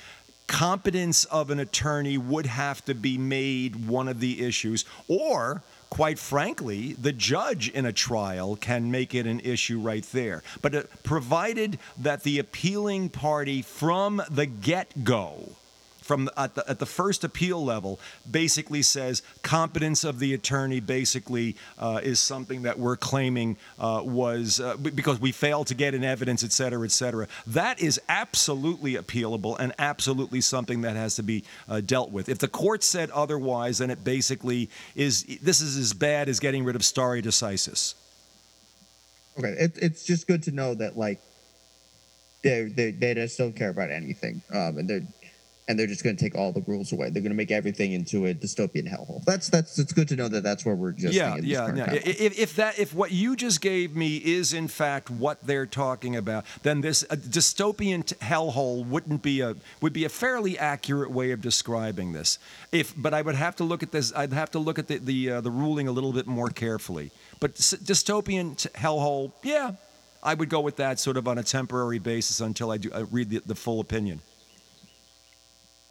competence 0.47 1.25
of 1.27 1.51
an 1.51 1.61
attorney 1.61 2.19
would 2.19 2.47
have 2.47 2.85
to 2.87 2.95
be 2.95 3.19
made 3.19 3.87
one 3.87 4.09
of 4.09 4.19
the 4.19 4.45
issues, 4.45 4.85
or 5.07 5.63
quite 5.91 6.19
frankly, 6.19 6.95
the 6.95 7.13
judge 7.13 7.69
in 7.69 7.87
a 7.87 7.93
trial 7.93 8.57
can 8.57 8.91
make 8.91 9.15
it 9.15 9.27
an 9.27 9.41
issue 9.41 9.79
right 9.79 10.05
there. 10.13 10.43
But 10.61 10.75
uh, 10.75 10.83
provided 11.03 11.79
that 11.99 12.23
the 12.23 12.39
appealing 12.39 13.11
party 13.11 13.63
from 13.63 14.23
the 14.31 14.47
get 14.47 15.05
go 15.05 15.53
from 16.09 16.31
at, 16.39 16.55
the, 16.55 16.69
at 16.69 16.79
the 16.79 16.87
first 16.87 17.23
appeal 17.23 17.63
level 17.63 18.01
basically 18.29 18.83
says 18.83 19.23
competence 19.43 20.05
of 20.05 20.19
the 20.19 20.33
attorney 20.33 20.81
basically 20.81 21.55
uh, 21.79 22.01
is 22.03 22.19
something 22.19 22.63
that 22.63 22.79
we're 22.79 22.97
claiming 22.97 23.59
uh, 23.79 24.03
was 24.03 24.59
uh, 24.59 24.77
because 24.77 25.21
we 25.21 25.31
failed 25.31 25.67
to 25.67 25.75
get 25.75 25.95
in 25.95 26.03
evidence, 26.03 26.43
et 26.43 26.53
cetera, 26.53 26.83
et 26.85 26.91
cetera. 26.91 27.29
That 27.47 27.79
is 27.79 28.01
absolutely 28.09 28.95
appealable 28.95 29.55
and 29.61 29.73
absolutely 29.79 30.41
something 30.41 30.81
that 30.81 30.97
has 30.97 31.15
to 31.17 31.23
be 31.23 31.45
uh, 31.69 31.83
dealt 31.83 32.11
with. 32.11 32.31
If 32.31 32.39
the 32.39 32.49
court 32.49 32.83
said 32.83 33.11
otherwise, 33.11 33.79
then 33.79 33.91
it 33.91 34.03
basically 34.03 34.71
is 34.97 35.25
this 35.43 35.61
is 35.61 35.77
as 35.77 35.93
bad 35.93 36.29
as 36.31 36.41
getting 36.41 36.65
rid 36.65 36.75
of 36.75 36.83
stare 36.83 37.21
decisis. 37.21 37.95
Okay, 39.39 39.55
it, 39.59 39.73
it's 39.77 40.05
just 40.05 40.27
good 40.27 40.43
to 40.45 40.53
know 40.53 40.75
that 40.75 40.97
like 40.97 41.21
they 42.43 42.65
they 42.65 42.91
they 42.93 43.15
just 43.15 43.37
don't 43.37 43.55
care 43.55 43.71
about 43.71 43.91
anything, 43.91 44.43
um, 44.53 44.79
and 44.79 44.89
they're 44.89 45.07
and 45.69 45.79
they're 45.79 45.87
just 45.87 46.03
going 46.03 46.17
to 46.17 46.23
take 46.23 46.35
all 46.35 46.51
the 46.51 46.63
rules 46.67 46.93
away. 46.93 47.11
They're 47.11 47.23
going 47.23 47.31
to 47.31 47.37
make 47.37 47.51
everything 47.51 47.93
into 47.93 48.27
a 48.27 48.35
dystopian 48.35 48.91
hellhole. 48.91 49.23
That's 49.25 49.49
that's 49.51 49.79
it's 49.79 49.93
good 49.93 50.09
to 50.09 50.17
know 50.17 50.29
that 50.29 50.43
that's 50.43 50.65
where 50.65 50.75
we're 50.75 50.89
existing. 50.91 51.19
Yeah, 51.19 51.37
in 51.37 51.45
yeah, 51.45 51.75
yeah. 51.75 51.93
If, 51.93 52.39
if 52.39 52.57
that 52.57 52.79
if 52.79 52.95
what 52.95 53.13
you 53.13 53.37
just 53.37 53.61
gave 53.61 53.95
me 53.95 54.17
is 54.17 54.55
in 54.55 54.67
fact 54.67 55.11
what 55.11 55.47
they're 55.47 55.67
talking 55.67 56.17
about, 56.17 56.47
then 56.63 56.81
this 56.81 57.03
a 57.05 57.17
dystopian 57.17 58.03
hellhole 58.19 58.87
wouldn't 58.87 59.23
be 59.23 59.43
a 59.43 59.57
would 59.83 59.93
be 59.93 60.05
a 60.05 60.09
fairly 60.09 60.59
accurate 60.59 61.11
way 61.11 61.31
of 61.33 61.43
describing 61.43 62.13
this. 62.13 62.39
If 62.73 62.95
but 62.97 63.13
I 63.13 63.21
would 63.23 63.35
have 63.35 63.55
to 63.57 63.65
look 63.65 63.83
at 63.83 63.93
this. 63.93 64.13
I'd 64.17 64.33
have 64.33 64.51
to 64.53 64.59
look 64.59 64.79
at 64.79 64.89
the 64.89 64.99
the, 64.99 65.31
uh, 65.33 65.41
the 65.43 65.51
ruling 65.51 65.87
a 65.87 65.93
little 65.93 66.13
bit 66.13 66.27
more 66.27 66.49
carefully. 66.49 67.11
But 67.41 67.53
s- 67.53 67.75
dystopian 67.75 68.57
t- 68.57 68.69
hellhole, 68.71 69.33
yeah, 69.43 69.73
I 70.23 70.35
would 70.35 70.49
go 70.49 70.61
with 70.61 70.77
that 70.77 70.99
sort 70.99 71.17
of 71.17 71.29
on 71.29 71.39
a 71.39 71.43
temporary 71.43 71.99
basis 71.99 72.41
until 72.41 72.71
I 72.71 72.79
do 72.79 72.91
I 72.93 73.01
read 73.01 73.31
the, 73.31 73.43
the 73.45 73.55
full 73.55 73.81
opinion. 73.81 74.21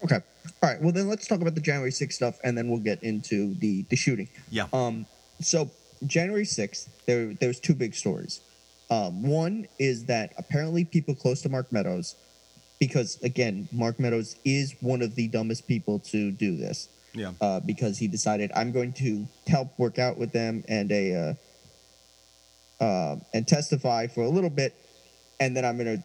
Okay. 0.04 0.20
All 0.62 0.70
right. 0.70 0.82
Well, 0.82 0.92
then 0.92 1.08
let's 1.08 1.28
talk 1.28 1.42
about 1.42 1.56
the 1.56 1.62
January 1.62 1.92
6th 1.92 2.14
stuff, 2.14 2.40
and 2.44 2.58
then 2.58 2.70
we'll 2.70 2.80
get 2.80 3.02
into 3.04 3.56
the 3.56 3.84
the 3.90 3.96
shooting. 3.96 4.30
Yeah. 4.50 4.68
Um. 4.74 5.06
So 5.42 5.70
January 6.06 6.46
6th, 6.46 6.88
there 7.06 7.34
there 7.34 7.50
was 7.50 7.60
two 7.60 7.74
big 7.74 7.96
stories. 7.96 8.42
Um. 8.90 9.24
One 9.24 9.68
is 9.80 10.06
that 10.06 10.34
apparently 10.38 10.86
people 10.86 11.16
close 11.16 11.42
to 11.42 11.50
Mark 11.50 11.72
Meadows, 11.72 12.16
because 12.80 13.22
again, 13.24 13.68
Mark 13.72 14.00
Meadows 14.00 14.36
is 14.46 14.76
one 14.82 15.02
of 15.02 15.16
the 15.16 15.28
dumbest 15.28 15.68
people 15.68 16.00
to 16.00 16.32
do 16.32 16.56
this. 16.56 16.90
Yeah. 17.14 17.32
Uh, 17.42 17.60
because 17.62 17.98
he 17.98 18.08
decided 18.08 18.52
I'm 18.56 18.72
going 18.72 18.94
to 18.94 19.28
help 19.48 19.70
work 19.80 19.98
out 19.98 20.18
with 20.20 20.32
them 20.34 20.64
and 20.68 20.92
a 20.92 21.38
uh, 22.80 22.84
uh, 22.84 23.16
and 23.34 23.48
testify 23.48 24.06
for 24.08 24.22
a 24.22 24.30
little 24.30 24.52
bit, 24.52 24.76
and 25.40 25.58
then 25.58 25.66
I'm 25.66 25.78
going 25.78 25.98
to 25.98 26.04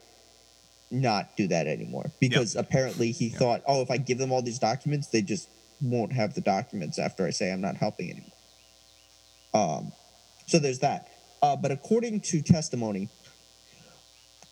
not 0.92 1.36
do 1.36 1.48
that 1.48 1.66
anymore 1.66 2.12
because 2.20 2.54
apparently 2.54 3.10
he 3.12 3.28
thought, 3.28 3.62
oh, 3.66 3.80
if 3.82 3.90
I 3.90 3.96
give 3.96 4.18
them 4.18 4.30
all 4.30 4.42
these 4.42 4.58
documents, 4.58 5.08
they 5.08 5.22
just 5.22 5.48
won't 5.80 6.12
have 6.12 6.34
the 6.34 6.40
documents 6.40 6.98
after 6.98 7.26
I 7.26 7.30
say 7.30 7.50
I'm 7.52 7.60
not 7.60 7.76
helping 7.76 8.10
anymore. 8.10 8.30
Um, 9.54 9.92
so 10.46 10.58
there's 10.58 10.80
that. 10.80 11.08
Uh, 11.42 11.56
but 11.56 11.70
according 11.72 12.20
to 12.20 12.42
testimony, 12.42 13.08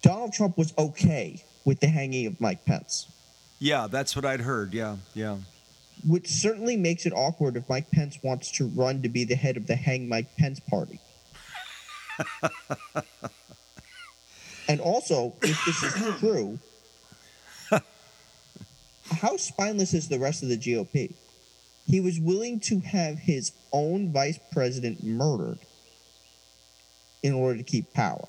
Donald 0.03 0.32
Trump 0.32 0.57
was 0.59 0.72
okay 0.78 1.45
with 1.64 1.80
the 1.80 1.86
hanging 1.86 2.26
of 2.26 2.41
Mike 2.41 2.64
Pence, 2.64 3.07
Yeah, 3.59 3.86
that's 3.88 4.16
what 4.16 4.24
I'd 4.24 4.41
heard. 4.41 4.72
Yeah, 4.72 4.97
yeah. 5.14 5.36
which 6.07 6.26
certainly 6.28 6.76
makes 6.76 7.05
it 7.05 7.12
awkward 7.12 7.57
if 7.57 7.68
Mike 7.68 7.91
Pence 7.91 8.18
wants 8.22 8.51
to 8.53 8.66
run 8.68 9.03
to 9.03 9.09
be 9.09 9.24
the 9.24 9.34
head 9.34 9.57
of 9.59 9.66
the 9.66 9.76
Hang 9.76 10.09
Mike 10.09 10.34
Pence 10.38 10.59
party. 10.59 10.99
and 14.71 14.81
also, 14.81 15.35
if 15.43 15.64
this 15.64 15.83
is 15.83 15.93
true, 16.21 16.59
how 19.11 19.37
spineless 19.37 19.93
is 19.95 20.09
the 20.09 20.18
rest 20.18 20.43
of 20.43 20.49
the 20.49 20.57
GOP? 20.57 21.12
He 21.87 22.01
was 22.01 22.21
willing 22.21 22.61
to 22.61 22.79
have 22.81 23.18
his 23.18 23.53
own 23.73 24.12
vice 24.12 24.39
president 24.53 25.03
murdered 25.03 25.59
in 27.23 27.33
order 27.35 27.57
to 27.59 27.64
keep 27.64 27.93
power. 27.93 28.29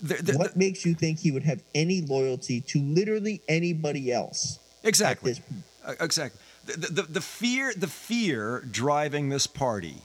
The- 0.00 0.22
the- 0.22 0.38
what 0.38 0.56
makes 0.56 0.86
you 0.86 0.94
think 0.94 1.18
he 1.18 1.32
would 1.32 1.42
have 1.42 1.60
any 1.74 2.00
loyalty 2.02 2.60
to 2.60 2.78
literally 2.80 3.42
anybody 3.48 4.12
else? 4.12 4.58
Exactly. 4.84 5.34
Exactly. 6.00 6.40
The, 6.66 6.76
the, 6.76 7.02
the 7.02 7.20
fear, 7.20 7.72
the 7.76 7.88
fear 7.88 8.60
driving 8.70 9.28
this 9.28 9.48
party, 9.48 9.96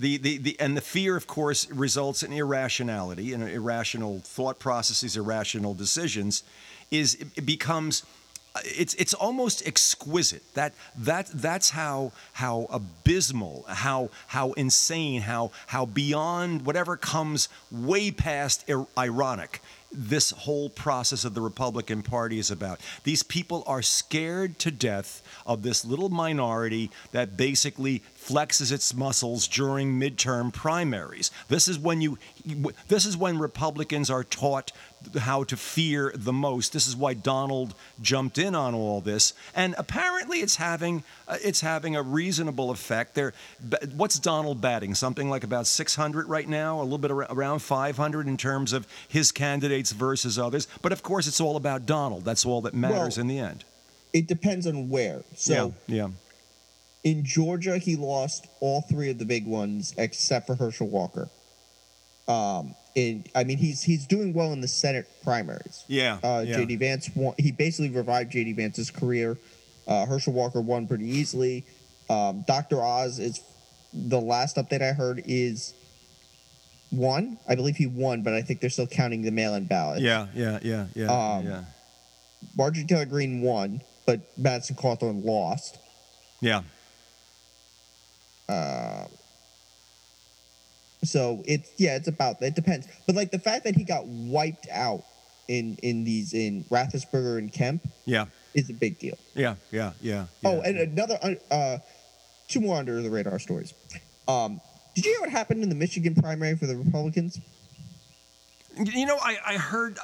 the, 0.00 0.16
the, 0.16 0.38
the, 0.38 0.56
and 0.58 0.76
the 0.76 0.80
fear, 0.80 1.14
of 1.14 1.26
course, 1.26 1.70
results 1.70 2.22
in 2.22 2.32
irrationality 2.32 3.34
and 3.34 3.42
irrational 3.42 4.20
thought 4.20 4.58
processes, 4.58 5.16
irrational 5.16 5.74
decisions, 5.74 6.42
is 6.90 7.14
it 7.14 7.44
becomes. 7.44 8.04
Uh, 8.52 8.60
it's 8.64 8.94
it's 8.94 9.14
almost 9.14 9.64
exquisite. 9.64 10.42
That 10.54 10.72
that 10.98 11.26
that's 11.32 11.70
how 11.70 12.12
how 12.32 12.66
abysmal, 12.70 13.64
how 13.68 14.10
how 14.26 14.52
insane, 14.52 15.20
how 15.20 15.52
how 15.66 15.86
beyond 15.86 16.66
whatever 16.66 16.96
comes 16.96 17.48
way 17.70 18.10
past 18.10 18.64
ir- 18.68 18.86
ironic 18.98 19.60
this 19.92 20.30
whole 20.30 20.68
process 20.68 21.24
of 21.24 21.34
the 21.34 21.40
Republican 21.40 22.02
Party 22.02 22.38
is 22.38 22.50
about. 22.50 22.80
These 23.04 23.22
people 23.22 23.64
are 23.66 23.82
scared 23.82 24.58
to 24.60 24.70
death 24.70 25.22
of 25.46 25.62
this 25.62 25.84
little 25.84 26.08
minority 26.08 26.90
that 27.12 27.36
basically 27.36 28.02
flexes 28.20 28.70
its 28.70 28.94
muscles 28.94 29.48
during 29.48 29.98
midterm 29.98 30.52
primaries. 30.52 31.30
This 31.48 31.68
is 31.68 31.78
when 31.78 32.00
you 32.00 32.18
this 32.88 33.04
is 33.06 33.16
when 33.16 33.38
Republicans 33.38 34.10
are 34.10 34.24
taught 34.24 34.72
how 35.18 35.44
to 35.44 35.56
fear 35.56 36.12
the 36.14 36.32
most. 36.32 36.72
This 36.72 36.86
is 36.86 36.94
why 36.94 37.14
Donald 37.14 37.74
jumped 38.02 38.36
in 38.38 38.54
on 38.54 38.74
all 38.74 39.00
this 39.00 39.32
and 39.54 39.74
apparently 39.78 40.40
it's 40.40 40.56
having 40.56 41.02
uh, 41.26 41.38
it's 41.42 41.62
having 41.62 41.96
a 41.96 42.02
reasonable 42.02 42.70
effect. 42.70 43.14
There 43.14 43.32
what's 43.96 44.18
Donald 44.18 44.60
batting? 44.60 44.94
Something 44.94 45.30
like 45.30 45.42
about 45.44 45.66
600 45.66 46.28
right 46.28 46.48
now, 46.48 46.80
a 46.80 46.82
little 46.82 46.98
bit 46.98 47.10
ar- 47.10 47.26
around 47.30 47.60
500 47.60 48.28
in 48.28 48.36
terms 48.36 48.72
of 48.72 48.86
his 49.08 49.32
candidates 49.32 49.92
versus 49.92 50.38
others. 50.38 50.68
But 50.82 50.92
of 50.92 51.02
course 51.02 51.26
it's 51.26 51.40
all 51.40 51.56
about 51.56 51.86
Donald. 51.86 52.24
That's 52.24 52.44
all 52.44 52.60
that 52.62 52.74
matters 52.74 53.16
Well, 53.16 53.22
in 53.22 53.28
the 53.28 53.38
end. 53.38 53.64
It 54.12 54.26
depends 54.26 54.66
on 54.66 54.88
where. 54.90 55.22
So 55.36 55.74
yeah, 55.86 55.96
yeah. 55.96 56.08
In 57.04 57.24
Georgia, 57.24 57.78
he 57.78 57.96
lost 57.96 58.46
all 58.60 58.82
three 58.82 59.10
of 59.10 59.18
the 59.18 59.24
big 59.24 59.46
ones 59.46 59.94
except 59.96 60.46
for 60.46 60.54
Herschel 60.54 60.88
Walker. 60.88 61.28
Um, 62.28 62.74
in 62.94 63.24
I 63.34 63.44
mean, 63.44 63.58
he's 63.58 63.82
he's 63.82 64.06
doing 64.06 64.32
well 64.34 64.52
in 64.52 64.60
the 64.60 64.68
Senate 64.68 65.08
primaries. 65.22 65.84
Yeah, 65.88 66.18
Uh, 66.22 66.44
yeah. 66.46 66.58
JD 66.58 66.78
Vance 66.78 67.10
won, 67.14 67.34
he 67.38 67.52
basically 67.52 67.90
revived 67.90 68.32
JD 68.32 68.56
Vance's 68.56 68.90
career. 68.90 69.38
Uh, 69.86 70.06
Herschel 70.06 70.32
Walker 70.32 70.60
won 70.60 70.86
pretty 70.86 71.06
easily. 71.06 71.64
Um, 72.08 72.44
Dr. 72.46 72.82
Oz 72.82 73.18
is 73.18 73.40
the 73.92 74.20
last 74.20 74.56
update 74.56 74.82
I 74.82 74.92
heard 74.92 75.22
is 75.24 75.74
won. 76.92 77.38
I 77.48 77.54
believe 77.54 77.76
he 77.76 77.86
won, 77.86 78.22
but 78.22 78.34
I 78.34 78.42
think 78.42 78.60
they're 78.60 78.70
still 78.70 78.86
counting 78.86 79.22
the 79.22 79.30
mail-in 79.30 79.64
ballots. 79.66 80.00
Yeah, 80.02 80.26
yeah, 80.34 80.58
yeah, 80.62 80.86
yeah, 80.94 81.06
Um, 81.36 81.46
yeah. 81.46 81.64
Marjorie 82.56 82.84
Taylor 82.84 83.04
Greene 83.04 83.42
won, 83.42 83.82
but 84.06 84.20
Madison 84.36 84.76
Cawthorn 84.76 85.24
lost. 85.24 85.78
Yeah. 86.40 86.62
Uh, 88.50 89.06
so 91.04 91.42
it's 91.46 91.70
yeah, 91.78 91.96
it's 91.96 92.08
about 92.08 92.40
that. 92.40 92.46
it 92.46 92.54
depends. 92.54 92.86
But 93.06 93.14
like 93.16 93.30
the 93.30 93.38
fact 93.38 93.64
that 93.64 93.74
he 93.74 93.84
got 93.84 94.06
wiped 94.06 94.68
out 94.70 95.02
in 95.48 95.76
in 95.82 96.04
these 96.04 96.34
in 96.34 96.64
Raffensperger 96.70 97.38
and 97.38 97.52
Kemp 97.52 97.82
Yeah. 98.04 98.26
is 98.54 98.68
a 98.70 98.74
big 98.74 98.98
deal. 98.98 99.16
Yeah, 99.34 99.54
yeah, 99.70 99.92
yeah. 100.00 100.26
Oh, 100.44 100.56
yeah. 100.56 100.68
and 100.68 100.78
another 100.78 101.18
uh, 101.50 101.78
two 102.48 102.60
more 102.60 102.76
under 102.76 103.00
the 103.00 103.10
radar 103.10 103.38
stories. 103.38 103.72
Um, 104.28 104.60
did 104.94 105.04
you 105.06 105.12
hear 105.12 105.20
what 105.20 105.30
happened 105.30 105.62
in 105.62 105.68
the 105.68 105.74
Michigan 105.74 106.14
primary 106.14 106.56
for 106.56 106.66
the 106.66 106.76
Republicans? 106.76 107.40
You 108.76 109.06
know, 109.06 109.16
I, 109.20 109.36
I 109.46 109.54
heard. 109.56 109.98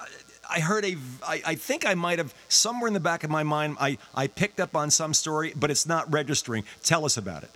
I 0.49 0.61
heard 0.61 0.85
a. 0.85 0.97
I, 1.27 1.43
I 1.45 1.55
think 1.57 1.85
I 1.85 1.95
might 1.95 2.19
have 2.19 2.33
somewhere 2.49 2.87
in 2.89 2.95
the 2.95 3.01
back 3.01 3.25
of 3.25 3.31
my 3.31 3.43
mind. 3.43 3.77
I, 3.81 3.99
I 4.15 4.29
picked 4.29 4.61
up 4.61 4.75
on 4.77 4.91
some 4.91 5.13
story, 5.13 5.53
but 5.57 5.71
it's 5.71 5.87
not 5.87 6.11
registering. 6.13 6.65
Tell 6.83 7.05
us 7.05 7.17
about 7.17 7.43
it. 7.43 7.51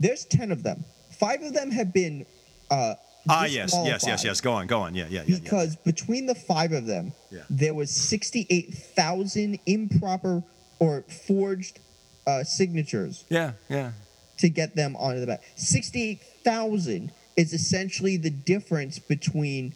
There's 0.00 0.24
ten 0.24 0.52
of 0.52 0.62
them. 0.62 0.84
Five 1.18 1.42
of 1.42 1.52
them 1.54 1.70
have 1.70 1.92
been. 1.92 2.26
Uh, 2.70 2.94
Ah, 3.30 3.44
yes, 3.44 3.74
yes, 3.84 4.06
yes, 4.06 4.24
yes. 4.24 4.40
Go 4.40 4.52
on, 4.52 4.66
go 4.66 4.80
on. 4.80 4.94
Yeah, 4.94 5.04
yeah, 5.10 5.22
yeah. 5.26 5.34
yeah. 5.34 5.38
Because 5.42 5.76
between 5.76 6.24
the 6.24 6.34
five 6.34 6.72
of 6.72 6.86
them, 6.86 7.12
Yeah. 7.30 7.40
there 7.50 7.74
was 7.74 7.90
sixty-eight 7.90 8.72
thousand 8.74 9.58
improper 9.66 10.42
or 10.78 11.02
forged 11.26 11.78
uh, 12.26 12.44
signatures 12.44 13.24
Yeah, 13.28 13.52
yeah. 13.68 13.92
to 14.38 14.48
get 14.48 14.76
them 14.76 14.96
onto 14.96 15.20
the 15.20 15.26
ballot. 15.26 15.42
68,000 15.56 17.12
is 17.36 17.52
essentially 17.52 18.16
the 18.16 18.30
difference 18.30 18.98
between 18.98 19.74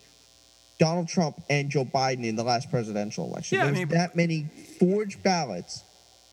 Donald 0.79 1.09
Trump 1.09 1.43
and 1.51 1.71
Joe 1.71 1.85
Biden 1.85 2.25
in 2.25 2.37
the 2.37 2.45
last 2.45 2.71
presidential 2.71 3.27
election. 3.27 3.57
Yeah, 3.59 3.65
I 3.65 3.67
There's 3.67 3.79
mean- 3.79 3.89
that 3.89 4.17
many 4.17 4.47
forged 4.79 5.23
ballots 5.23 5.83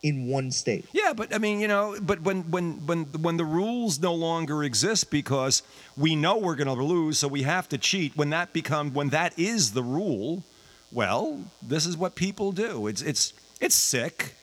in 0.02 0.28
one 0.28 0.52
state. 0.52 0.86
Yeah, 0.94 1.14
but 1.16 1.34
I 1.34 1.38
mean, 1.40 1.60
you 1.60 1.68
know, 1.68 1.98
but 2.02 2.22
when 2.22 2.50
when 2.52 2.86
when 2.86 3.06
when 3.06 3.38
the 3.38 3.46
rules 3.46 4.00
no 4.00 4.14
longer 4.14 4.64
exist 4.64 5.12
because 5.12 5.62
we 5.98 6.16
know 6.16 6.38
we're 6.38 6.56
going 6.56 6.68
to 6.68 6.84
lose, 6.84 7.20
so 7.20 7.28
we 7.28 7.44
have 7.44 7.68
to 7.70 7.78
cheat. 7.78 8.16
When 8.16 8.30
that 8.30 8.54
become 8.54 8.94
when 8.94 9.10
that 9.10 9.38
is 9.38 9.74
the 9.74 9.84
rule, 9.84 10.44
well, 10.92 11.42
this 11.62 11.86
is 11.86 11.98
what 11.98 12.16
people 12.16 12.52
do. 12.52 12.88
It's 12.88 13.02
it's 13.02 13.34
it's 13.60 13.76
sick. 13.76 14.36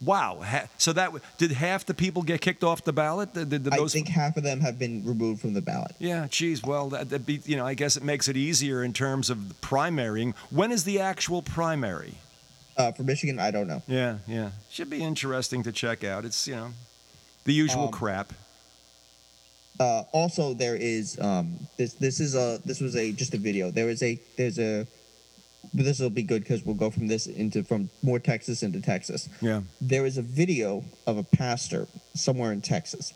Wow. 0.00 0.44
So 0.78 0.92
that 0.92 1.10
did 1.38 1.50
half 1.50 1.84
the 1.84 1.92
people 1.92 2.22
get 2.22 2.40
kicked 2.40 2.62
off 2.62 2.84
the 2.84 2.92
ballot? 2.92 3.34
Did, 3.34 3.50
did 3.50 3.68
I 3.72 3.76
those? 3.78 3.92
think 3.92 4.06
half 4.06 4.36
of 4.36 4.44
them 4.44 4.60
have 4.60 4.78
been 4.78 5.04
removed 5.04 5.40
from 5.40 5.54
the 5.54 5.60
ballot. 5.60 5.96
yeah. 5.98 6.28
Geez. 6.30 6.62
Well, 6.62 6.88
that, 6.90 7.26
be, 7.26 7.40
you 7.44 7.56
know, 7.56 7.66
I 7.66 7.74
guess 7.74 7.96
it 7.96 8.04
makes 8.04 8.28
it 8.28 8.36
easier 8.36 8.84
in 8.84 8.92
terms 8.92 9.28
of 9.28 9.48
the 9.48 9.54
primarying. 9.54 10.34
When 10.50 10.70
is 10.70 10.84
the 10.84 11.00
actual 11.00 11.42
primary? 11.42 12.14
Uh, 12.78 12.92
for 12.92 13.02
Michigan, 13.02 13.40
I 13.40 13.50
don't 13.50 13.66
know. 13.66 13.82
Yeah, 13.88 14.18
yeah. 14.28 14.50
Should 14.70 14.88
be 14.88 15.02
interesting 15.02 15.64
to 15.64 15.72
check 15.72 16.04
out. 16.04 16.24
It's 16.24 16.46
you 16.46 16.54
know, 16.54 16.70
the 17.44 17.52
usual 17.52 17.86
Um, 17.86 17.90
crap. 17.90 18.32
uh, 19.80 20.04
also 20.12 20.54
there 20.54 20.76
is 20.76 21.18
um, 21.20 21.58
this 21.76 21.94
this 21.94 22.20
is 22.20 22.36
a 22.36 22.60
this 22.64 22.80
was 22.80 22.94
a 22.96 23.10
just 23.12 23.34
a 23.34 23.38
video 23.38 23.70
there 23.72 23.88
is 23.88 24.02
a 24.02 24.18
there's 24.36 24.58
a 24.60 24.86
this 25.74 25.98
will 25.98 26.08
be 26.10 26.22
good 26.22 26.42
because 26.42 26.64
we'll 26.64 26.74
go 26.76 26.90
from 26.90 27.08
this 27.08 27.26
into 27.26 27.62
from 27.64 27.90
more 28.02 28.18
texas 28.20 28.62
into 28.62 28.80
texas 28.80 29.28
Yeah. 29.40 29.62
there 29.80 30.06
is 30.06 30.16
a 30.18 30.22
video 30.22 30.84
of 31.06 31.16
a 31.18 31.22
pastor 31.24 31.86
somewhere 32.14 32.52
in 32.52 32.60
texas 32.60 33.12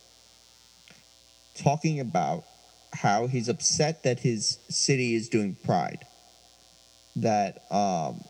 talking 1.54 2.00
about 2.00 2.44
how 2.92 3.26
he's 3.28 3.48
upset 3.48 4.02
that 4.02 4.18
his 4.20 4.58
city 4.68 5.14
is 5.14 5.28
doing 5.28 5.56
pride 5.64 6.04
that 7.16 7.64
um 7.70 8.22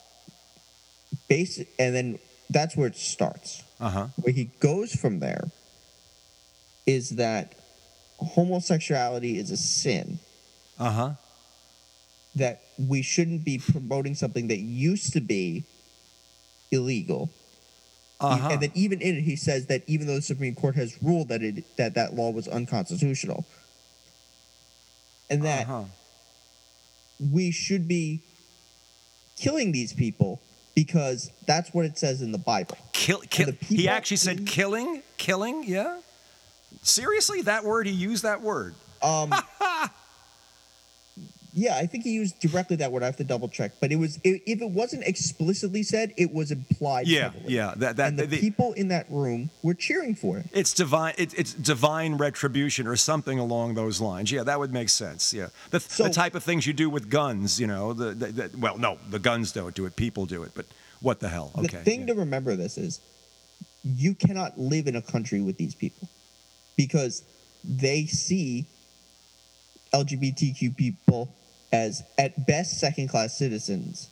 basic 1.29 1.69
and 1.79 1.95
then 1.95 2.19
that's 2.51 2.77
where 2.77 2.87
it 2.87 2.97
starts 2.97 3.63
Uh 3.81 3.91
huh. 3.91 4.07
where 4.23 4.33
he 4.33 4.51
goes 4.61 4.95
from 4.95 5.21
there 5.21 5.51
is 6.87 7.11
that 7.11 7.55
homosexuality 8.19 9.39
is 9.39 9.51
a 9.51 9.57
sin 9.57 10.19
Uh 10.79 10.91
huh. 10.91 11.11
that 12.35 12.63
we 12.79 13.03
shouldn't 13.03 13.45
be 13.45 13.59
promoting 13.59 14.15
something 14.15 14.49
that 14.49 14.59
used 14.59 15.13
to 15.13 15.21
be 15.21 15.65
illegal 16.71 17.31
Uh 18.21 18.37
huh. 18.37 18.49
and 18.51 18.63
that 18.63 18.75
even 18.77 19.01
in 19.01 19.17
it 19.17 19.23
he 19.23 19.37
says 19.37 19.67
that 19.67 19.83
even 19.87 20.07
though 20.07 20.17
the 20.17 20.23
supreme 20.23 20.55
court 20.55 20.75
has 20.77 20.97
ruled 21.03 21.29
that 21.29 21.43
it 21.43 21.65
that 21.77 21.95
that 21.95 22.15
law 22.15 22.31
was 22.31 22.49
unconstitutional 22.49 23.45
and 25.31 25.43
that 25.45 25.65
Uh-huh. 25.69 25.85
we 27.33 27.51
should 27.51 27.87
be 27.89 28.23
killing 29.39 29.73
these 29.73 29.93
people 29.93 30.41
because 30.75 31.31
that's 31.47 31.73
what 31.75 31.85
it 31.85 31.99
says 31.99 32.23
in 32.23 32.33
the 32.33 32.39
bible 32.39 32.77
Kill, 32.93 33.19
kill. 33.31 33.47
the 33.47 33.57
He 33.67 33.89
actually 33.89 34.17
said 34.19 34.39
in- 34.41 34.45
killing, 34.45 35.03
killing. 35.17 35.65
Yeah. 35.67 36.01
Seriously, 36.83 37.43
that 37.43 37.65
word? 37.65 37.87
He 37.87 37.93
used 37.93 38.23
that 38.23 38.41
word. 38.43 38.75
Um, 39.03 39.35
yeah, 41.55 41.77
I 41.77 41.85
think 41.85 42.05
he 42.05 42.13
used 42.13 42.41
directly 42.41 42.77
that 42.77 42.91
word. 42.91 43.03
I 43.03 43.07
have 43.07 43.17
to 43.17 43.25
double 43.25 43.47
check, 43.49 43.73
but 43.79 43.93
it 43.93 43.97
was 43.97 44.19
if 44.25 44.63
it 44.63 44.71
wasn't 44.71 45.05
explicitly 45.05 45.83
said, 45.83 46.15
it 46.17 46.33
was 46.33 46.51
implied. 46.51 47.07
Yeah, 47.07 47.31
heavily. 47.31 47.53
yeah. 47.53 47.75
That 47.77 47.97
that 47.97 48.09
and 48.09 48.19
the, 48.19 48.27
the- 48.27 48.41
people 48.41 48.73
in 48.73 48.89
that 48.89 49.07
room 49.11 49.51
were 49.63 49.75
cheering 49.75 50.15
for 50.15 50.39
it. 50.39 50.47
it's 50.53 50.73
divine. 50.73 51.15
It, 51.19 51.35
it's 51.39 51.53
divine 51.53 52.17
retribution 52.17 52.87
or 52.87 52.97
something 52.97 53.39
along 53.39 53.75
those 53.75 54.01
lines. 54.01 54.33
Yeah, 54.33 54.45
that 54.45 54.59
would 54.59 54.73
make 54.73 54.89
sense. 54.89 55.35
Yeah, 55.35 55.49
the, 55.71 55.81
So- 55.81 56.05
the 56.05 56.11
type 56.11 56.35
of 56.35 56.43
things 56.43 56.67
you 56.67 56.73
do 56.73 56.89
with 56.89 57.11
guns. 57.11 57.61
You 57.61 57.67
know, 57.67 57.93
the, 57.93 58.15
the, 58.15 58.27
the 58.29 58.51
well, 58.59 58.79
no, 58.79 58.97
the 59.11 59.19
guns 59.19 59.53
don't 59.53 59.75
do 59.75 59.85
it. 59.85 59.95
People 59.95 60.25
do 60.25 60.45
it. 60.45 60.53
But 60.55 60.65
what 61.01 61.21
the 61.21 61.29
hell? 61.29 61.53
Okay. 61.59 61.77
The 61.79 61.85
thing 61.85 62.01
yeah. 62.01 62.07
to 62.07 62.15
remember 62.15 62.57
this 62.57 62.79
is, 62.79 63.01
you 63.85 64.15
cannot 64.15 64.59
live 64.59 64.87
in 64.87 64.97
a 64.97 65.03
country 65.03 65.43
with 65.43 65.59
these 65.59 65.75
people, 65.75 66.09
because 66.77 67.25
they 67.63 68.07
see 68.07 68.67
LGBTQ 69.93 70.77
people 70.77 71.35
as 71.73 72.03
at 72.19 72.47
best 72.47 72.79
second 72.79 73.09
class 73.09 73.37
citizens, 73.37 74.11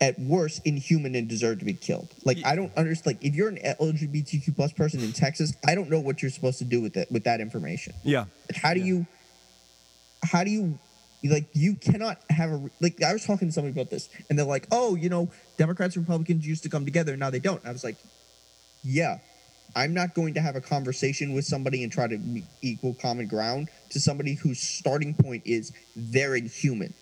at 0.00 0.18
worst 0.18 0.62
inhuman 0.64 1.14
and 1.14 1.28
deserve 1.28 1.58
to 1.58 1.64
be 1.64 1.72
killed. 1.72 2.08
Like 2.24 2.38
I 2.44 2.54
don't 2.54 2.72
understand. 2.76 3.16
Like 3.16 3.24
if 3.24 3.34
you're 3.34 3.48
an 3.48 3.58
LGBTQ 3.80 4.54
plus 4.54 4.72
person 4.72 5.00
in 5.00 5.12
Texas, 5.12 5.54
I 5.66 5.74
don't 5.74 5.90
know 5.90 6.00
what 6.00 6.22
you're 6.22 6.30
supposed 6.30 6.58
to 6.58 6.64
do 6.64 6.80
with 6.80 6.96
it 6.96 7.10
with 7.10 7.24
that 7.24 7.40
information. 7.40 7.94
yeah. 8.04 8.26
Like, 8.50 8.60
how 8.62 8.74
do 8.74 8.80
you, 8.80 9.06
how 10.22 10.44
do 10.44 10.50
you, 10.50 10.78
like, 11.24 11.46
you 11.54 11.74
cannot 11.74 12.18
have 12.30 12.50
a, 12.50 12.70
like, 12.80 13.02
I 13.02 13.12
was 13.12 13.24
talking 13.24 13.48
to 13.48 13.52
somebody 13.52 13.72
about 13.72 13.90
this, 13.90 14.08
and 14.28 14.38
they're 14.38 14.46
like, 14.46 14.66
oh, 14.70 14.94
you 14.94 15.08
know, 15.08 15.30
Democrats 15.56 15.96
and 15.96 16.04
Republicans 16.06 16.46
used 16.46 16.62
to 16.64 16.68
come 16.68 16.84
together, 16.84 17.16
now 17.16 17.30
they 17.30 17.40
don't. 17.40 17.64
I 17.66 17.72
was 17.72 17.82
like, 17.82 17.96
yeah, 18.84 19.18
I'm 19.76 19.92
not 19.94 20.14
going 20.14 20.34
to 20.34 20.40
have 20.40 20.56
a 20.56 20.60
conversation 20.60 21.34
with 21.34 21.44
somebody 21.44 21.82
and 21.84 21.92
try 21.92 22.08
to 22.08 22.18
equal 22.62 22.94
common 22.94 23.28
ground 23.28 23.68
to 23.90 24.00
somebody 24.00 24.34
whose 24.34 24.58
starting 24.58 25.12
point 25.14 25.42
is 25.44 25.72
they're 25.94 26.34
inhuman. 26.34 26.94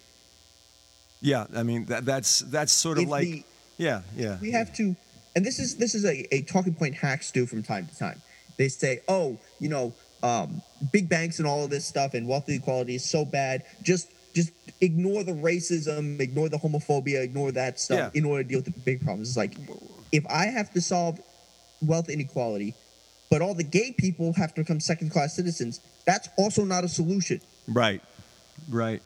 Yeah. 1.21 1.47
I 1.55 1.63
mean, 1.63 1.87
that, 1.87 2.05
that's 2.05 2.41
that's 2.41 2.73
sort 2.73 2.99
of 2.99 3.05
If 3.05 3.11
like. 3.11 3.25
the- 3.29 3.45
yeah. 3.77 4.03
Yeah. 4.17 4.39
we 4.41 4.51
have 4.53 4.73
to 4.75 4.95
and 5.35 5.45
this 5.45 5.59
is 5.59 5.77
this 5.77 5.95
is 5.97 6.05
a, 6.05 6.33
a 6.35 6.43
talking 6.43 6.75
point 6.75 6.95
hacks 6.95 7.33
do 7.33 7.45
from 7.45 7.63
time 7.65 7.87
to 7.89 7.97
time 7.99 8.23
they 8.57 8.69
say 8.69 9.01
oh 9.09 9.37
you 9.59 9.69
know 9.69 9.93
um, 10.23 10.63
big 10.93 11.09
banks 11.09 11.39
and 11.41 11.49
all 11.49 11.65
of 11.65 11.71
this 11.71 11.85
stuff 11.85 12.15
and 12.15 12.29
wealth 12.29 12.49
inequality 12.49 12.95
is 12.95 13.05
so 13.05 13.25
bad 13.25 13.65
just 13.83 14.13
just 14.33 14.53
ignore 14.81 15.25
the 15.25 15.33
racism 15.33 16.21
ignore 16.21 16.49
the 16.49 16.57
homophobia 16.57 17.25
ignore 17.25 17.51
that 17.51 17.81
stuff 17.81 17.99
Yeah. 18.15 18.21
in 18.21 18.25
order 18.25 18.45
to 18.45 18.49
deal 18.49 18.59
with 18.59 18.67
the 18.73 18.81
big 18.83 19.01
problems 19.03 19.29
it's 19.31 19.37
like 19.37 19.57
if 20.13 20.25
i 20.31 20.47
have 20.47 20.73
to 20.75 20.81
solve 20.81 21.19
wealth 21.85 22.09
inequality 22.09 22.75
but 23.31 23.41
all 23.43 23.55
the 23.55 23.65
gay 23.65 23.95
people 23.99 24.33
have 24.35 24.55
to 24.55 24.61
become 24.61 24.81
second 24.81 25.11
class 25.11 25.35
citizens 25.35 25.81
that's 26.07 26.29
also 26.37 26.65
not 26.65 26.85
a 26.85 26.89
solution 26.89 27.41
Right, 27.67 28.03
right. 28.69 29.03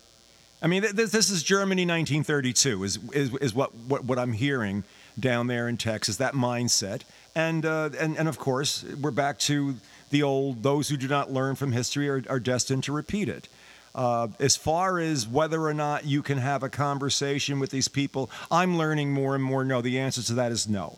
I 0.61 0.67
mean, 0.67 0.81
this, 0.93 1.11
this 1.11 1.29
is 1.29 1.41
Germany 1.43 1.83
1932 1.83 2.83
is, 2.83 2.99
is, 3.13 3.35
is 3.35 3.53
what, 3.53 3.73
what, 3.87 4.03
what 4.03 4.19
I'm 4.19 4.33
hearing 4.33 4.83
down 5.17 5.47
there 5.47 5.69
in 5.69 5.77
Texas, 5.77 6.17
that 6.17 6.33
mindset. 6.33 7.01
And, 7.33 7.65
uh, 7.65 7.91
and, 7.97 8.17
and 8.17 8.27
of 8.27 8.37
course, 8.37 8.83
we're 9.01 9.11
back 9.11 9.39
to 9.39 9.75
the 10.09 10.23
old 10.23 10.63
those 10.63 10.89
who 10.89 10.97
do 10.97 11.07
not 11.07 11.31
learn 11.31 11.55
from 11.55 11.71
history 11.71 12.09
are, 12.09 12.23
are 12.29 12.39
destined 12.39 12.83
to 12.85 12.91
repeat 12.91 13.29
it. 13.29 13.47
Uh, 13.95 14.27
as 14.39 14.55
far 14.55 14.99
as 14.99 15.27
whether 15.27 15.61
or 15.61 15.73
not 15.73 16.05
you 16.05 16.21
can 16.21 16.37
have 16.37 16.61
a 16.61 16.69
conversation 16.69 17.59
with 17.59 17.69
these 17.69 17.87
people, 17.87 18.29
I'm 18.51 18.77
learning 18.77 19.11
more 19.11 19.35
and 19.35 19.43
more. 19.43 19.63
No, 19.63 19.81
the 19.81 19.99
answer 19.99 20.21
to 20.23 20.33
that 20.33 20.51
is 20.51 20.67
no. 20.67 20.97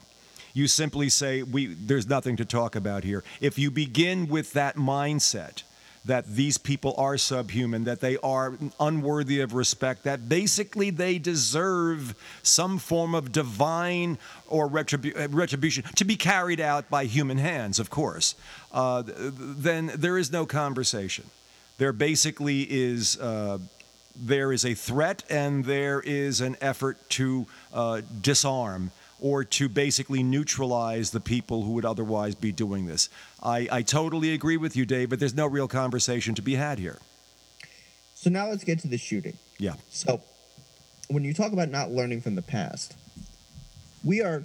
You 0.54 0.68
simply 0.68 1.10
say, 1.10 1.44
we, 1.44 1.68
there's 1.68 2.08
nothing 2.08 2.38
to 2.38 2.46
talk 2.46 2.76
about 2.76 3.04
here. 3.04 3.24
If 3.40 3.58
you 3.58 3.72
begin 3.72 4.28
with 4.28 4.54
that 4.54 4.76
mindset, 4.76 5.64
that 6.06 6.28
these 6.28 6.58
people 6.58 6.96
are 6.98 7.18
subhuman, 7.18 7.84
that 7.84 8.00
they 8.00 8.18
are 8.18 8.58
unworthy 8.80 9.40
of 9.40 9.54
respect, 9.54 10.04
that 10.04 10.28
basically 10.28 10.90
they 10.90 11.20
deserve 11.20 12.16
some 12.42 12.80
form 12.80 13.14
of 13.14 13.32
divine 13.32 14.18
or 14.48 14.68
retribu- 14.68 15.18
uh, 15.18 15.28
retribution 15.30 15.84
to 15.96 16.04
be 16.04 16.16
carried 16.16 16.60
out 16.60 16.90
by 16.90 17.06
human 17.06 17.38
hands, 17.38 17.80
of 17.80 17.90
course, 17.90 18.36
uh, 18.72 19.04
then 19.06 19.92
there 19.96 20.18
is 20.18 20.32
no 20.32 20.46
conversation. 20.46 21.26
There 21.78 21.94
basically 21.94 22.62
is. 22.70 23.20
Uh, 23.20 23.60
there 24.14 24.52
is 24.52 24.66
a 24.66 24.74
threat 24.74 25.24
and 25.30 25.64
there 25.64 26.02
is 26.02 26.42
an 26.42 26.58
effort 26.60 26.98
to 27.10 27.48
uh, 27.74 28.02
disarm 28.22 28.92
or 29.22 29.44
to 29.44 29.70
basically 29.70 30.24
neutralize 30.24 31.12
the 31.12 31.20
people 31.20 31.62
who 31.62 31.74
would 31.74 31.86
otherwise 31.86 32.36
be 32.36 32.52
doing 32.52 32.88
this. 32.88 33.08
I, 33.42 33.68
I 33.72 33.82
totally 33.84 34.34
agree 34.34 34.58
with 34.58 34.76
you, 34.76 34.86
Dave, 34.86 35.10
but 35.12 35.20
there's 35.20 35.36
no 35.36 35.46
real 35.48 35.68
conversation 35.68 36.34
to 36.36 36.42
be 36.42 36.56
had 36.56 36.80
here. 36.80 36.98
so 38.16 38.30
now 38.30 38.50
let's 38.50 38.64
get 38.64 38.80
to 38.80 38.88
the 38.88 38.98
shooting 38.98 39.38
Yeah. 39.60 39.76
So, 39.90 40.22
when 41.08 41.24
you 41.24 41.34
talk 41.34 41.52
about 41.54 41.70
not 41.70 41.92
learning 41.92 42.22
from 42.22 42.36
the 42.36 42.42
past, 42.42 42.96
we 44.04 44.22
are 44.22 44.44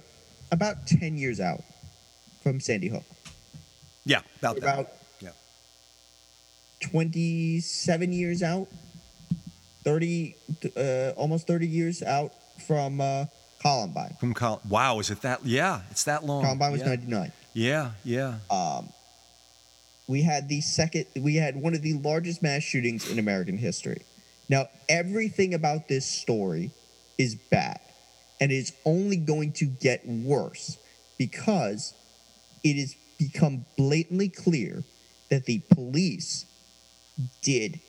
about 0.51 0.85
10 0.85 1.17
years 1.17 1.39
out 1.39 1.63
from 2.43 2.59
Sandy 2.59 2.87
Hook. 2.89 3.03
Yeah, 4.05 4.21
about 4.39 4.55
that. 4.59 4.63
About 4.63 4.89
Yeah. 5.19 5.29
27 6.81 8.13
years 8.13 8.43
out, 8.43 8.67
30, 9.83 10.35
uh, 10.75 11.11
almost 11.15 11.47
30 11.47 11.67
years 11.67 12.03
out 12.03 12.33
from 12.67 13.01
uh, 13.01 13.25
Columbine. 13.61 14.15
From 14.19 14.33
Col- 14.33 14.61
wow, 14.67 14.99
is 14.99 15.09
it 15.09 15.21
that? 15.21 15.45
Yeah, 15.45 15.81
it's 15.91 16.03
that 16.03 16.23
long. 16.23 16.43
Columbine 16.43 16.71
was 16.71 16.81
yeah. 16.81 16.87
99. 16.87 17.31
Yeah, 17.53 17.91
yeah. 18.03 18.35
Um, 18.51 18.89
we 20.07 20.21
had 20.21 20.47
the 20.47 20.61
second, 20.61 21.05
we 21.19 21.35
had 21.35 21.55
one 21.55 21.73
of 21.73 21.81
the 21.81 21.93
largest 21.95 22.41
mass 22.41 22.63
shootings 22.63 23.09
in 23.11 23.19
American 23.19 23.57
history. 23.57 24.03
Now, 24.49 24.67
everything 24.87 25.53
about 25.53 25.87
this 25.87 26.05
story 26.05 26.71
is 27.17 27.35
bad, 27.35 27.79
and 28.39 28.51
it's 28.51 28.71
only 28.85 29.17
going 29.17 29.51
to 29.53 29.65
get 29.65 30.07
worse 30.07 30.77
because 31.17 31.93
it 32.63 32.75
has 32.79 32.95
become 33.17 33.65
blatantly 33.77 34.29
clear 34.29 34.83
that 35.29 35.45
the 35.45 35.59
police 35.73 36.45
did 37.41 37.79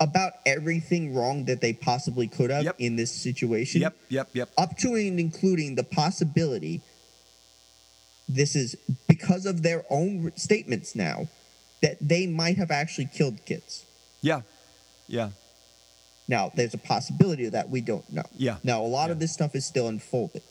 about 0.00 0.32
everything 0.46 1.14
wrong 1.14 1.44
that 1.46 1.60
they 1.60 1.72
possibly 1.72 2.28
could 2.28 2.50
have 2.50 2.64
Yep. 2.64 2.76
in 2.78 2.96
this 2.96 3.10
situation 3.10 3.80
Yep, 3.80 3.96
yep, 4.08 4.28
yep. 4.32 4.48
up 4.56 4.76
to 4.78 4.94
and 4.94 5.18
including 5.18 5.74
the 5.74 5.82
possibility 5.84 6.80
this 8.28 8.54
is 8.54 8.76
because 9.08 9.46
of 9.46 9.62
their 9.62 9.84
own 9.90 10.30
statements 10.36 10.94
now 10.94 11.26
that 11.82 11.96
they 12.00 12.26
might 12.26 12.56
have 12.58 12.70
actually 12.70 13.06
killed 13.06 13.44
kids. 13.46 13.84
Yeah, 14.20 14.42
yeah, 15.06 15.30
Now, 16.28 16.52
there's 16.54 16.74
a 16.74 16.78
possibility 16.78 17.46
of 17.46 17.52
that 17.52 17.70
we 17.70 17.80
don't 17.80 18.10
know. 18.12 18.24
yeah. 18.36 18.58
Now, 18.62 18.82
a 18.82 18.86
lot 18.86 19.06
Yeah. 19.06 19.12
of 19.12 19.18
this 19.18 19.32
stuff 19.32 19.54
is 19.54 19.64
still 19.64 19.88
unfolded. 19.88 20.42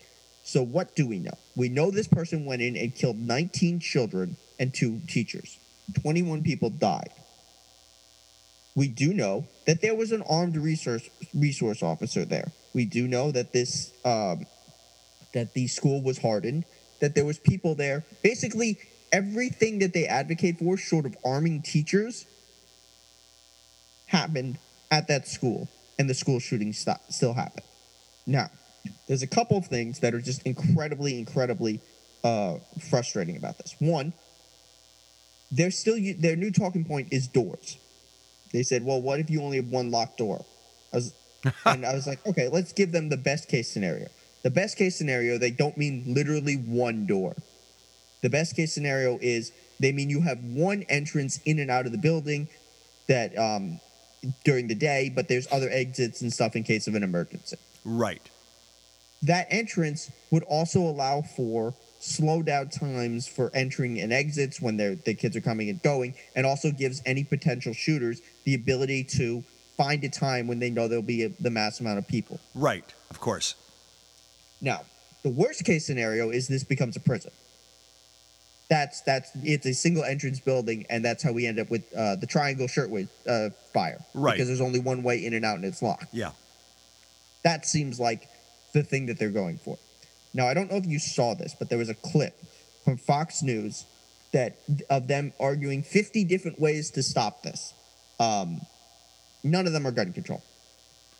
So, 0.44 0.64
what 0.64 0.96
do 0.96 1.06
we 1.06 1.20
know? 1.20 1.38
We 1.56 1.70
know 1.70 1.92
this 1.92 2.08
person 2.08 2.46
went 2.46 2.64
in 2.64 2.76
and 2.76 2.96
killed 2.96 3.18
19 3.20 3.80
children 3.80 4.38
and 4.60 4.74
two 4.74 5.02
teachers. 5.08 5.60
21 6.02 6.42
people 6.42 6.72
died. 6.72 7.12
We 8.78 8.88
do 8.88 9.12
know 9.12 9.48
that 9.66 9.82
there 9.82 9.96
was 9.96 10.12
an 10.12 10.22
armed 10.30 10.56
resource 10.56 11.10
resource 11.34 11.82
officer 11.82 12.26
there. 12.26 12.52
We 12.76 12.86
do 12.86 13.08
know 13.08 13.32
that 13.32 13.52
this 13.52 13.92
um, 14.06 14.46
that 15.34 15.56
the 15.56 15.66
school 15.66 16.04
was 16.04 16.20
hardened. 16.20 16.64
That 17.02 17.16
there 17.16 17.26
was 17.26 17.40
people 17.40 17.74
there. 17.74 18.06
Basically, 18.22 18.78
everything 19.12 19.80
that 19.80 19.94
they 19.94 20.06
advocate 20.06 20.60
for, 20.60 20.78
short 20.78 21.08
of 21.08 21.18
arming 21.26 21.64
teachers, 21.64 22.28
happened 24.06 24.60
at 24.92 25.08
that 25.08 25.28
school, 25.28 25.68
and 25.98 26.08
the 26.08 26.14
school 26.14 26.40
shooting 26.40 26.72
st- 26.72 27.00
still 27.10 27.34
happened. 27.34 27.66
Now, 28.28 28.52
there's 29.08 29.24
a 29.24 29.28
couple 29.28 29.58
of 29.58 29.66
things 29.66 30.02
that 30.02 30.14
are 30.14 30.22
just 30.22 30.44
incredibly, 30.44 31.18
incredibly 31.18 31.82
uh, 32.24 32.58
frustrating 32.92 33.38
about 33.38 33.58
this. 33.58 33.76
One, 33.80 34.14
they're 35.50 35.72
still 35.72 35.98
their 36.20 36.36
new 36.36 36.52
talking 36.52 36.86
point 36.86 37.08
is 37.10 37.28
doors. 37.28 37.80
They 38.52 38.64
said, 38.64 38.84
"Well, 38.84 39.02
what 39.02 39.20
if 39.20 39.30
you 39.30 39.42
only 39.42 39.58
have 39.58 39.68
one 39.68 39.92
locked 39.92 40.18
door?" 40.18 40.46
I 40.94 40.98
was, 40.98 41.14
and 41.66 41.86
I 41.86 41.94
was 41.94 42.08
like, 42.08 42.26
"Okay, 42.26 42.50
let's 42.50 42.74
give 42.74 42.92
them 42.92 43.10
the 43.10 43.18
best 43.18 43.50
case 43.50 43.72
scenario." 43.72 44.08
The 44.44 44.52
best 44.52 44.78
case 44.78 44.96
scenario, 44.96 45.38
they 45.38 45.52
don't 45.52 45.78
mean 45.78 46.04
literally 46.08 46.56
one 46.56 47.06
door. 47.06 47.36
The 48.22 48.30
best 48.30 48.56
case 48.56 48.74
scenario 48.74 49.18
is 49.22 49.52
they 49.80 49.92
mean 49.92 50.10
you 50.10 50.22
have 50.22 50.44
one 50.44 50.84
entrance 50.90 51.40
in 51.46 51.60
and 51.60 51.70
out 51.70 51.86
of 51.86 51.92
the 51.92 51.98
building 51.98 52.48
that 53.08 53.38
um, 53.38 53.80
during 54.44 54.68
the 54.68 54.76
day, 54.76 55.12
but 55.14 55.28
there's 55.28 55.48
other 55.52 55.70
exits 55.72 56.22
and 56.22 56.32
stuff 56.32 56.56
in 56.56 56.64
case 56.64 56.88
of 56.88 56.96
an 56.96 57.04
emergency. 57.04 57.58
Right. 57.84 58.30
That 59.24 59.48
entrance 59.50 60.12
would 60.32 60.44
also 60.44 60.80
allow 60.80 61.22
for 61.22 61.74
slow 62.00 62.42
down 62.42 62.70
times 62.70 63.28
for 63.28 63.52
entering 63.54 64.00
and 64.00 64.14
exits 64.14 64.62
when 64.62 64.78
they're, 64.78 64.96
the 64.96 65.14
kids 65.14 65.36
are 65.36 65.42
coming 65.42 65.70
and 65.70 65.82
going, 65.82 66.16
and 66.36 66.46
also 66.46 66.72
gives 66.72 67.02
any 67.06 67.24
potential 67.24 67.74
shooters 67.74 68.22
the 68.46 68.54
ability 68.54 69.04
to 69.04 69.44
find 69.76 70.04
a 70.04 70.10
time 70.10 70.48
when 70.48 70.60
they 70.60 70.70
know 70.70 70.88
there'll 70.88 71.04
be 71.04 71.24
a, 71.24 71.30
the 71.40 71.50
mass 71.50 71.80
amount 71.80 72.00
of 72.00 72.08
people. 72.08 72.40
Right. 72.56 72.94
Of 73.10 73.20
course. 73.20 73.56
Now, 74.62 74.82
the 75.24 75.30
worst 75.30 75.66
case 75.66 75.86
scenario 75.86 76.30
is 76.30 76.48
this 76.48 76.64
becomes 76.64 76.96
a 76.96 77.00
prison. 77.00 77.32
That's 78.70 79.02
that's 79.02 79.32
it's 79.44 79.66
a 79.66 79.74
single 79.74 80.04
entrance 80.04 80.42
building, 80.42 80.86
and 80.90 81.04
that's 81.04 81.24
how 81.24 81.32
we 81.32 81.48
end 81.48 81.58
up 81.58 81.70
with 81.70 81.84
uh, 81.96 82.18
the 82.18 82.28
triangle 82.28 82.68
shirtwaist 82.68 83.10
uh, 83.26 83.50
fire. 83.74 84.00
Right. 84.14 84.34
Because 84.34 84.48
there's 84.48 84.62
only 84.62 84.80
one 84.80 85.04
way 85.04 85.26
in 85.26 85.34
and 85.34 85.46
out, 85.46 85.56
and 85.56 85.64
it's 85.64 85.82
locked. 85.82 86.08
Yeah. 86.12 86.32
That 87.44 87.66
seems 87.66 87.98
like 87.98 88.28
the 88.74 88.84
thing 88.84 89.06
that 89.06 89.20
they're 89.20 89.30
going 89.30 89.58
for. 89.58 89.78
Now, 90.34 90.48
I 90.48 90.54
don't 90.54 90.70
know 90.70 90.78
if 90.78 90.86
you 90.86 91.00
saw 91.00 91.34
this, 91.34 91.56
but 91.58 91.70
there 91.70 91.78
was 91.78 91.90
a 91.90 91.96
clip 91.96 92.36
from 92.84 92.98
Fox 92.98 93.42
News 93.42 93.86
that 94.34 94.58
of 94.90 95.08
them 95.08 95.34
arguing 95.40 95.84
50 95.84 96.24
different 96.26 96.60
ways 96.60 96.92
to 96.92 97.04
stop 97.04 97.44
this. 97.44 97.74
Um, 98.20 98.62
none 99.44 99.68
of 99.68 99.74
them 99.74 99.88
are 99.88 99.92
gun 99.92 100.14
control. 100.14 100.44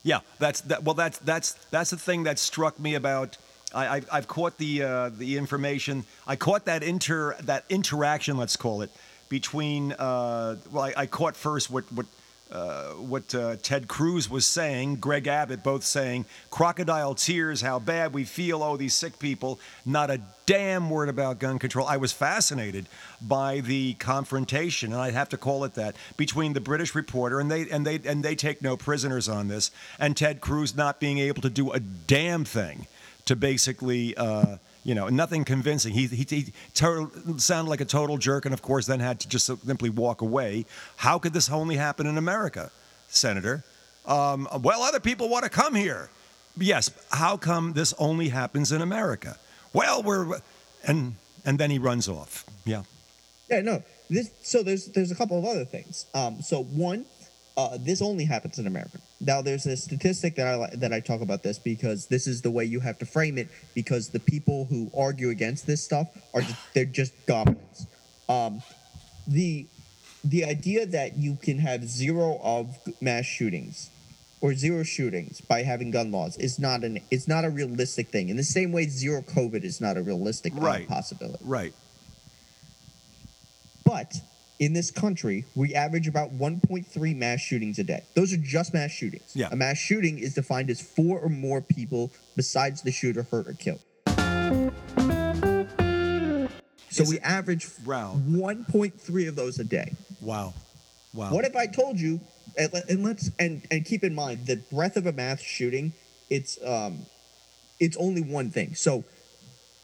Yeah, 0.04 0.20
that's 0.40 0.62
that. 0.62 0.84
Well, 0.84 0.96
that's 0.96 1.18
that's 1.20 1.54
that's 1.72 1.90
the 1.90 1.98
thing 1.98 2.24
that 2.24 2.40
struck 2.40 2.80
me 2.80 2.96
about. 2.96 3.38
I, 3.74 3.88
I've, 3.88 4.10
I've 4.12 4.28
caught 4.28 4.58
the 4.58 4.84
uh, 4.84 5.10
the 5.10 5.38
information. 5.38 6.06
I 6.26 6.36
caught 6.36 6.66
that 6.66 6.84
inter 6.84 7.36
that 7.42 7.66
interaction, 7.70 8.38
let's 8.38 8.56
call 8.56 8.84
it, 8.84 8.92
between. 9.28 9.92
Uh, 9.92 10.58
well, 10.72 10.86
I, 10.86 10.94
I 10.96 11.06
caught 11.08 11.36
first 11.36 11.70
what 11.70 11.92
what 11.92 12.06
uh, 12.52 12.92
what 12.94 13.34
uh, 13.36 13.58
Ted 13.62 13.88
Cruz 13.88 14.30
was 14.30 14.46
saying, 14.46 14.96
Greg 14.98 15.28
Abbott 15.28 15.64
both 15.64 15.84
saying, 15.84 16.26
crocodile 16.50 17.14
tears, 17.14 17.62
how 17.62 17.80
bad 17.80 18.14
we 18.14 18.24
feel. 18.24 18.64
Oh, 18.64 18.78
these 18.78 18.94
sick 18.94 19.20
people. 19.20 19.60
Not 19.86 20.10
a 20.10 20.22
damn 20.46 20.90
word 20.90 21.10
about 21.10 21.40
gun 21.40 21.60
control. 21.60 21.86
I 21.88 21.98
was 21.98 22.14
fascinated 22.14 22.88
by 23.22 23.60
the 23.60 23.96
confrontation, 23.96 24.94
and 24.94 25.02
I'd 25.02 25.14
have 25.14 25.30
to 25.30 25.38
call 25.38 25.64
it 25.66 25.74
that, 25.74 25.96
between 26.16 26.54
the 26.54 26.62
British 26.62 26.96
reporter 26.96 27.40
and 27.40 27.52
they 27.52 27.70
and 27.70 27.86
they 27.86 28.00
and 28.06 28.24
they 28.24 28.36
take 28.36 28.62
no 28.62 28.78
prisoners 28.78 29.28
on 29.28 29.50
this, 29.50 29.72
and 30.00 30.16
Ted 30.16 30.40
Cruz 30.40 30.76
not 30.76 31.00
being 31.00 31.18
able 31.18 31.42
to 31.42 31.50
do 31.50 31.72
a 31.72 31.80
damn 31.80 32.46
thing 32.46 32.88
to 33.26 33.36
basically. 33.36 34.16
Uh, 34.16 34.58
you 34.88 34.96
know, 34.96 35.10
nothing 35.10 35.44
convincing. 35.44 35.92
He, 35.92 36.08
he, 36.08 36.26
he 36.30 36.54
to- 36.76 37.12
sounded 37.36 37.70
like 37.70 37.82
a 37.82 37.86
total 37.86 38.18
jerk, 38.18 38.46
and 38.46 38.54
of 38.54 38.62
course, 38.62 38.86
then 38.88 39.02
had 39.02 39.20
to 39.20 39.28
just 39.28 39.46
simply 39.46 39.90
walk 39.90 40.22
away. 40.22 40.66
How 40.96 41.20
could 41.20 41.34
this 41.34 41.52
only 41.52 41.76
happen 41.76 42.08
in 42.08 42.18
America, 42.18 42.72
Senator? 43.10 43.66
Um, 44.06 44.48
well, 44.62 44.82
other 44.84 45.02
people 45.02 45.28
want 45.28 45.44
to 45.44 45.50
come 45.50 45.76
here. 45.76 46.10
Yes, 46.56 46.90
how 47.12 47.36
come 47.36 47.74
this 47.74 47.94
only 48.00 48.30
happens 48.30 48.72
in 48.72 48.82
America? 48.82 49.36
Well, 49.74 50.04
we're 50.04 50.40
and 50.86 51.16
and 51.44 51.60
then 51.60 51.70
he 51.70 51.80
runs 51.80 52.08
off. 52.08 52.46
Yeah. 52.64 52.84
Yeah, 53.50 53.62
no. 53.62 53.84
This 54.10 54.32
so 54.42 54.64
there's 54.64 54.86
there's 54.86 55.12
a 55.12 55.16
couple 55.16 55.38
of 55.38 55.44
other 55.44 55.66
things. 55.66 56.06
Um, 56.14 56.42
so 56.42 56.64
one, 56.64 57.06
uh, 57.58 57.78
this 57.78 58.02
only 58.02 58.24
happens 58.24 58.58
in 58.58 58.68
America. 58.68 59.00
Now 59.20 59.42
there's 59.42 59.66
a 59.66 59.76
statistic 59.76 60.36
that 60.36 60.48
I 60.48 60.76
that 60.76 60.94
I 60.94 61.00
talk 61.00 61.22
about 61.22 61.42
this 61.42 61.58
because 61.58 62.08
this 62.08 62.28
is 62.28 62.42
the 62.42 62.52
way 62.52 62.66
you 62.66 62.80
have 62.82 63.00
to 63.00 63.06
frame 63.06 63.38
it 63.38 63.48
because 63.74 64.10
the 64.10 64.20
people 64.20 64.66
who 64.66 64.92
argue 64.96 65.30
against 65.30 65.66
this 65.66 65.84
stuff 65.84 66.08
are 66.34 66.42
just, 66.42 66.56
they're 66.76 66.86
just 66.86 67.14
dominants. 67.26 67.88
Um, 68.30 68.62
the 69.28 69.68
the 70.24 70.46
idea 70.46 70.86
that 70.86 71.18
you 71.18 71.36
can 71.42 71.58
have 71.60 71.88
zero 71.88 72.40
of 72.44 72.78
mass 73.02 73.26
shootings 73.26 73.90
or 74.40 74.54
zero 74.54 74.84
shootings 74.84 75.42
by 75.42 75.64
having 75.64 75.90
gun 75.90 76.12
laws 76.12 76.38
is 76.38 76.60
not 76.60 76.84
an 76.84 77.00
it's 77.10 77.28
not 77.28 77.44
a 77.44 77.50
realistic 77.50 78.10
thing. 78.10 78.30
In 78.30 78.38
the 78.38 78.44
same 78.44 78.72
way, 78.72 78.88
zero 78.88 79.22
COVID 79.24 79.64
is 79.64 79.82
not 79.82 79.98
a 79.98 80.02
realistic 80.04 80.54
Right. 80.56 80.88
possibility. 80.88 81.44
Right. 81.44 81.74
But 83.84 84.22
in 84.60 84.74
this 84.74 84.90
country, 84.92 85.46
we 85.56 85.76
average 85.76 86.08
about 86.08 86.32
1.3 86.32 87.16
mass 87.16 87.40
shootings 87.40 87.78
a 87.80 87.84
day. 87.84 88.04
Those 88.16 88.34
are 88.34 88.38
just 88.38 88.74
mass 88.74 88.92
shootings. 88.92 89.32
Yeah. 89.36 89.50
A 89.52 89.56
mass 89.56 89.78
shooting 89.78 90.18
is 90.18 90.34
defined 90.34 90.70
as 90.70 90.82
four 90.82 91.20
or 91.20 91.30
more 91.30 91.62
people 91.62 92.12
besides 92.36 92.82
the 92.82 92.92
shooter 92.92 93.24
hurt 93.24 93.48
or 93.48 93.54
killed. 93.54 93.82
So 96.90 97.04
Is 97.04 97.10
we 97.10 97.20
average 97.20 97.68
Wow. 97.86 98.20
1.3 98.28 99.28
of 99.28 99.36
those 99.36 99.60
a 99.60 99.64
day. 99.64 99.94
Wow. 100.22 100.54
Wow. 101.14 101.32
What 101.32 101.46
if 101.46 101.56
I 101.56 101.68
told 101.68 102.00
you, 102.00 102.20
and 102.58 103.04
let's 103.04 103.30
and 103.40 103.62
and 103.70 103.86
keep 103.86 104.04
in 104.04 104.16
mind 104.16 104.46
the 104.48 104.58
breadth 104.72 104.98
of 104.98 105.06
a 105.06 105.12
mass 105.12 105.42
shooting, 105.42 105.94
it's 106.30 106.58
um, 106.66 107.06
it's 107.80 107.96
only 107.98 108.22
one 108.22 108.50
thing. 108.50 108.76
So, 108.76 109.04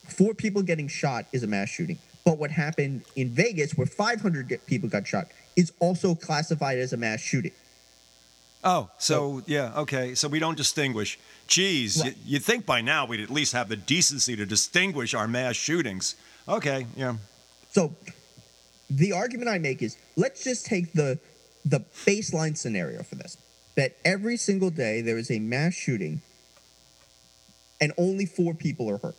four 0.09 0.33
people 0.33 0.63
getting 0.63 0.87
shot 0.87 1.25
is 1.31 1.43
a 1.43 1.47
mass 1.47 1.69
shooting. 1.69 1.97
But 2.25 2.37
what 2.37 2.51
happened 2.51 3.03
in 3.15 3.29
Vegas, 3.29 3.77
where 3.77 3.87
500 3.87 4.59
people 4.65 4.87
got 4.89 5.05
shot, 5.05 5.27
is 5.55 5.73
also 5.79 6.15
classified 6.15 6.77
as 6.79 6.93
a 6.93 6.97
mass 6.97 7.19
shooting. 7.19 7.51
Oh, 8.63 8.89
so 8.97 9.41
yeah, 9.45 9.73
okay. 9.75 10.15
So 10.15 10.29
we 10.29 10.39
don't 10.39 10.55
distinguish. 10.57 11.19
Geez, 11.47 12.01
Right. 12.01 12.15
you, 12.23 12.35
you'd 12.35 12.43
think 12.43 12.65
by 12.65 12.79
now 12.79 13.05
we'd 13.05 13.19
at 13.19 13.29
least 13.29 13.51
have 13.51 13.67
the 13.67 13.75
decency 13.75 14.37
to 14.37 14.45
distinguish 14.45 15.13
our 15.13 15.27
mass 15.27 15.57
shootings. 15.57 16.15
Okay, 16.47 16.87
yeah. 16.95 17.15
So, 17.71 17.93
the 18.89 19.11
argument 19.11 19.49
I 19.49 19.57
make 19.57 19.81
is 19.81 19.97
let's 20.15 20.43
just 20.45 20.65
take 20.65 20.93
the 20.93 21.19
the 21.65 21.81
baseline 22.05 22.55
scenario 22.55 23.03
for 23.03 23.15
this: 23.15 23.37
that 23.75 23.97
every 24.05 24.37
single 24.37 24.69
day 24.69 25.01
there 25.01 25.17
is 25.17 25.29
a 25.29 25.39
mass 25.39 25.73
shooting, 25.73 26.21
and 27.81 27.91
only 27.97 28.25
four 28.25 28.53
people 28.53 28.89
are 28.89 28.97
hurt. 28.97 29.15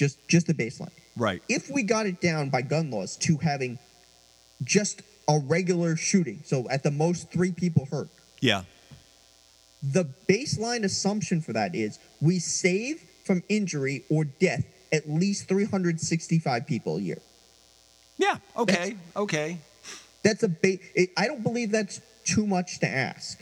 Just 0.00 0.26
just 0.28 0.46
the 0.46 0.54
baseline. 0.54 0.88
Right. 1.14 1.42
if 1.46 1.68
we 1.68 1.82
got 1.82 2.06
it 2.06 2.22
down 2.22 2.48
by 2.48 2.62
gun 2.62 2.90
laws 2.90 3.16
to 3.18 3.36
having 3.36 3.78
just 4.64 5.02
a 5.28 5.38
regular 5.38 5.94
shooting, 5.94 6.40
so 6.42 6.66
at 6.70 6.82
the 6.82 6.90
most 6.90 7.30
three 7.30 7.52
people 7.52 7.86
hurt, 7.90 8.08
Yeah. 8.40 8.62
the 9.82 10.06
baseline 10.26 10.84
assumption 10.84 11.42
for 11.42 11.52
that 11.52 11.74
is 11.74 11.98
we 12.22 12.38
save 12.38 13.02
from 13.24 13.42
injury 13.50 14.04
or 14.08 14.24
death 14.24 14.64
at 14.90 15.06
least 15.10 15.48
365 15.48 16.66
people 16.66 16.96
a 16.96 17.00
year. 17.00 17.18
Yeah. 18.16 18.38
Okay. 18.56 18.96
Okay. 19.14 19.58
That's 20.22 20.42
a 20.42 20.48
ba- 20.48 20.78
it, 20.94 21.10
I 21.14 21.26
don't 21.26 21.42
believe 21.42 21.70
that's 21.72 22.00
too 22.24 22.46
much 22.46 22.80
to 22.80 22.88
ask 22.88 23.38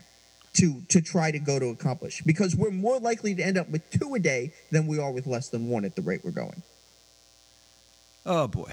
to 0.58 0.82
to 0.88 1.00
try 1.00 1.30
to 1.30 1.38
go 1.38 1.58
to 1.58 1.66
accomplish 1.66 2.22
because 2.24 2.54
we're 2.56 2.70
more 2.70 2.98
likely 2.98 3.34
to 3.34 3.42
end 3.42 3.56
up 3.56 3.68
with 3.68 3.88
two 3.90 4.14
a 4.14 4.18
day 4.18 4.52
than 4.70 4.86
we 4.86 4.98
are 4.98 5.12
with 5.12 5.26
less 5.26 5.48
than 5.48 5.68
one 5.68 5.84
at 5.84 5.94
the 5.96 6.02
rate 6.02 6.20
we're 6.24 6.30
going. 6.30 6.62
Oh 8.26 8.46
boy. 8.46 8.72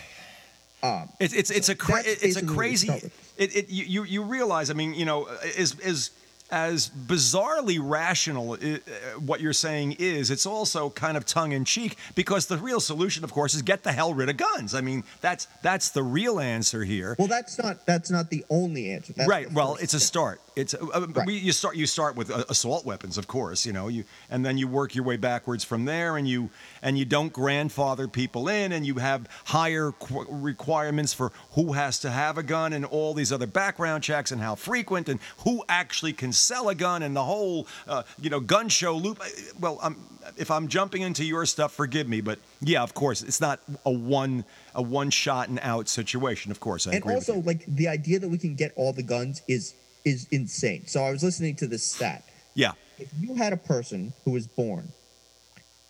Um, 0.83 1.09
It's 1.19 1.33
it's 1.33 1.49
it's 1.49 1.69
a 1.69 1.75
cra- 1.75 2.03
it's 2.05 2.21
a 2.21 2.25
basically 2.27 2.47
what 2.47 2.51
we 2.51 2.57
crazy. 2.57 2.89
It, 3.38 3.55
it 3.55 3.69
you 3.69 3.83
you 3.86 4.03
you 4.03 4.23
realize. 4.23 4.69
I 4.69 4.73
mean, 4.73 4.93
you 4.93 5.05
know, 5.05 5.27
is 5.57 5.79
is 5.79 6.11
as 6.51 6.89
bizarrely 6.89 7.79
rational 7.81 8.51
uh, 8.53 8.55
uh, 8.55 8.77
what 9.19 9.41
you're 9.41 9.53
saying 9.53 9.93
is, 9.99 10.29
it's 10.29 10.45
also 10.45 10.89
kind 10.91 11.17
of 11.17 11.25
tongue 11.25 11.51
in 11.51 11.65
cheek 11.65 11.97
because 12.13 12.45
the 12.45 12.57
real 12.57 12.79
solution, 12.79 13.23
of 13.23 13.31
course, 13.31 13.53
is 13.53 13.61
get 13.61 13.83
the 13.83 13.91
hell 13.91 14.13
rid 14.13 14.29
of 14.29 14.37
guns. 14.37 14.75
I 14.75 14.81
mean, 14.81 15.03
that's 15.21 15.47
that's 15.61 15.89
the 15.89 16.03
real 16.03 16.39
answer 16.39 16.83
here. 16.83 17.15
well, 17.17 17.27
that's 17.27 17.57
not 17.57 17.85
that's 17.85 18.11
not 18.11 18.29
the 18.29 18.45
only 18.49 18.91
answer. 18.91 19.13
That's 19.13 19.29
right. 19.29 19.51
Well, 19.51 19.77
it's 19.81 19.93
a 19.93 19.99
start. 19.99 20.39
It's 20.55 20.73
uh, 20.73 20.85
uh, 20.93 21.07
Right. 21.15 21.27
we, 21.27 21.37
you 21.37 21.51
start 21.51 21.75
you 21.75 21.85
start 21.87 22.15
with 22.15 22.29
uh, 22.31 22.43
assault 22.49 22.85
weapons, 22.85 23.17
of 23.17 23.27
course. 23.27 23.65
You 23.65 23.73
know 23.73 23.87
you 23.87 24.03
and 24.29 24.45
then 24.45 24.57
you 24.57 24.67
work 24.67 24.95
your 24.95 25.03
way 25.03 25.17
backwards 25.17 25.63
from 25.63 25.85
there, 25.85 26.15
and 26.17 26.27
you 26.27 26.49
and 26.81 26.97
you 26.97 27.05
don't 27.05 27.33
grandfather 27.33 28.07
people 28.07 28.47
in, 28.47 28.71
and 28.71 28.85
you 28.85 28.95
have 28.95 29.27
higher 29.45 29.91
qu- 29.91 30.25
requirements 30.29 31.13
for 31.13 31.31
who 31.51 31.73
has 31.73 31.99
to 31.99 32.09
have 32.11 32.37
a 32.37 32.43
gun, 32.43 32.71
and 32.73 32.85
all 32.85 33.13
these 33.13 33.31
other 33.31 33.47
background 33.47 34.03
checks, 34.03 34.31
and 34.31 34.41
how 34.41 34.55
frequent, 34.55 35.09
and 35.09 35.19
who 35.39 35.63
actually 35.67 36.13
can 36.13 36.31
sell 36.36 36.69
a 36.69 36.75
gun, 36.75 37.03
and 37.03 37.15
the 37.15 37.23
whole 37.23 37.67
uh, 37.88 38.03
you 38.21 38.29
know 38.29 38.39
gun 38.39 38.69
show 38.69 38.95
loop. 38.95 39.21
Well, 39.59 39.79
I'm, 39.81 39.97
if 40.38 40.51
I'm 40.51 40.67
jumping 40.67 41.01
into 41.01 41.23
your 41.23 41.45
stuff, 41.45 41.73
forgive 41.73 42.07
me, 42.07 42.21
but 42.21 42.39
yeah, 42.61 42.83
of 42.83 42.93
course, 42.93 43.21
it's 43.21 43.41
not 43.41 43.59
a 43.86 43.91
one 43.91 44.45
a 44.73 44.81
one 44.81 45.09
shot 45.09 45.49
and 45.49 45.59
out 45.61 45.88
situation. 45.88 46.51
Of 46.51 46.59
course, 46.59 46.88
I 46.88 46.91
and 46.91 46.99
agree. 46.99 47.15
with 47.15 47.29
also 47.29 47.41
like 47.41 47.65
the 47.65 47.88
idea 47.88 48.19
that 48.19 48.29
we 48.29 48.38
can 48.38 48.55
get 48.55 48.73
all 48.75 48.93
the 48.93 49.03
guns 49.03 49.41
is 49.47 49.73
is 50.03 50.27
insane. 50.31 50.86
So 50.88 51.03
I 51.03 51.11
was 51.11 51.23
listening 51.23 51.55
to 51.57 51.67
this 51.67 51.86
stat. 51.86 52.23
yeah. 52.53 52.71
If 52.97 53.09
you 53.19 53.36
had 53.36 53.51
a 53.51 53.57
person 53.57 54.13
who 54.23 54.31
was 54.31 54.47
born 54.47 54.88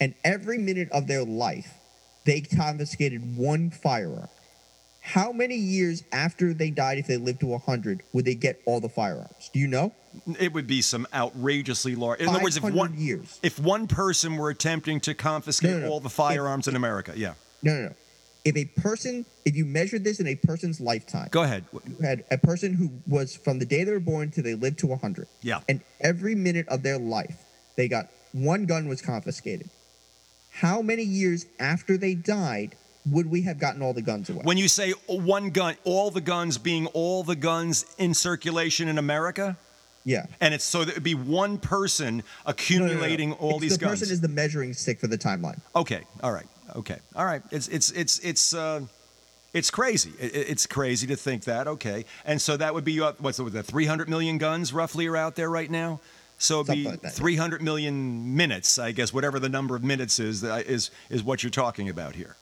and 0.01 0.15
every 0.23 0.57
minute 0.57 0.89
of 0.91 1.05
their 1.05 1.23
life 1.23 1.71
they 2.25 2.41
confiscated 2.41 3.37
one 3.37 3.69
firearm, 3.69 4.29
how 5.01 5.31
many 5.31 5.55
years 5.55 6.03
after 6.11 6.51
they 6.51 6.71
died, 6.71 6.97
if 6.97 7.05
they 7.05 7.17
lived 7.17 7.41
to 7.41 7.45
100, 7.45 8.01
would 8.11 8.25
they 8.25 8.33
get 8.33 8.59
all 8.65 8.79
the 8.79 8.89
firearms? 8.89 9.51
Do 9.53 9.59
you 9.59 9.67
know? 9.67 9.93
It 10.39 10.53
would 10.53 10.68
be 10.68 10.82
some 10.82 11.07
outrageously 11.13 11.95
large. 11.95 12.20
In 12.20 12.28
other 12.30 12.39
words, 12.43 12.57
if 12.57 12.63
one 12.63 12.97
years. 12.97 13.39
if 13.43 13.59
one 13.59 13.88
person 13.88 14.38
were 14.38 14.49
attempting 14.49 14.99
to 15.01 15.13
confiscate 15.13 15.72
No, 15.72 15.78
no, 15.80 15.86
no. 15.88 15.91
all 15.91 15.99
the 15.99 16.09
firearms 16.09 16.68
in 16.68 16.76
America, 16.76 17.13
yeah. 17.16 17.34
No, 17.61 17.74
no, 17.76 17.82
no. 17.89 17.93
If 18.43 18.55
a 18.57 18.66
person, 18.80 19.26
if 19.43 19.55
you 19.55 19.66
measured 19.66 20.03
this 20.03 20.20
in 20.20 20.28
a 20.28 20.36
person's 20.36 20.80
lifetime, 20.80 21.30
Go 21.32 21.41
ahead. 21.41 21.63
you 21.74 21.97
had 22.05 22.24
a 22.30 22.38
person 22.38 22.74
who 22.74 22.91
was 23.07 23.36
from 23.36 23.57
the 23.57 23.66
day 23.66 23.84
they 23.84 23.91
were 23.91 23.99
born 23.99 24.30
to 24.32 24.41
they 24.43 24.53
lived 24.53 24.78
to 24.80 24.88
100. 24.88 25.28
Yeah. 25.41 25.61
And 25.68 25.82
every 25.99 26.36
minute 26.36 26.68
of 26.68 26.84
their 26.84 26.99
life, 26.99 27.38
they 27.76 27.88
got 27.88 28.09
one 28.34 28.66
gun 28.68 28.88
was 28.88 29.01
confiscated. 29.01 29.70
How 30.51 30.82
many 30.82 31.03
years 31.03 31.47
after 31.59 31.97
they 31.97 32.13
died 32.13 32.76
would 33.11 33.30
we 33.30 33.41
have 33.43 33.59
gotten 33.59 33.82
all 33.82 33.93
the 33.93 34.01
guns 34.01 34.30
away? 34.30 34.41
When 34.43 34.57
you 34.57 34.68
say 34.68 34.91
one 35.07 35.49
gun, 35.49 35.76
all 35.84 36.11
the 36.11 36.22
guns 36.22 36.57
being 36.57 36.86
all 36.88 37.24
the 37.24 37.36
guns 37.36 37.86
in 37.97 38.13
circulation 38.13 38.88
in 38.88 38.97
America, 38.97 39.57
yeah. 40.05 40.27
and 40.39 40.53
it's 40.53 40.63
so 40.63 40.85
that 40.85 40.91
it'd 40.91 41.03
be 41.03 41.15
one 41.15 41.57
person 41.57 42.05
No, 42.07 42.11
no, 42.11 42.17
no, 42.17 42.23
no. 42.45 42.51
accumulating 42.51 43.33
all 43.33 43.49
It's- 43.49 43.61
these 43.61 43.77
the 43.77 43.85
guns. 43.85 43.99
person 43.99 44.13
is 44.13 44.21
the 44.21 44.27
measuring 44.29 44.73
stick 44.73 44.99
for 44.99 45.07
the 45.07 45.17
timeline. 45.17 45.59
Okay. 45.75 46.03
All 46.23 46.32
right. 46.32 46.47
Okay. 46.75 46.97
All 47.15 47.25
right. 47.25 47.41
It's 47.51 47.67
it's 47.67 47.91
it's 47.91 48.19
it's 48.19 48.53
uh, 48.53 48.82
it's 49.53 49.69
crazy. 49.71 50.11
It, 50.19 50.36
it- 50.36 50.49
it's 50.49 50.65
crazy 50.65 51.07
to 51.07 51.15
think 51.15 51.43
that. 51.45 51.67
Okay. 51.67 52.05
And 52.25 52.41
so 52.41 52.55
that 52.57 52.73
would 52.73 52.83
be 52.86 53.01
uh, 53.01 53.13
what's 53.19 53.37
the 53.37 53.63
300 53.63 54.07
million 54.09 54.37
guns 54.37 54.71
roughly 54.73 55.07
are 55.07 55.17
out 55.17 55.36
there 55.36 55.49
right 55.49 55.69
now. 55.71 55.99
So 56.37 56.59
it'd 56.61 56.75
be 56.75 56.83
like 56.83 57.01
that, 57.01 57.13
yeah. 57.13 57.23
300 57.25 57.61
million 57.61 58.36
minutes, 58.36 58.77
I 58.77 58.91
guess, 58.91 59.13
whatever 59.13 59.39
the 59.39 59.47
number 59.47 59.73
of 59.75 59.83
minutes 59.86 60.19
is 60.19 60.41
that 60.41 60.65
is 60.67 60.91
is 61.09 61.23
what 61.23 61.43
you're 61.43 61.49
talking 61.49 61.87
about 61.89 62.13
here. 62.15 62.36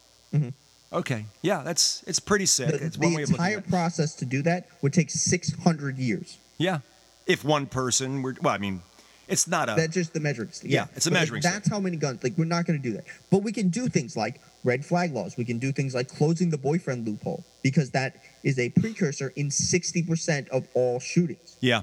Okay. 0.92 1.26
Yeah. 1.42 1.62
That's 1.64 2.04
it's 2.08 2.20
pretty 2.20 2.46
sick. 2.46 2.70
The, 2.70 2.86
it's 2.86 2.98
one 2.98 3.14
the 3.14 3.22
entire 3.22 3.58
at 3.60 3.68
process 3.70 4.16
to 4.16 4.26
do 4.26 4.42
that 4.44 4.68
would 4.82 4.94
take 4.94 5.10
600 5.12 5.98
years. 5.98 6.38
Yeah. 6.58 6.80
If 7.26 7.44
one 7.44 7.66
person 7.68 8.22
were 8.22 8.36
well, 8.42 8.54
I 8.54 8.58
mean, 8.58 8.82
it's 9.28 9.48
not 9.48 9.70
a 9.70 9.76
That's 9.76 9.94
just 9.94 10.14
the 10.14 10.20
measuring 10.20 10.52
stick. 10.52 10.70
Yeah, 10.72 10.88
it's 10.96 11.08
a 11.08 11.10
But, 11.10 11.20
measuring 11.20 11.42
stick. 11.42 11.54
That's 11.54 11.70
how 11.70 11.80
many 11.80 11.98
guns. 11.98 12.24
Like 12.24 12.38
we're 12.38 12.46
not 12.46 12.66
going 12.66 12.82
to 12.82 12.84
do 12.90 12.96
that, 12.96 13.06
but 13.32 13.44
we 13.44 13.52
can 13.52 13.70
do 13.70 13.88
things 13.88 14.18
like 14.18 14.42
red 14.64 14.86
flag 14.86 15.14
laws. 15.14 15.38
We 15.38 15.46
can 15.46 15.60
do 15.60 15.72
things 15.72 15.96
like 15.96 16.10
closing 16.10 16.50
the 16.50 16.58
boyfriend 16.58 17.08
loophole 17.08 17.44
because 17.64 17.92
that 17.92 18.18
is 18.44 18.60
a 18.60 18.70
precursor 18.70 19.32
in 19.36 19.48
60% 19.50 20.50
of 20.50 20.68
all 20.74 21.00
shootings. 21.00 21.58
yeah. 21.60 21.82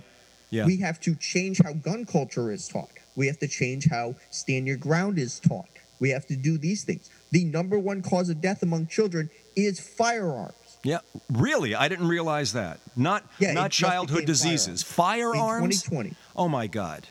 Yeah. 0.53 0.67
We 0.67 0.79
have 0.79 0.99
to 1.03 1.15
change 1.15 1.61
how 1.62 1.75
gun 1.75 2.05
culture 2.05 2.51
is 2.51 2.67
taught. 2.67 2.91
We 3.15 3.29
have 3.29 3.39
to 3.39 3.47
change 3.47 3.87
how 3.89 4.17
stand 4.31 4.67
your 4.67 4.79
ground 4.79 5.17
is 5.17 5.39
taught. 5.39 5.69
We 6.01 6.11
have 6.11 6.27
to 6.27 6.35
do 6.35 6.59
these 6.59 6.83
things. 6.83 7.09
The 7.31 7.45
number 7.45 7.79
one 7.79 8.03
cause 8.03 8.31
of 8.31 8.41
death 8.41 8.61
among 8.65 8.89
children 8.89 9.31
is 9.55 9.79
firearms. 9.79 10.55
Yeah. 10.82 10.98
Really? 11.31 11.74
I 11.74 11.89
didn't 11.89 12.09
realize 12.09 12.52
that. 12.55 12.81
Not 12.97 13.24
Yeah, 13.39 13.52
not 13.52 13.70
childhood 13.70 14.27
diseases. 14.27 14.82
Firearms? 14.82 15.82
2020. 15.82 16.15
Oh 16.36 16.48
my 16.48 16.66
God. 16.66 17.07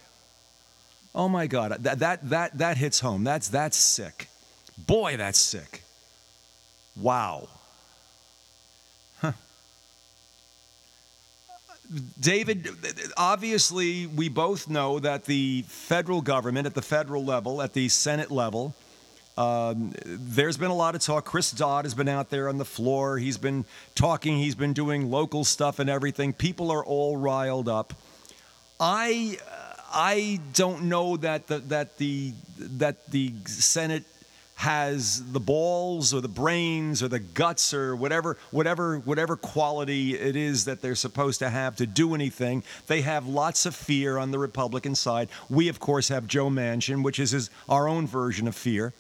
Oh 1.14 1.30
my 1.30 1.48
God. 1.48 1.72
That 1.80 2.00
that 2.00 2.30
that 2.30 2.58
that 2.58 2.78
hits 2.78 3.00
home. 3.00 3.24
That's 3.24 3.48
that's 3.48 3.78
sick. 3.78 4.28
Boy, 4.78 5.18
that's 5.18 5.40
sick. 5.40 5.84
Wow. 6.96 7.48
Huh. 9.22 9.34
David, 12.20 12.68
obviously, 13.18 14.08
we 14.08 14.30
both 14.30 14.70
know 14.70 15.00
that 15.00 15.26
the 15.26 15.64
federal 15.68 16.22
government, 16.22 16.68
at 16.68 16.76
the 16.76 16.82
federal 16.82 17.24
level, 17.24 17.62
at 17.62 17.74
the 17.74 17.90
Senate 17.90 18.32
level, 18.32 18.76
um, 19.40 19.94
there's 20.06 20.58
been 20.58 20.70
a 20.70 20.76
lot 20.76 20.96
of 20.96 21.02
talk. 21.02 21.24
Chris 21.24 21.52
Dodd 21.52 21.86
has 21.86 21.94
been 21.94 22.10
out 22.10 22.30
there 22.30 22.50
on 22.50 22.58
the 22.58 22.66
floor. 22.66 23.18
He's 23.18 23.38
been 23.38 23.64
talking. 23.96 24.38
He's 24.38 24.54
been 24.54 24.74
doing 24.74 25.10
local 25.10 25.46
stuff 25.46 25.80
and 25.80 25.90
everything. 25.90 26.34
People 26.34 26.72
are 26.72 26.84
all 26.84 27.16
riled 27.16 27.70
up. 27.70 27.94
I 28.82 29.38
I 29.94 30.42
don't 30.54 30.84
know 30.84 31.16
that 31.16 31.48
the 31.48 31.60
that 31.60 31.98
the 31.98 32.34
that 32.58 33.10
the 33.12 33.34
Senate 33.46 34.04
has 34.56 35.32
the 35.32 35.40
balls 35.40 36.14
or 36.14 36.20
the 36.20 36.28
brains 36.28 37.02
or 37.02 37.08
the 37.08 37.20
guts 37.20 37.74
or 37.74 37.96
whatever 37.96 38.36
whatever 38.52 39.00
whatever 39.00 39.38
quality 39.38 40.16
it 40.18 40.36
is 40.36 40.66
that 40.66 40.82
they're 40.82 40.96
supposed 40.96 41.40
to 41.40 41.50
have 41.50 41.78
to 41.78 41.88
do 41.88 42.14
anything. 42.14 42.62
They 42.88 43.04
have 43.04 43.26
lots 43.26 43.66
of 43.66 43.74
fear 43.74 44.18
on 44.18 44.32
the 44.32 44.40
Republican 44.40 44.96
side. 44.96 45.30
We 45.50 45.70
of 45.70 45.80
course 45.80 46.10
have 46.10 46.28
Joe 46.28 46.50
Manchin, 46.50 47.06
which 47.06 47.20
is 47.20 47.32
his, 47.32 47.50
our 47.70 47.88
own 47.88 48.06
version 48.06 48.50
of 48.50 48.56
fear. 48.56 48.94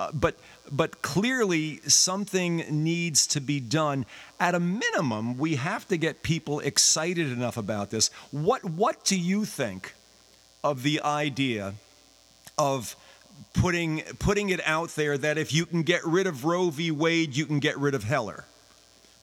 Uh, 0.00 0.10
but 0.12 0.36
but 0.72 1.02
clearly 1.02 1.78
something 1.86 2.64
needs 2.70 3.26
to 3.28 3.40
be 3.40 3.60
done. 3.60 4.06
At 4.40 4.54
a 4.54 4.60
minimum, 4.60 5.38
we 5.38 5.54
have 5.56 5.86
to 5.88 5.96
get 5.96 6.22
people 6.22 6.60
excited 6.60 7.30
enough 7.30 7.56
about 7.56 7.90
this. 7.90 8.10
What 8.32 8.64
what 8.64 9.04
do 9.04 9.18
you 9.18 9.44
think 9.44 9.94
of 10.64 10.82
the 10.82 11.00
idea 11.02 11.74
of 12.58 12.96
putting 13.52 14.02
putting 14.18 14.48
it 14.48 14.60
out 14.66 14.90
there 14.90 15.16
that 15.18 15.38
if 15.38 15.52
you 15.52 15.66
can 15.66 15.82
get 15.82 16.04
rid 16.04 16.26
of 16.26 16.44
Roe 16.44 16.70
v. 16.70 16.90
Wade, 16.90 17.36
you 17.36 17.46
can 17.46 17.60
get 17.60 17.78
rid 17.78 17.94
of 17.94 18.04
Heller? 18.04 18.44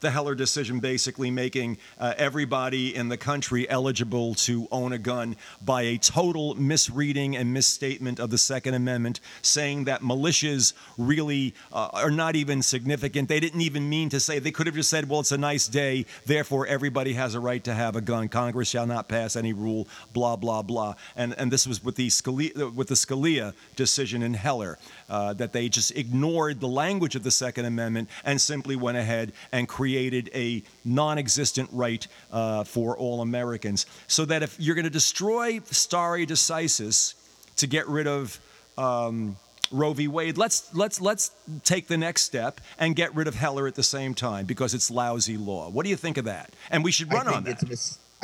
The 0.01 0.09
Heller 0.09 0.33
decision 0.33 0.79
basically 0.79 1.29
making 1.29 1.77
uh, 1.99 2.15
everybody 2.17 2.95
in 2.95 3.07
the 3.07 3.17
country 3.17 3.69
eligible 3.69 4.33
to 4.33 4.67
own 4.71 4.93
a 4.93 4.97
gun 4.97 5.35
by 5.63 5.83
a 5.83 5.97
total 5.99 6.55
misreading 6.55 7.37
and 7.37 7.53
misstatement 7.53 8.19
of 8.19 8.31
the 8.31 8.37
Second 8.39 8.73
Amendment, 8.73 9.19
saying 9.43 9.83
that 9.85 10.01
militias 10.01 10.73
really 10.97 11.53
uh, 11.71 11.89
are 11.93 12.09
not 12.09 12.35
even 12.35 12.63
significant. 12.63 13.29
They 13.29 13.39
didn't 13.39 13.61
even 13.61 13.87
mean 13.87 14.09
to 14.09 14.19
say, 14.19 14.39
they 14.39 14.49
could 14.49 14.65
have 14.65 14.75
just 14.75 14.89
said, 14.89 15.07
well, 15.07 15.19
it's 15.19 15.31
a 15.31 15.37
nice 15.37 15.67
day, 15.67 16.07
therefore 16.25 16.65
everybody 16.65 17.13
has 17.13 17.35
a 17.35 17.39
right 17.39 17.63
to 17.63 17.73
have 17.73 17.95
a 17.95 18.01
gun. 18.01 18.27
Congress 18.27 18.69
shall 18.69 18.87
not 18.87 19.07
pass 19.07 19.35
any 19.35 19.53
rule, 19.53 19.87
blah, 20.13 20.35
blah, 20.35 20.63
blah. 20.63 20.95
And, 21.15 21.35
and 21.37 21.51
this 21.51 21.67
was 21.67 21.83
with 21.83 21.95
the, 21.95 22.07
Scalia, 22.07 22.73
with 22.73 22.87
the 22.87 22.95
Scalia 22.95 23.53
decision 23.75 24.23
in 24.23 24.33
Heller, 24.33 24.79
uh, 25.11 25.33
that 25.33 25.51
they 25.51 25.67
just 25.67 25.91
ignored 25.97 26.61
the 26.61 26.67
language 26.67 27.15
of 27.15 27.23
the 27.23 27.29
Second 27.29 27.65
Amendment 27.65 28.09
and 28.23 28.39
simply 28.39 28.77
went 28.77 28.97
ahead 28.97 29.33
and 29.51 29.67
created 29.67 30.31
a 30.33 30.63
non 30.85 31.17
existent 31.17 31.69
right 31.73 32.07
uh, 32.31 32.63
for 32.63 32.97
all 32.97 33.21
Americans. 33.21 33.85
So 34.07 34.23
that 34.25 34.41
if 34.41 34.57
you're 34.57 34.75
going 34.75 34.85
to 34.85 34.89
destroy 34.89 35.59
stare 35.65 36.25
decisis 36.25 37.15
to 37.57 37.67
get 37.67 37.87
rid 37.89 38.07
of 38.07 38.39
um, 38.77 39.35
Roe 39.69 39.91
v. 39.91 40.07
Wade, 40.07 40.37
let's, 40.37 40.73
let's, 40.73 41.01
let's 41.01 41.31
take 41.65 41.87
the 41.87 41.97
next 41.97 42.21
step 42.21 42.61
and 42.79 42.95
get 42.95 43.13
rid 43.13 43.27
of 43.27 43.35
Heller 43.35 43.67
at 43.67 43.75
the 43.75 43.83
same 43.83 44.13
time 44.13 44.45
because 44.45 44.73
it's 44.73 44.89
lousy 44.89 45.35
law. 45.35 45.69
What 45.69 45.83
do 45.83 45.89
you 45.89 45.97
think 45.97 46.17
of 46.17 46.25
that? 46.25 46.53
And 46.69 46.85
we 46.85 46.91
should 46.91 47.11
run 47.11 47.27
on 47.27 47.43
that. 47.43 47.61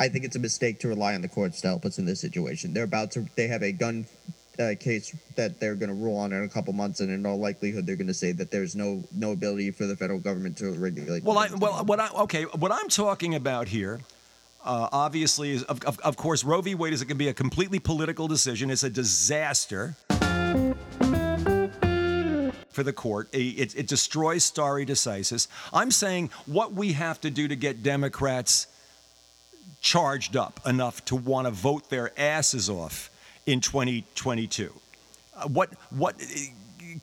I 0.00 0.08
think 0.08 0.24
it's 0.24 0.36
a 0.36 0.40
mistake 0.40 0.80
to 0.80 0.88
rely 0.88 1.14
on 1.14 1.20
the 1.20 1.28
courts 1.28 1.60
to 1.62 1.68
help 1.68 1.84
us 1.84 1.98
in 1.98 2.06
this 2.06 2.20
situation. 2.20 2.72
They're 2.72 2.84
about 2.84 3.10
to. 3.12 3.26
They 3.34 3.48
have 3.48 3.62
a 3.62 3.72
gun 3.72 4.06
uh, 4.58 4.74
case 4.78 5.16
that 5.36 5.60
they're 5.60 5.74
going 5.74 5.88
to 5.88 5.94
rule 5.94 6.16
on 6.16 6.32
in 6.32 6.42
a 6.42 6.48
couple 6.48 6.72
months, 6.72 7.00
and 7.00 7.10
in 7.10 7.24
all 7.24 7.38
likelihood, 7.38 7.86
they're 7.86 7.96
going 7.96 8.08
to 8.08 8.14
say 8.14 8.32
that 8.32 8.50
there's 8.50 8.74
no 8.74 9.02
no 9.14 9.32
ability 9.32 9.70
for 9.70 9.86
the 9.86 9.96
federal 9.96 10.18
government 10.18 10.56
to 10.58 10.72
regulate. 10.72 11.22
Well, 11.22 11.38
I, 11.38 11.48
well, 11.56 11.84
what 11.84 12.00
I 12.00 12.08
okay, 12.22 12.44
what 12.44 12.72
I'm 12.72 12.88
talking 12.88 13.34
about 13.34 13.68
here, 13.68 14.00
uh, 14.64 14.88
obviously, 14.92 15.52
is 15.52 15.62
of, 15.64 15.82
of, 15.84 15.98
of 16.00 16.16
course, 16.16 16.44
Roe 16.44 16.60
v. 16.60 16.74
Wade 16.74 16.92
is 16.92 17.02
going 17.02 17.08
to 17.08 17.14
be 17.14 17.28
a 17.28 17.34
completely 17.34 17.78
political 17.78 18.26
decision. 18.28 18.70
It's 18.70 18.82
a 18.82 18.90
disaster 18.90 19.94
for 22.70 22.82
the 22.82 22.92
court. 22.92 23.28
It, 23.32 23.74
it 23.74 23.88
destroys 23.88 24.44
stare 24.44 24.84
decisis. 24.86 25.48
I'm 25.72 25.90
saying 25.90 26.30
what 26.46 26.74
we 26.74 26.92
have 26.92 27.20
to 27.22 27.30
do 27.30 27.48
to 27.48 27.56
get 27.56 27.82
Democrats 27.82 28.68
charged 29.80 30.36
up 30.36 30.60
enough 30.66 31.04
to 31.06 31.16
want 31.16 31.46
to 31.46 31.50
vote 31.50 31.90
their 31.90 32.12
asses 32.18 32.68
off 32.68 33.10
in 33.48 33.62
2022. 33.62 34.70
Uh, 35.34 35.48
what 35.48 35.70
what 35.88 36.14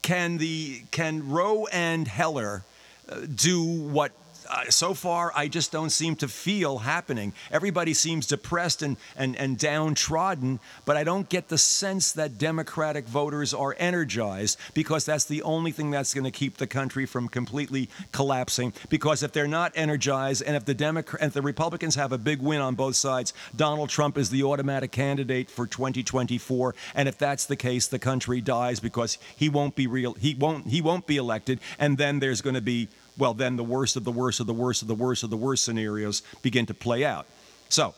can 0.03 0.37
the 0.37 0.83
can 0.91 1.27
Roe 1.27 1.65
and 1.65 2.07
Heller 2.07 2.63
uh, 3.09 3.21
do 3.33 3.63
what 3.63 4.11
uh, 4.49 4.69
so 4.69 4.93
far, 4.93 5.31
I 5.35 5.47
just 5.47 5.71
don't 5.71 5.89
seem 5.89 6.15
to 6.17 6.27
feel 6.27 6.79
happening. 6.79 7.33
Everybody 7.51 7.93
seems 7.93 8.27
depressed 8.27 8.81
and, 8.81 8.97
and, 9.15 9.35
and 9.35 9.57
downtrodden, 9.57 10.59
but 10.85 10.97
I 10.97 11.03
don't 11.03 11.29
get 11.29 11.47
the 11.47 11.57
sense 11.57 12.11
that 12.13 12.37
Democratic 12.37 13.05
voters 13.05 13.53
are 13.53 13.75
energized 13.77 14.59
because 14.73 15.05
that's 15.05 15.25
the 15.25 15.41
only 15.43 15.71
thing 15.71 15.91
that's 15.91 16.13
going 16.13 16.23
to 16.23 16.31
keep 16.31 16.57
the 16.57 16.67
country 16.67 17.05
from 17.05 17.27
completely 17.27 17.89
collapsing. 18.11 18.73
Because 18.89 19.23
if 19.23 19.31
they're 19.31 19.47
not 19.47 19.71
energized 19.75 20.43
and 20.43 20.55
if 20.55 20.65
the 20.65 20.73
Democrat 20.73 21.21
and 21.21 21.31
the 21.31 21.41
Republicans 21.41 21.95
have 21.95 22.11
a 22.11 22.17
big 22.17 22.41
win 22.41 22.61
on 22.61 22.75
both 22.75 22.95
sides, 22.95 23.33
Donald 23.55 23.89
Trump 23.89 24.17
is 24.17 24.29
the 24.29 24.43
automatic 24.43 24.91
candidate 24.91 25.49
for 25.49 25.67
2024. 25.67 26.75
And 26.93 27.07
if 27.07 27.17
that's 27.17 27.45
the 27.45 27.55
case, 27.55 27.87
the 27.87 27.99
country 27.99 28.41
dies 28.41 28.79
because 28.79 29.17
he 29.35 29.49
won't 29.49 29.75
be 29.75 29.87
real. 29.87 30.13
He 30.13 30.33
won't. 30.35 30.67
He 30.67 30.81
won't 30.81 31.07
be 31.07 31.17
elected, 31.17 31.59
and 31.79 31.97
then 31.97 32.19
there's 32.19 32.41
going 32.41 32.55
to 32.55 32.61
be 32.61 32.87
well, 33.17 33.33
then 33.33 33.55
the 33.55 33.63
worst 33.63 33.95
of 33.95 34.03
the 34.03 34.11
worst 34.11 34.39
of 34.39 34.47
the 34.47 34.53
worst 34.53 34.81
of 34.81 34.87
the 34.87 34.95
worst 34.95 35.23
of 35.23 35.29
the 35.29 35.37
worst 35.37 35.63
scenarios 35.63 36.21
begin 36.41 36.65
to 36.65 36.73
play 36.73 37.05
out. 37.05 37.27
So, 37.69 37.93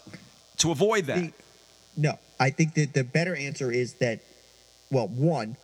to 0.57 0.71
avoid 0.71 1.05
that. 1.05 1.17
The- 1.17 1.33
no, 1.95 2.19
I 2.39 2.51
think 2.51 2.75
that 2.75 2.93
the 2.93 3.03
better 3.03 3.35
answer 3.35 3.71
is 3.71 3.93
that, 3.95 4.19
well, 4.91 5.07
one, 5.07 5.57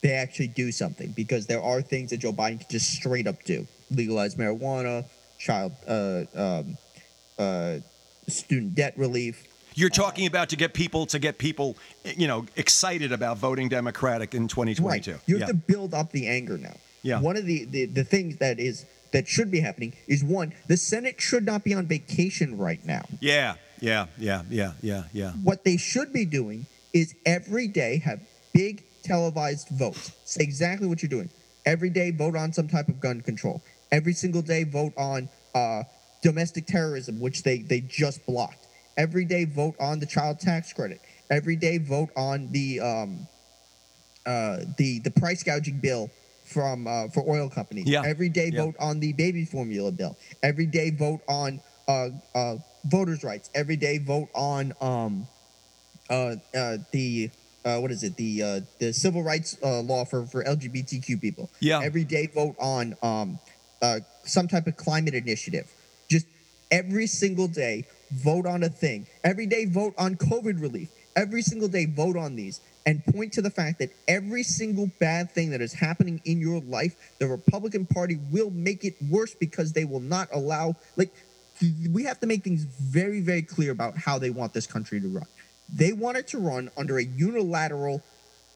they 0.00 0.12
actually 0.12 0.48
do 0.48 0.72
something 0.72 1.12
because 1.12 1.46
there 1.46 1.62
are 1.62 1.82
things 1.82 2.10
that 2.10 2.18
Joe 2.18 2.32
Biden 2.32 2.60
can 2.60 2.68
just 2.70 2.90
straight 2.92 3.26
up 3.26 3.42
do: 3.44 3.66
legalize 3.90 4.36
marijuana, 4.36 5.04
child, 5.38 5.72
uh, 5.86 6.24
um, 6.34 6.78
uh, 7.38 7.76
student 8.28 8.74
debt 8.74 8.94
relief. 8.96 9.44
You're 9.74 9.90
talking 9.90 10.26
about 10.26 10.48
to 10.48 10.56
get 10.56 10.74
people 10.74 11.06
to 11.06 11.18
get 11.18 11.38
people, 11.38 11.76
you 12.16 12.26
know, 12.26 12.46
excited 12.56 13.12
about 13.12 13.38
voting 13.38 13.68
Democratic 13.68 14.34
in 14.34 14.48
2022. 14.48 15.12
Right. 15.12 15.20
You 15.26 15.36
have 15.36 15.40
yeah. 15.40 15.46
to 15.46 15.54
build 15.54 15.94
up 15.94 16.10
the 16.10 16.26
anger 16.26 16.58
now. 16.58 16.74
Yeah. 17.08 17.20
One 17.20 17.38
of 17.38 17.46
the, 17.46 17.64
the 17.64 17.86
the 17.86 18.04
things 18.04 18.36
that 18.36 18.60
is 18.60 18.84
that 19.12 19.26
should 19.26 19.50
be 19.50 19.60
happening 19.60 19.94
is 20.06 20.22
one, 20.22 20.52
the 20.66 20.76
Senate 20.76 21.18
should 21.20 21.46
not 21.46 21.64
be 21.64 21.72
on 21.72 21.86
vacation 21.86 22.58
right 22.58 22.84
now. 22.84 23.04
yeah, 23.20 23.54
yeah, 23.80 24.06
yeah, 24.18 24.42
yeah, 24.50 24.72
yeah, 24.82 25.04
yeah. 25.14 25.30
What 25.42 25.64
they 25.64 25.78
should 25.78 26.12
be 26.12 26.26
doing 26.26 26.66
is 26.92 27.14
every 27.24 27.66
day 27.66 27.98
have 28.04 28.20
big 28.52 28.84
televised 29.02 29.68
votes. 29.70 30.12
Say 30.26 30.42
exactly 30.42 30.86
what 30.86 31.02
you're 31.02 31.08
doing. 31.08 31.30
Every 31.64 31.88
day 31.88 32.10
vote 32.10 32.36
on 32.36 32.52
some 32.52 32.68
type 32.68 32.88
of 32.88 33.00
gun 33.00 33.22
control. 33.22 33.62
Every 33.90 34.12
single 34.12 34.42
day 34.42 34.64
vote 34.64 34.92
on 34.98 35.30
uh, 35.54 35.84
domestic 36.22 36.66
terrorism, 36.66 37.20
which 37.20 37.42
they, 37.42 37.58
they 37.58 37.80
just 37.80 38.26
blocked. 38.26 38.66
Every 38.98 39.24
day 39.24 39.44
vote 39.46 39.76
on 39.80 40.00
the 40.00 40.06
child 40.06 40.40
tax 40.40 40.74
credit. 40.74 41.00
Every 41.30 41.56
day 41.56 41.78
vote 41.78 42.10
on 42.16 42.50
the 42.52 42.80
um, 42.80 43.28
uh, 44.26 44.58
the 44.76 44.98
the 45.00 45.10
price 45.10 45.42
gouging 45.42 45.78
bill 45.78 46.10
from 46.48 46.86
uh, 46.86 47.08
for 47.08 47.28
oil 47.28 47.48
companies. 47.48 47.86
Yeah. 47.86 48.02
Every 48.04 48.28
day 48.28 48.50
Yeah. 48.52 48.64
vote 48.64 48.76
on 48.80 49.00
the 49.00 49.12
baby 49.12 49.44
formula 49.44 49.92
bill. 49.92 50.16
Every 50.42 50.66
day 50.66 50.90
vote 50.90 51.20
on 51.28 51.60
uh, 51.86 52.08
uh, 52.34 52.56
voters' 52.84 53.22
rights. 53.22 53.50
Every 53.54 53.76
day 53.76 53.98
vote 53.98 54.28
on 54.34 54.72
um, 54.80 55.28
uh, 56.10 56.36
uh, 56.54 56.78
the 56.92 57.30
uh, 57.64 57.78
what 57.78 57.90
is 57.90 58.02
it 58.02 58.16
the 58.16 58.42
uh, 58.42 58.60
the 58.78 58.92
civil 58.92 59.22
rights 59.22 59.56
uh, 59.62 59.80
law 59.80 60.04
for 60.04 60.26
for 60.26 60.42
LGBTQ 60.44 61.20
people. 61.20 61.50
Yeah. 61.60 61.80
Every 61.82 62.04
day 62.04 62.26
vote 62.26 62.56
on 62.58 62.96
um, 63.02 63.38
uh, 63.82 64.00
some 64.24 64.48
type 64.48 64.66
of 64.66 64.76
climate 64.76 65.14
initiative. 65.14 65.70
Just 66.10 66.26
every 66.70 67.06
single 67.06 67.48
day 67.48 67.86
vote 68.10 68.46
on 68.46 68.62
a 68.62 68.68
thing. 68.68 69.06
Every 69.22 69.46
day 69.46 69.66
vote 69.66 69.94
on 69.98 70.16
COVID 70.16 70.60
relief. 70.60 70.88
Every 71.16 71.42
single 71.42 71.68
day 71.68 71.84
vote 71.84 72.16
on 72.16 72.36
these 72.36 72.60
and 72.88 73.04
point 73.04 73.34
to 73.34 73.42
the 73.42 73.50
fact 73.50 73.80
that 73.80 73.90
every 74.08 74.42
single 74.42 74.90
bad 74.98 75.30
thing 75.30 75.50
that 75.50 75.60
is 75.60 75.74
happening 75.74 76.22
in 76.24 76.40
your 76.40 76.62
life, 76.62 76.96
the 77.18 77.26
Republican 77.26 77.84
Party 77.84 78.18
will 78.30 78.48
make 78.48 78.82
it 78.82 78.94
worse 79.10 79.34
because 79.34 79.74
they 79.74 79.84
will 79.84 80.00
not 80.00 80.26
allow 80.32 80.74
like 80.96 81.12
we 81.92 82.04
have 82.04 82.18
to 82.20 82.26
make 82.26 82.42
things 82.42 82.62
very 82.62 83.20
very 83.20 83.42
clear 83.42 83.72
about 83.72 83.98
how 83.98 84.18
they 84.18 84.30
want 84.30 84.54
this 84.54 84.66
country 84.66 85.02
to 85.02 85.08
run. 85.08 85.26
They 85.70 85.92
want 85.92 86.16
it 86.16 86.28
to 86.28 86.38
run 86.38 86.70
under 86.78 86.96
a 86.96 87.04
unilateral 87.04 88.02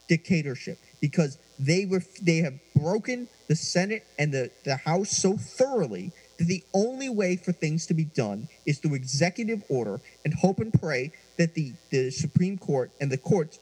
dictatorship 0.08 0.78
because 1.02 1.36
they 1.58 1.84
were 1.84 2.02
they 2.22 2.38
have 2.38 2.54
broken 2.74 3.28
the 3.48 3.56
Senate 3.56 4.06
and 4.18 4.32
the, 4.32 4.50
the 4.64 4.76
House 4.76 5.10
so 5.10 5.36
thoroughly 5.36 6.10
that 6.38 6.46
the 6.46 6.64
only 6.72 7.10
way 7.10 7.36
for 7.36 7.52
things 7.52 7.86
to 7.86 7.92
be 7.92 8.04
done 8.04 8.48
is 8.64 8.78
through 8.78 8.94
executive 8.94 9.62
order 9.68 10.00
and 10.24 10.32
hope 10.32 10.58
and 10.58 10.72
pray 10.72 11.12
that 11.36 11.54
the, 11.54 11.74
the 11.90 12.10
Supreme 12.10 12.56
Court 12.56 12.90
and 13.00 13.10
the 13.10 13.18
courts 13.18 13.58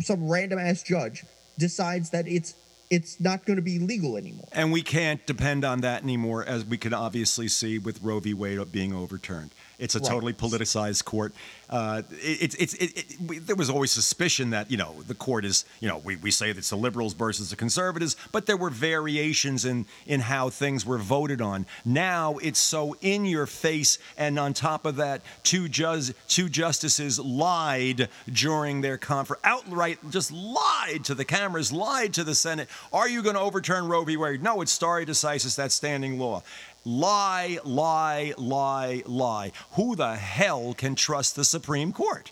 some 0.00 0.28
random 0.28 0.58
ass 0.58 0.82
judge 0.82 1.24
decides 1.58 2.10
that 2.10 2.26
it's 2.26 2.54
it's 2.90 3.18
not 3.18 3.44
going 3.44 3.56
to 3.56 3.62
be 3.62 3.78
legal 3.78 4.16
anymore. 4.16 4.46
And 4.52 4.70
we 4.70 4.82
can't 4.82 5.24
depend 5.26 5.64
on 5.64 5.80
that 5.80 6.02
anymore, 6.02 6.44
as 6.44 6.64
we 6.64 6.76
can 6.76 6.92
obviously 6.92 7.48
see 7.48 7.78
with 7.78 8.00
Roe 8.02 8.20
v. 8.20 8.34
Wade 8.34 8.70
being 8.70 8.94
overturned. 8.94 9.52
It's 9.78 9.94
a 9.94 9.98
Right. 9.98 10.08
totally 10.10 10.32
politicized 10.32 11.04
court. 11.04 11.32
Uh, 11.70 12.02
it, 12.10 12.54
it's 12.60 12.74
it, 12.74 12.96
it, 12.98 13.20
we, 13.26 13.38
there 13.38 13.56
was 13.56 13.70
always 13.70 13.90
suspicion 13.90 14.50
that 14.50 14.70
you 14.70 14.76
know 14.76 14.94
the 15.08 15.14
court 15.14 15.44
is 15.44 15.64
you 15.80 15.88
know 15.88 15.98
we, 15.98 16.16
we 16.16 16.30
say 16.30 16.50
it's 16.50 16.70
the 16.70 16.76
liberals 16.76 17.14
versus 17.14 17.50
the 17.50 17.56
conservatives, 17.56 18.16
but 18.32 18.46
there 18.46 18.56
were 18.56 18.70
variations 18.70 19.64
in 19.64 19.86
in 20.06 20.20
how 20.20 20.50
things 20.50 20.84
were 20.86 20.98
voted 20.98 21.40
on. 21.40 21.66
Now 21.84 22.36
it's 22.38 22.58
so 22.58 22.96
in 23.00 23.24
your 23.24 23.46
face, 23.46 23.98
and 24.16 24.38
on 24.38 24.52
top 24.52 24.84
of 24.86 24.96
that, 24.96 25.22
two 25.42 25.68
judge 25.68 26.12
two 26.28 26.48
justices 26.48 27.18
lied 27.18 28.08
during 28.32 28.80
their 28.80 28.98
conference, 28.98 29.40
outright 29.44 29.98
just 30.10 30.30
lied 30.32 31.04
to 31.04 31.14
the 31.14 31.24
cameras, 31.24 31.72
lied 31.72 32.14
to 32.14 32.24
the 32.24 32.34
Senate. 32.34 32.68
Are 32.92 33.08
you 33.08 33.22
going 33.22 33.34
to 33.36 33.40
overturn 33.40 33.88
Roe 33.88 34.04
v. 34.04 34.16
Wade? 34.16 34.42
No, 34.42 34.60
it's 34.60 34.72
stare 34.72 35.04
decisis. 35.04 35.56
That's 35.56 35.74
standing 35.74 36.18
law. 36.18 36.42
Lie, 36.84 37.58
lie, 37.64 38.34
lie, 38.36 39.02
lie. 39.06 39.52
Who 39.72 39.96
the 39.96 40.16
hell 40.16 40.74
can 40.74 40.94
trust 40.94 41.34
the 41.36 41.44
Supreme 41.44 41.92
Court? 41.92 42.30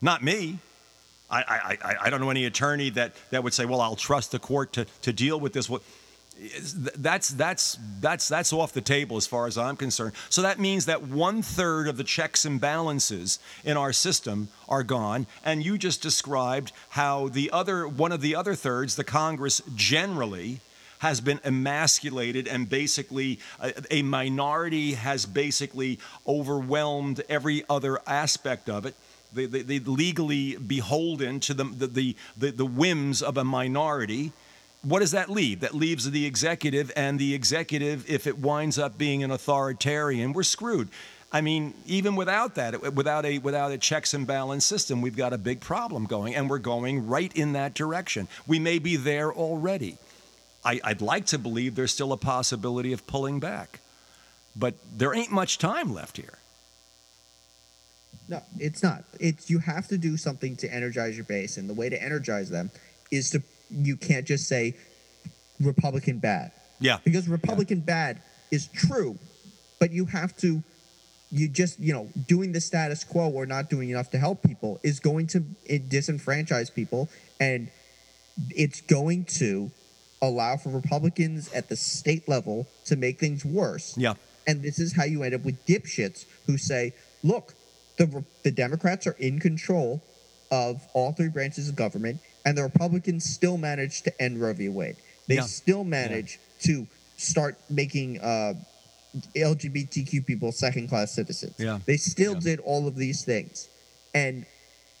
Not 0.00 0.22
me. 0.22 0.58
I, 1.30 1.76
I, 1.82 1.96
I, 2.06 2.10
don't 2.10 2.20
know 2.20 2.30
any 2.30 2.46
attorney 2.46 2.88
that, 2.90 3.14
that 3.30 3.44
would 3.44 3.52
say, 3.52 3.66
well, 3.66 3.82
I'll 3.82 3.96
trust 3.96 4.32
the 4.32 4.38
court 4.38 4.72
to, 4.74 4.86
to 5.02 5.12
deal 5.12 5.38
with 5.38 5.52
this. 5.52 5.70
That's, 6.96 7.28
that's, 7.28 7.78
that's, 8.00 8.28
that's 8.28 8.52
off 8.52 8.72
the 8.72 8.80
table 8.80 9.18
as 9.18 9.26
far 9.26 9.46
as 9.46 9.58
I'm 9.58 9.76
concerned. 9.76 10.14
So 10.30 10.40
that 10.40 10.58
means 10.58 10.86
that 10.86 11.02
one 11.02 11.42
third 11.42 11.86
of 11.86 11.98
the 11.98 12.04
checks 12.04 12.46
and 12.46 12.58
balances 12.58 13.40
in 13.62 13.76
our 13.76 13.92
system 13.92 14.48
are 14.70 14.82
gone. 14.82 15.26
And 15.44 15.62
you 15.62 15.76
just 15.76 16.00
described 16.00 16.72
how 16.90 17.28
the 17.28 17.50
other, 17.50 17.86
one 17.86 18.12
of 18.12 18.22
the 18.22 18.34
other 18.34 18.54
thirds, 18.54 18.96
the 18.96 19.04
Congress 19.04 19.60
generally, 19.74 20.60
has 20.98 21.20
been 21.20 21.40
emasculated 21.44 22.48
and 22.48 22.68
basically 22.68 23.38
a, 23.60 23.72
a 23.90 24.02
minority 24.02 24.94
has 24.94 25.26
basically 25.26 25.98
overwhelmed 26.26 27.22
every 27.28 27.64
other 27.68 27.98
aspect 28.06 28.68
of 28.68 28.86
it. 28.86 28.94
They, 29.32 29.46
they, 29.46 29.62
they 29.62 29.78
legally 29.78 30.56
beholden 30.56 31.40
to 31.40 31.54
the, 31.54 31.64
the, 31.64 32.16
the, 32.36 32.50
the 32.50 32.64
whims 32.64 33.22
of 33.22 33.36
a 33.36 33.44
minority. 33.44 34.32
What 34.82 35.00
does 35.00 35.10
that 35.10 35.28
leave? 35.28 35.60
That 35.60 35.74
leaves 35.74 36.10
the 36.10 36.24
executive, 36.24 36.92
and 36.96 37.18
the 37.18 37.34
executive, 37.34 38.08
if 38.08 38.26
it 38.26 38.38
winds 38.38 38.78
up 38.78 38.96
being 38.96 39.22
an 39.22 39.30
authoritarian, 39.30 40.32
we're 40.32 40.44
screwed. 40.44 40.88
I 41.30 41.42
mean, 41.42 41.74
even 41.84 42.16
without 42.16 42.54
that, 42.54 42.74
uh, 42.74 42.90
without 42.90 43.26
a 43.26 43.38
without 43.38 43.70
a 43.70 43.76
checks 43.76 44.14
and 44.14 44.26
balance 44.26 44.64
system, 44.64 45.02
we've 45.02 45.16
got 45.16 45.32
a 45.32 45.38
big 45.38 45.60
problem 45.60 46.06
going, 46.06 46.34
and 46.34 46.48
we're 46.48 46.58
going 46.58 47.06
right 47.06 47.30
in 47.36 47.52
that 47.52 47.74
direction. 47.74 48.28
We 48.46 48.58
may 48.58 48.78
be 48.78 48.96
there 48.96 49.30
already. 49.30 49.98
I, 50.64 50.80
I'd 50.84 51.00
like 51.00 51.26
to 51.26 51.38
believe 51.38 51.74
there's 51.74 51.92
still 51.92 52.12
a 52.12 52.16
possibility 52.16 52.92
of 52.92 53.06
pulling 53.06 53.40
back, 53.40 53.80
but 54.56 54.74
there 54.96 55.14
ain't 55.14 55.30
much 55.30 55.58
time 55.58 55.92
left 55.94 56.16
here. 56.16 56.38
No, 58.28 58.42
it's 58.58 58.82
not. 58.82 59.04
It's 59.20 59.48
you 59.48 59.58
have 59.60 59.88
to 59.88 59.96
do 59.98 60.16
something 60.16 60.56
to 60.56 60.72
energize 60.72 61.16
your 61.16 61.24
base, 61.24 61.56
and 61.56 61.68
the 61.68 61.74
way 61.74 61.88
to 61.88 62.02
energize 62.02 62.50
them 62.50 62.70
is 63.10 63.30
to 63.30 63.42
you 63.70 63.96
can't 63.96 64.26
just 64.26 64.48
say 64.48 64.74
Republican 65.60 66.18
bad 66.18 66.52
Yeah. 66.80 66.98
because 67.04 67.28
Republican 67.28 67.80
bad 67.80 68.20
is 68.50 68.66
true, 68.68 69.18
but 69.78 69.90
you 69.92 70.04
have 70.06 70.36
to 70.38 70.62
you 71.30 71.48
just 71.48 71.78
you 71.78 71.92
know 71.92 72.08
doing 72.26 72.52
the 72.52 72.60
status 72.60 73.04
quo 73.04 73.28
or 73.30 73.46
not 73.46 73.68
doing 73.70 73.90
enough 73.90 74.10
to 74.10 74.18
help 74.18 74.42
people 74.42 74.80
is 74.82 74.98
going 75.00 75.26
to 75.28 75.40
disenfranchise 75.68 76.74
people 76.74 77.08
and 77.40 77.70
it's 78.50 78.80
going 78.82 79.24
to 79.24 79.70
allow 80.22 80.56
for 80.56 80.70
Republicans 80.70 81.52
at 81.52 81.68
the 81.68 81.76
state 81.76 82.28
level 82.28 82.66
to 82.86 82.96
make 82.96 83.18
things 83.20 83.44
worse. 83.44 83.96
Yeah. 83.96 84.14
And 84.46 84.62
this 84.62 84.78
is 84.78 84.94
how 84.96 85.04
you 85.04 85.22
end 85.22 85.34
up 85.34 85.44
with 85.44 85.64
dipshits 85.66 86.24
who 86.46 86.56
say, 86.58 86.94
look, 87.22 87.54
the, 87.98 88.24
the 88.44 88.50
Democrats 88.50 89.06
are 89.06 89.16
in 89.18 89.38
control 89.40 90.02
of 90.50 90.80
all 90.94 91.12
three 91.12 91.28
branches 91.28 91.68
of 91.68 91.76
government, 91.76 92.20
and 92.46 92.56
the 92.56 92.62
Republicans 92.62 93.24
still 93.24 93.58
managed 93.58 94.04
to 94.04 94.22
end 94.22 94.40
Roe 94.40 94.54
v. 94.54 94.68
Wade. 94.68 94.96
They 95.26 95.34
Yeah. 95.36 95.42
still 95.42 95.84
managed 95.84 96.38
to 96.62 96.86
start 97.18 97.58
making 97.68 98.20
uh, 98.20 98.54
LGBTQ 99.36 100.26
people 100.26 100.52
second 100.52 100.88
class 100.88 101.12
citizens. 101.12 101.54
Yeah. 101.58 101.78
They 101.86 101.96
still 101.96 102.34
Yeah. 102.34 102.40
did 102.40 102.60
all 102.60 102.86
of 102.86 102.96
these 102.96 103.24
things. 103.24 103.68
And 104.14 104.46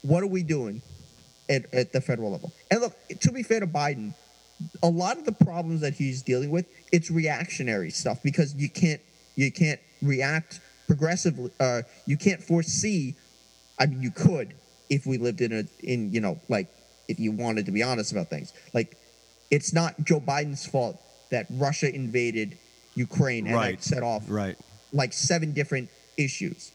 what 0.02 0.22
are 0.22 0.26
we 0.28 0.42
doing 0.42 0.82
at, 1.48 1.72
at 1.72 1.92
the 1.92 2.00
federal 2.00 2.30
level? 2.32 2.52
And 2.70 2.80
look, 2.80 2.94
to 3.20 3.32
be 3.32 3.42
fair 3.42 3.60
to 3.60 3.66
Biden, 3.66 4.14
a 4.82 4.88
lot 4.88 5.18
of 5.18 5.24
the 5.24 5.32
problems 5.32 5.80
that 5.82 5.94
he's 5.94 6.22
dealing 6.22 6.50
with, 6.50 6.66
it's 6.92 7.10
reactionary 7.10 7.90
stuff 7.90 8.22
because 8.22 8.54
you 8.54 8.68
can't 8.68 9.00
you 9.36 9.52
can't 9.52 9.80
react 10.02 10.60
progressively. 10.86 11.50
Uh, 11.60 11.82
you 12.06 12.16
can't 12.16 12.42
foresee. 12.42 13.14
I 13.78 13.86
mean, 13.86 14.02
you 14.02 14.10
could 14.10 14.54
if 14.90 15.06
we 15.06 15.18
lived 15.18 15.40
in 15.40 15.52
a 15.52 15.64
in 15.80 16.12
you 16.12 16.20
know 16.20 16.40
like 16.48 16.68
if 17.08 17.18
you 17.18 17.32
wanted 17.32 17.66
to 17.66 17.72
be 17.72 17.82
honest 17.82 18.12
about 18.12 18.28
things. 18.28 18.52
Like, 18.74 18.96
it's 19.50 19.72
not 19.72 19.94
Joe 20.04 20.20
Biden's 20.20 20.66
fault 20.66 21.00
that 21.30 21.46
Russia 21.50 21.92
invaded 21.94 22.58
Ukraine 22.94 23.46
and 23.46 23.56
Right. 23.56 23.82
set 23.82 24.02
off 24.02 24.24
Right. 24.28 24.56
like 24.92 25.12
seven 25.12 25.52
different 25.52 25.88
issues. 26.18 26.70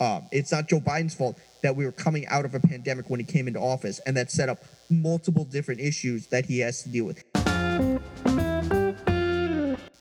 Um, 0.00 0.24
it's 0.30 0.52
not 0.52 0.68
Joe 0.68 0.80
Biden's 0.80 1.14
fault 1.14 1.38
that 1.62 1.74
we 1.74 1.84
were 1.84 1.92
coming 1.92 2.26
out 2.26 2.44
of 2.44 2.54
a 2.54 2.60
pandemic 2.60 3.08
when 3.10 3.18
he 3.18 3.26
came 3.26 3.48
into 3.48 3.60
office, 3.60 3.98
and 4.06 4.16
that 4.16 4.30
set 4.30 4.48
up 4.48 4.64
multiple 4.90 5.44
different 5.44 5.80
issues 5.80 6.28
that 6.28 6.46
he 6.46 6.60
has 6.60 6.82
to 6.82 6.88
deal 6.88 7.04
with. 7.04 7.24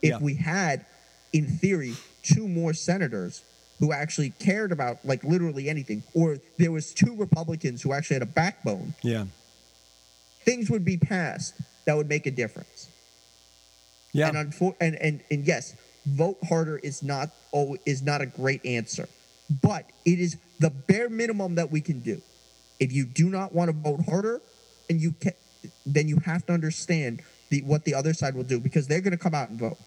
If 0.01 0.09
Yeah. 0.11 0.17
we 0.19 0.35
had, 0.35 0.85
in 1.33 1.47
theory, 1.57 1.95
two 2.23 2.47
more 2.47 2.73
senators 2.73 3.41
who 3.79 3.91
actually 3.91 4.31
cared 4.31 4.71
about 4.71 5.05
like 5.05 5.23
literally 5.23 5.69
anything, 5.69 6.03
or 6.13 6.39
there 6.57 6.71
was 6.71 6.93
two 6.93 7.15
Republicans 7.15 7.81
who 7.81 7.93
actually 7.93 8.15
had 8.15 8.23
a 8.23 8.27
backbone, 8.27 8.93
Yeah. 9.03 9.25
things 10.45 10.69
would 10.69 10.85
be 10.85 10.97
passed 10.97 11.53
that 11.85 11.95
would 11.95 12.09
make 12.09 12.25
a 12.25 12.31
difference. 12.31 12.87
Yeah. 14.13 14.29
And, 14.29 14.51
unfor- 14.51 14.75
and 14.79 14.95
and 14.95 15.21
and 15.29 15.45
yes, 15.45 15.75
vote 16.05 16.37
harder 16.47 16.77
is 16.77 17.03
not 17.03 17.29
oh 17.53 17.77
is 17.85 18.01
not 18.01 18.21
a 18.21 18.25
great 18.25 18.65
answer, 18.65 19.07
but 19.61 19.85
it 20.05 20.19
is 20.19 20.37
the 20.59 20.69
bare 20.69 21.09
minimum 21.09 21.55
that 21.55 21.71
we 21.71 21.81
can 21.81 21.99
do. 21.99 22.21
If 22.79 22.91
you 22.93 23.05
do 23.05 23.29
not 23.29 23.53
want 23.53 23.69
to 23.69 23.73
vote 23.73 24.01
harder, 24.05 24.41
and 24.89 24.99
you 25.01 25.11
can, 25.11 25.33
then 25.85 26.07
you 26.07 26.17
have 26.25 26.45
to 26.47 26.53
understand 26.53 27.21
the 27.49 27.61
what 27.61 27.85
the 27.85 27.93
other 27.93 28.13
side 28.13 28.35
will 28.35 28.43
do 28.43 28.59
because 28.59 28.87
they're 28.87 29.01
going 29.01 29.11
to 29.11 29.17
come 29.17 29.33
out 29.33 29.49
and 29.49 29.59
vote, 29.59 29.77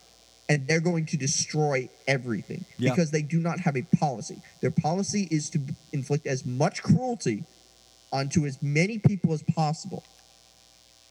and 0.49 0.67
they're 0.67 0.81
going 0.81 1.07
to 1.07 1.17
destroy 1.17 1.89
everything 2.09 2.65
Yeah. 2.79 2.91
because 2.91 3.11
they 3.11 3.23
do 3.23 3.39
not 3.39 3.61
have 3.61 3.77
a 3.77 3.83
policy. 3.83 4.41
Their 4.61 4.71
policy 4.71 5.29
is 5.31 5.51
to 5.51 5.61
inflict 5.93 6.27
as 6.27 6.45
much 6.45 6.83
cruelty 6.83 7.45
onto 8.13 8.47
as 8.47 8.61
many 8.63 8.99
people 8.99 9.33
as 9.33 9.43
possible 9.43 10.03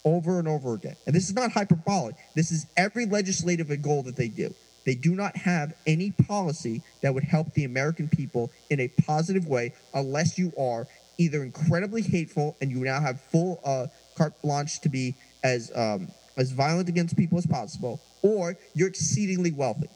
over 0.05 0.39
and 0.39 0.47
over 0.47 0.73
again. 0.73 0.95
And 1.05 1.15
this 1.15 1.29
is 1.29 1.35
not 1.35 1.51
hyperbolic. 1.51 2.15
This 2.35 2.51
is 2.51 2.65
every 2.77 3.05
legislative 3.05 3.69
goal 3.81 4.03
that 4.03 4.15
they 4.15 4.27
do. 4.27 4.53
They 4.85 4.95
do 4.95 5.13
not 5.13 5.35
have 5.37 5.73
any 5.85 6.11
policy 6.11 6.81
that 7.01 7.13
would 7.13 7.23
help 7.23 7.53
the 7.53 7.65
American 7.65 8.07
people 8.07 8.49
in 8.69 8.79
a 8.79 8.87
positive 8.87 9.47
way 9.47 9.73
unless 9.93 10.37
you 10.37 10.51
are 10.57 10.87
either 11.17 11.43
incredibly 11.43 12.01
hateful 12.01 12.55
and 12.61 12.71
you 12.71 12.77
now 12.79 12.99
have 12.99 13.21
full 13.21 13.59
uh, 13.65 13.87
carte 14.15 14.41
blanche 14.41 14.79
to 14.81 14.89
be 14.89 15.15
as 15.43 15.71
um, 15.75 16.07
as 16.39 16.51
violent 16.51 16.87
against 16.87 17.17
people 17.17 17.37
as 17.37 17.45
possible, 17.45 17.99
or 18.23 18.55
you're 18.73 18.87
exceedingly 18.87 19.51
wealthy. 19.51 19.89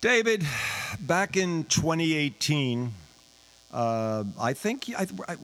David, 0.00 0.44
back 1.00 1.36
in 1.36 1.64
2018, 1.64 2.92
uh, 3.72 4.24
I 4.40 4.52
think 4.52 4.90
I, 4.96 5.06
I, 5.28 5.36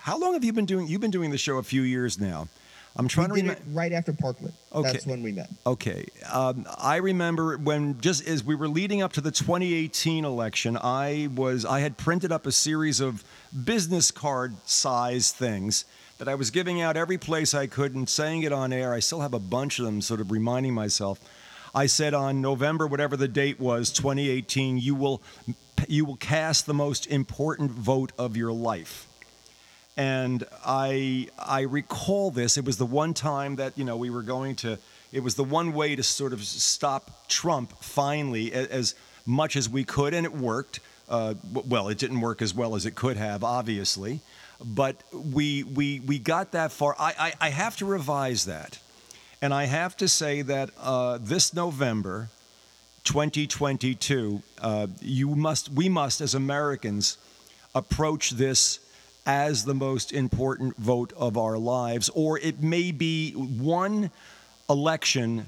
how 0.00 0.18
long 0.18 0.34
have 0.34 0.44
you 0.44 0.52
been 0.52 0.66
doing? 0.66 0.86
You've 0.86 1.00
been 1.00 1.10
doing 1.10 1.30
the 1.30 1.38
show 1.38 1.58
a 1.58 1.62
few 1.62 1.82
years 1.82 2.18
now. 2.18 2.48
I'm 2.96 3.08
trying 3.08 3.30
we 3.30 3.40
to 3.40 3.48
remember. 3.48 3.62
right 3.72 3.92
after 3.92 4.12
Parkland. 4.12 4.54
Okay. 4.72 4.92
That's 4.92 5.06
when 5.06 5.22
we 5.22 5.32
met. 5.32 5.50
Okay. 5.66 6.06
Um, 6.32 6.64
I 6.78 6.96
remember 6.96 7.56
when 7.56 8.00
just 8.00 8.26
as 8.28 8.44
we 8.44 8.54
were 8.54 8.68
leading 8.68 9.02
up 9.02 9.12
to 9.14 9.20
the 9.20 9.32
2018 9.32 10.24
election, 10.24 10.78
I 10.80 11.28
was 11.34 11.64
I 11.64 11.80
had 11.80 11.96
printed 11.96 12.30
up 12.30 12.46
a 12.46 12.52
series 12.52 13.00
of 13.00 13.24
business 13.64 14.12
card 14.12 14.54
size 14.64 15.32
things 15.32 15.86
that 16.24 16.30
I 16.30 16.34
was 16.36 16.50
giving 16.50 16.80
out 16.80 16.96
every 16.96 17.18
place 17.18 17.52
I 17.52 17.66
could 17.66 17.94
and 17.94 18.08
saying 18.08 18.44
it 18.44 18.52
on 18.52 18.72
air. 18.72 18.94
I 18.94 19.00
still 19.00 19.20
have 19.20 19.34
a 19.34 19.38
bunch 19.38 19.78
of 19.78 19.84
them, 19.84 20.00
sort 20.00 20.20
of 20.20 20.30
reminding 20.30 20.72
myself. 20.72 21.20
I 21.74 21.84
said 21.84 22.14
on 22.14 22.40
November, 22.40 22.86
whatever 22.86 23.14
the 23.14 23.28
date 23.28 23.60
was, 23.60 23.90
2018, 23.90 24.78
you 24.78 24.94
will 24.94 25.22
you 25.86 26.06
will 26.06 26.16
cast 26.16 26.64
the 26.64 26.72
most 26.72 27.06
important 27.08 27.70
vote 27.72 28.12
of 28.16 28.38
your 28.38 28.52
life 28.52 29.06
and 29.98 30.44
I 30.64 31.28
I 31.38 31.62
recall 31.62 32.30
this. 32.30 32.56
It 32.56 32.64
was 32.64 32.78
the 32.78 32.86
one 32.86 33.12
time 33.12 33.56
that 33.56 33.76
you 33.76 33.84
know 33.84 33.96
we 33.96 34.08
were 34.08 34.22
going 34.22 34.56
to. 34.56 34.78
It 35.12 35.22
was 35.22 35.34
the 35.34 35.44
one 35.44 35.74
way 35.74 35.94
to 35.94 36.02
sort 36.02 36.32
of 36.32 36.42
stop 36.42 37.28
Trump 37.28 37.72
finally, 37.80 38.52
as 38.52 38.94
much 39.26 39.56
as 39.56 39.68
we 39.68 39.84
could, 39.84 40.14
and 40.14 40.24
it 40.24 40.34
worked. 40.34 40.80
Uh, 41.08 41.34
well, 41.52 41.88
it 41.88 41.98
didn't 41.98 42.22
work 42.22 42.40
as 42.40 42.54
well 42.54 42.74
as 42.74 42.86
it 42.86 42.94
could 42.94 43.18
have, 43.18 43.44
obviously, 43.44 44.20
but 44.62 45.02
we 45.12 45.62
we 45.62 46.00
we 46.00 46.18
got 46.18 46.52
that 46.52 46.72
far. 46.72 46.94
I 46.98 47.14
I, 47.18 47.46
I 47.46 47.48
have 47.50 47.76
to 47.78 47.86
revise 47.86 48.44
that, 48.46 48.78
and 49.40 49.54
I 49.54 49.64
have 49.64 49.96
to 49.98 50.08
say 50.08 50.42
that 50.42 50.70
uh, 50.80 51.18
this 51.20 51.54
November, 51.54 52.28
2022, 53.04 54.42
uh, 54.60 54.86
you 55.00 55.34
must 55.34 55.70
we 55.70 55.88
must 55.88 56.20
as 56.20 56.34
Americans 56.34 57.18
approach 57.74 58.30
this 58.30 58.80
as 59.26 59.64
the 59.64 59.74
most 59.74 60.12
important 60.12 60.76
vote 60.76 61.12
of 61.16 61.36
our 61.36 61.58
lives, 61.58 62.10
or 62.10 62.38
it 62.38 62.62
may 62.62 62.92
be 62.92 63.32
one 63.32 64.10
election, 64.68 65.46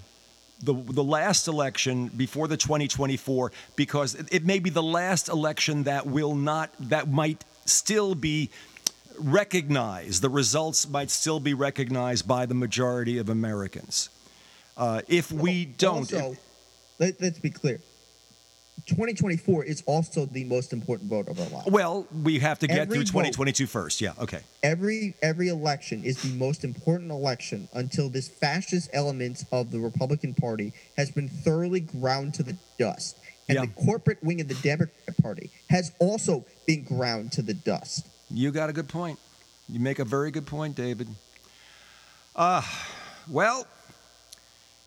the, 0.62 0.72
the 0.72 1.04
last 1.04 1.46
election 1.46 2.08
before 2.08 2.48
the 2.48 2.56
2024, 2.56 3.52
because 3.76 4.14
it, 4.14 4.28
it 4.32 4.44
may 4.46 4.58
be 4.58 4.70
the 4.70 4.82
last 4.82 5.28
election 5.28 5.82
that 5.84 6.06
will 6.06 6.34
not, 6.34 6.70
that 6.80 7.08
might 7.08 7.44
still 7.66 8.14
be 8.14 8.50
recognized. 9.18 10.22
The 10.22 10.28
results 10.30 10.88
might 10.88 11.10
still 11.10 11.40
be 11.40 11.54
recognized 11.54 12.26
by 12.26 12.46
the 12.46 12.54
majority 12.54 13.18
of 13.18 13.28
Americans. 13.28 14.08
Uh, 14.76 15.02
if 15.08 15.32
we 15.32 15.64
don't, 15.64 15.98
Also, 16.12 16.36
let, 16.98 17.20
let's 17.20 17.38
be 17.38 17.50
clear. 17.50 17.80
2024 18.86 19.64
is 19.64 19.82
also 19.86 20.26
the 20.26 20.44
most 20.44 20.72
important 20.72 21.10
vote 21.10 21.26
of 21.28 21.40
our 21.40 21.48
lives. 21.48 21.66
well, 21.70 22.06
we 22.22 22.38
have 22.38 22.58
to 22.60 22.66
get 22.68 22.78
Every 22.80 22.96
through 22.98 23.04
vote- 23.06 23.24
2022 23.32 23.66
first. 23.66 24.00
Yeah, 24.00 24.12
okay. 24.20 24.40
every 24.62 25.14
every 25.22 25.48
election 25.48 26.04
is 26.04 26.22
the 26.22 26.28
most 26.36 26.62
important 26.62 27.10
election 27.10 27.68
until 27.72 28.08
this 28.10 28.28
fascist 28.28 28.90
element 28.92 29.44
of 29.50 29.70
the 29.72 29.80
Republican 29.80 30.34
Party 30.34 30.72
has 30.96 31.10
been 31.10 31.28
thoroughly 31.28 31.80
ground 31.80 32.34
to 32.34 32.42
the 32.44 32.56
dust. 32.78 33.16
And 33.48 33.56
Yeah. 33.56 33.62
the 33.64 33.84
corporate 33.86 34.22
wing 34.22 34.40
of 34.40 34.48
the 34.48 34.54
Democrat 34.54 35.16
Party 35.22 35.50
has 35.70 35.90
also 35.98 36.44
been 36.66 36.84
ground 36.84 37.32
to 37.32 37.42
the 37.42 37.54
dust. 37.54 38.06
You 38.30 38.50
got 38.50 38.68
a 38.68 38.72
good 38.72 38.88
point. 38.88 39.18
You 39.68 39.78
make 39.80 39.98
a 39.98 40.04
very 40.04 40.30
good 40.30 40.46
point, 40.46 40.74
David. 40.74 41.08
Uh, 42.34 42.62
well, 43.30 43.66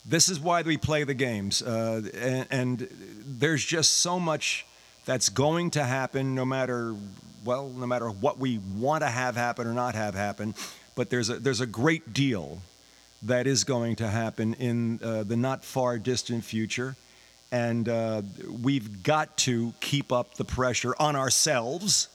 this 0.06 0.28
is 0.30 0.40
why 0.40 0.62
we 0.62 0.78
play 0.78 1.04
the 1.04 1.14
games. 1.14 1.62
Uh, 1.62 2.02
and, 2.16 2.48
and 2.52 2.88
there's 3.26 3.64
just 3.64 3.98
so 3.98 4.20
much 4.20 4.66
that's 5.06 5.30
going 5.30 5.72
to 5.72 5.84
happen 5.84 6.36
no 6.36 6.46
matter, 6.46 6.96
well, 7.46 7.70
no 7.70 7.88
matter 7.88 8.10
what 8.10 8.38
we 8.40 8.60
want 8.76 9.04
to 9.04 9.10
have 9.10 9.36
happen 9.36 9.68
or 9.68 9.74
not 9.74 9.96
have 9.96 10.16
happen. 10.16 10.54
But 10.96 11.10
there's 11.10 11.30
a, 11.30 11.40
there's 11.40 11.62
a 11.62 11.66
great 11.66 12.14
deal 12.14 12.60
that 13.24 13.48
is 13.48 13.64
going 13.64 13.96
to 13.98 14.08
happen 14.08 14.54
in 14.56 15.00
uh, 15.02 15.24
the 15.24 15.38
not 15.38 15.64
far 15.64 15.98
distant 15.98 16.44
future. 16.44 16.96
And 17.52 17.88
uh, 17.88 18.22
we've 18.62 19.02
got 19.02 19.38
to 19.38 19.74
keep 19.80 20.12
up 20.12 20.36
the 20.36 20.46
pressure 20.46 20.94
on 21.00 21.16
ourselves 21.16 22.10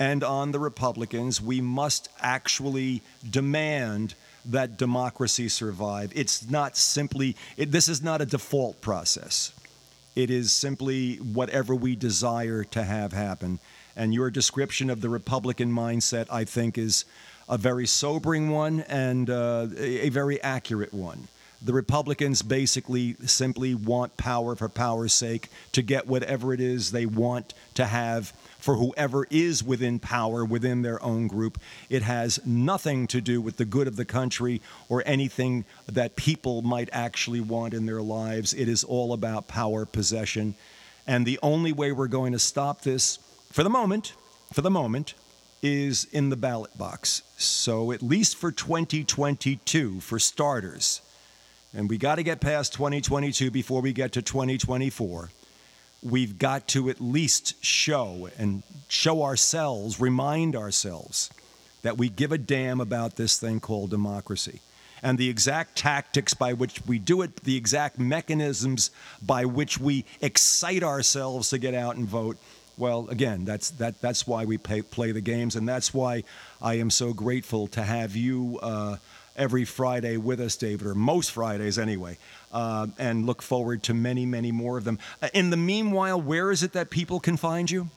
and 0.00 0.24
on 0.24 0.50
the 0.50 0.58
Republicans. 0.58 1.40
We 1.40 1.60
must 1.60 2.08
actually 2.20 3.02
demand 3.28 4.14
that 4.46 4.78
democracy 4.78 5.48
survive. 5.48 6.10
It's 6.16 6.48
not 6.50 6.76
simply, 6.76 7.36
it, 7.58 7.70
this 7.70 7.86
is 7.86 8.02
not 8.02 8.22
a 8.22 8.26
default 8.26 8.80
process. 8.80 9.52
It 10.16 10.30
is 10.30 10.52
simply 10.52 11.16
whatever 11.16 11.74
we 11.74 11.94
desire 11.94 12.64
to 12.64 12.82
have 12.82 13.12
happen. 13.12 13.58
And 13.94 14.14
your 14.14 14.30
description 14.30 14.88
of 14.88 15.02
the 15.02 15.10
Republican 15.10 15.70
mindset, 15.70 16.26
I 16.30 16.44
think, 16.44 16.78
is 16.78 17.04
a 17.48 17.58
very 17.58 17.86
sobering 17.86 18.48
one 18.48 18.80
and 18.88 19.28
uh, 19.28 19.66
a, 19.76 20.06
a 20.06 20.08
very 20.08 20.40
accurate 20.42 20.94
one. 20.94 21.28
The 21.62 21.74
Republicans 21.74 22.40
basically 22.40 23.16
simply 23.26 23.74
want 23.74 24.16
power 24.16 24.56
for 24.56 24.70
power's 24.70 25.12
sake 25.12 25.50
to 25.72 25.82
get 25.82 26.06
whatever 26.06 26.54
it 26.54 26.60
is 26.60 26.90
they 26.90 27.04
want 27.04 27.52
to 27.74 27.84
have 27.84 28.32
for 28.60 28.76
whoever 28.76 29.26
is 29.30 29.64
within 29.64 29.98
power 29.98 30.44
within 30.44 30.82
their 30.82 31.02
own 31.02 31.26
group. 31.26 31.58
It 31.88 32.02
has 32.02 32.44
nothing 32.44 33.06
to 33.08 33.20
do 33.20 33.40
with 33.40 33.56
the 33.56 33.64
good 33.64 33.88
of 33.88 33.96
the 33.96 34.04
country 34.04 34.60
or 34.88 35.02
anything 35.06 35.64
that 35.86 36.16
people 36.16 36.62
might 36.62 36.88
actually 36.92 37.40
want 37.40 37.74
in 37.74 37.86
their 37.86 38.02
lives. 38.02 38.52
It 38.52 38.68
is 38.68 38.84
all 38.84 39.12
about 39.12 39.48
power 39.48 39.84
possession. 39.86 40.54
And 41.06 41.26
the 41.26 41.38
only 41.42 41.72
way 41.72 41.92
we're 41.92 42.08
going 42.08 42.32
to 42.32 42.38
stop 42.38 42.82
this 42.82 43.18
for 43.50 43.62
the 43.62 43.70
moment, 43.70 44.12
for 44.52 44.62
the 44.62 44.70
moment, 44.70 45.14
is 45.62 46.04
in 46.12 46.30
the 46.30 46.36
ballot 46.36 46.76
box. 46.78 47.22
So, 47.36 47.92
at 47.92 48.02
least 48.02 48.36
for 48.36 48.50
2022, 48.50 50.00
for 50.00 50.18
starters, 50.18 51.02
and 51.74 51.88
we 51.88 51.98
got 51.98 52.16
to 52.16 52.22
get 52.22 52.40
past 52.40 52.72
2022 52.74 53.50
before 53.50 53.80
we 53.80 53.92
get 53.92 54.12
to 54.12 54.22
2024, 54.22 55.30
we've 56.02 56.38
got 56.38 56.68
to 56.68 56.88
at 56.88 57.00
least 57.00 57.62
show 57.64 58.28
and 58.38 58.62
show 58.88 59.22
ourselves, 59.22 60.00
remind 60.00 60.56
ourselves 60.56 61.30
that 61.82 61.98
we 61.98 62.08
give 62.08 62.32
a 62.32 62.38
damn 62.38 62.80
about 62.80 63.16
this 63.16 63.38
thing 63.38 63.60
called 63.60 63.90
democracy. 63.90 64.60
And 65.02 65.16
the 65.16 65.30
exact 65.30 65.76
tactics 65.76 66.34
by 66.34 66.52
which 66.52 66.84
we 66.86 66.98
do 66.98 67.22
it, 67.22 67.44
the 67.44 67.56
exact 67.56 67.98
mechanisms 67.98 68.90
by 69.22 69.46
which 69.46 69.78
we 69.78 70.04
excite 70.20 70.82
ourselves 70.82 71.50
to 71.50 71.58
get 71.58 71.72
out 71.72 71.96
and 71.96 72.06
vote, 72.06 72.36
well, 72.76 73.08
again, 73.08 73.44
that's, 73.44 73.70
that, 73.72 74.00
that's 74.00 74.26
why 74.26 74.44
we 74.44 74.58
pay, 74.58 74.82
play 74.82 75.12
the 75.12 75.20
games, 75.20 75.56
and 75.56 75.68
that's 75.68 75.92
why 75.92 76.24
I 76.60 76.74
am 76.74 76.90
so 76.90 77.12
grateful 77.12 77.66
to 77.68 77.82
have 77.82 78.16
you 78.16 78.58
uh, 78.62 78.96
every 79.36 79.64
Friday 79.64 80.16
with 80.16 80.40
us, 80.40 80.56
David, 80.56 80.86
or 80.86 80.94
most 80.94 81.30
Fridays 81.32 81.78
anyway, 81.78 82.18
uh, 82.52 82.86
and 82.98 83.26
look 83.26 83.42
forward 83.42 83.82
to 83.84 83.94
many, 83.94 84.26
many 84.26 84.52
more 84.52 84.78
of 84.78 84.84
them. 84.84 84.98
Uh, 85.22 85.28
in 85.34 85.50
the 85.50 85.56
meanwhile, 85.56 86.20
where 86.20 86.50
is 86.50 86.62
it 86.62 86.72
that 86.72 86.90
people 86.90 87.20
can 87.20 87.36
find 87.36 87.70
you? 87.70 87.88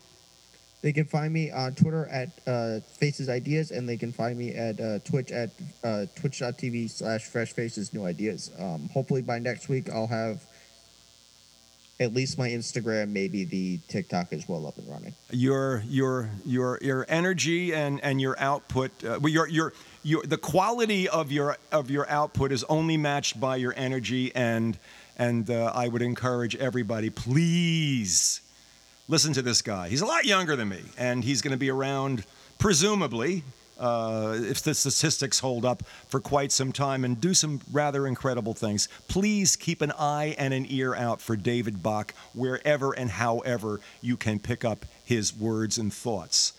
They 0.83 0.91
can 0.91 1.05
find 1.05 1.33
me 1.33 1.49
on 1.49 1.75
Twitter 1.75 2.07
at 2.07 2.29
uh, 2.45 2.81
Faces 2.81 3.29
Ideas, 3.29 3.71
and 3.71 3.87
they 3.87 3.95
can 3.95 4.11
find 4.11 4.37
me 4.37 4.53
at 4.53 4.79
uh, 4.81 4.99
Twitch 4.99 5.31
at 5.31 5.49
uh, 5.81 6.05
twitch.tv 6.15 6.89
slash 6.89 7.23
Fresh 7.23 7.53
Faces 7.53 7.93
New 7.93 8.05
Ideas. 8.05 8.51
Um, 8.59 8.89
hopefully 8.93 9.21
by 9.21 9.39
next 9.39 9.69
week, 9.69 9.89
I'll 9.89 10.07
have 10.07 10.41
at 12.01 12.13
least 12.13 12.37
my 12.37 12.49
Instagram, 12.49 13.09
maybe 13.09 13.45
the 13.45 13.79
TikTok 13.87 14.33
as 14.33 14.49
well 14.49 14.67
up 14.67 14.77
and 14.77 14.89
running. 14.89 15.15
Your 15.31 15.83
your 15.87 16.29
your 16.45 16.79
your 16.81 17.05
energy 17.07 17.73
and 17.73 18.03
and 18.03 18.19
your 18.19 18.37
output, 18.37 18.91
uh, 19.05 19.19
your 19.25 19.47
your 19.47 19.73
your 20.03 20.23
the 20.23 20.37
quality 20.37 21.07
of 21.07 21.31
your 21.31 21.57
of 21.71 21.89
your 21.89 22.09
output 22.09 22.51
is 22.51 22.63
only 22.65 22.97
matched 22.97 23.39
by 23.39 23.55
your 23.55 23.73
energy 23.75 24.33
and 24.35 24.77
and 25.17 25.49
uh, 25.49 25.71
I 25.73 25.87
would 25.87 26.01
encourage 26.01 26.55
everybody, 26.55 27.09
please 27.09 28.41
listen 29.07 29.33
to 29.33 29.41
this 29.41 29.61
guy. 29.61 29.89
He's 29.89 30.01
a 30.01 30.05
lot 30.05 30.25
younger 30.25 30.55
than 30.55 30.69
me, 30.69 30.81
and 30.97 31.23
he's 31.23 31.41
going 31.41 31.51
to 31.51 31.57
be 31.57 31.69
around, 31.69 32.25
presumably, 32.57 33.43
uh, 33.79 34.37
if 34.39 34.61
the 34.61 34.73
statistics 34.73 35.39
hold 35.39 35.65
up, 35.65 35.83
for 36.07 36.19
quite 36.19 36.51
some 36.51 36.71
time 36.71 37.03
and 37.03 37.19
do 37.19 37.33
some 37.33 37.59
rather 37.71 38.07
incredible 38.07 38.53
things. 38.53 38.87
Please 39.07 39.55
keep 39.55 39.81
an 39.81 39.91
eye 39.97 40.35
and 40.37 40.53
an 40.53 40.65
ear 40.69 40.95
out 40.95 41.21
for 41.21 41.35
David 41.35 41.83
Bach 41.83 42.13
wherever 42.33 42.93
and 42.93 43.09
however 43.09 43.81
you 44.01 44.15
can 44.15 44.39
pick 44.39 44.63
up 44.63 44.85
his 45.03 45.35
words 45.35 45.77
and 45.77 45.93
thoughts. 45.93 46.53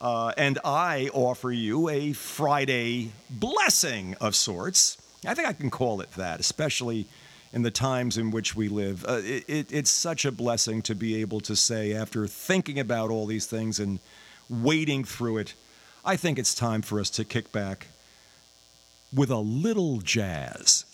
Uh, 0.00 0.32
and 0.36 0.58
I 0.64 1.10
offer 1.12 1.52
you 1.52 1.88
a 1.90 2.12
Friday 2.12 3.12
blessing 3.28 4.16
of 4.20 4.34
sorts. 4.34 4.96
I 5.26 5.34
think 5.34 5.46
I 5.46 5.52
can 5.52 5.70
call 5.70 6.00
it 6.00 6.10
that, 6.12 6.40
especially 6.40 7.06
in 7.52 7.62
the 7.62 7.70
times 7.70 8.16
in 8.16 8.30
which 8.30 8.56
we 8.56 8.68
live. 8.68 9.04
Uh, 9.04 9.20
it, 9.22 9.44
it, 9.48 9.72
it's 9.72 9.90
such 9.90 10.24
a 10.24 10.32
blessing 10.32 10.80
to 10.82 10.94
be 10.94 11.20
able 11.20 11.40
to 11.40 11.54
say, 11.54 11.92
after 11.92 12.26
thinking 12.26 12.78
about 12.78 13.10
all 13.10 13.26
these 13.26 13.46
things 13.46 13.78
and 13.78 13.98
wading 14.48 15.04
through 15.04 15.38
it, 15.38 15.54
I 16.04 16.16
think 16.16 16.38
it's 16.38 16.54
time 16.54 16.80
for 16.80 16.98
us 16.98 17.10
to 17.10 17.24
kick 17.24 17.52
back 17.52 17.88
with 19.12 19.30
a 19.30 19.38
little 19.38 19.98
jazz. 19.98 20.86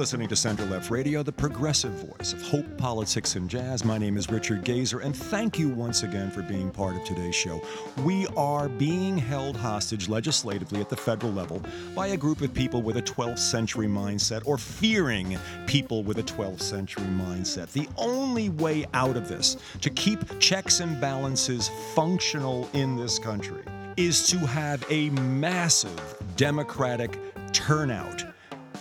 Listening 0.00 0.28
to 0.28 0.34
Center 0.34 0.64
Left 0.64 0.90
Radio, 0.90 1.22
the 1.22 1.30
progressive 1.30 1.92
voice 1.92 2.32
of 2.32 2.40
hope, 2.40 2.64
politics, 2.78 3.36
and 3.36 3.50
jazz. 3.50 3.84
My 3.84 3.98
name 3.98 4.16
is 4.16 4.30
Richard 4.30 4.64
Gazer, 4.64 5.00
and 5.00 5.14
thank 5.14 5.58
you 5.58 5.68
once 5.68 6.04
again 6.04 6.30
for 6.30 6.40
being 6.40 6.70
part 6.70 6.96
of 6.96 7.04
today's 7.04 7.34
show. 7.34 7.60
We 8.02 8.26
are 8.28 8.70
being 8.70 9.18
held 9.18 9.58
hostage 9.58 10.08
legislatively 10.08 10.80
at 10.80 10.88
the 10.88 10.96
federal 10.96 11.34
level 11.34 11.62
by 11.94 12.06
a 12.06 12.16
group 12.16 12.40
of 12.40 12.54
people 12.54 12.80
with 12.80 12.96
a 12.96 13.02
12th 13.02 13.40
century 13.40 13.88
mindset 13.88 14.40
or 14.46 14.56
fearing 14.56 15.36
people 15.66 16.02
with 16.02 16.16
a 16.16 16.22
12th 16.22 16.62
century 16.62 17.04
mindset. 17.04 17.70
The 17.70 17.86
only 17.98 18.48
way 18.48 18.86
out 18.94 19.18
of 19.18 19.28
this, 19.28 19.58
to 19.82 19.90
keep 19.90 20.38
checks 20.38 20.80
and 20.80 20.98
balances 20.98 21.70
functional 21.94 22.70
in 22.72 22.96
this 22.96 23.18
country, 23.18 23.64
is 23.98 24.26
to 24.28 24.38
have 24.38 24.82
a 24.88 25.10
massive 25.10 26.16
Democratic 26.36 27.18
turnout 27.52 28.24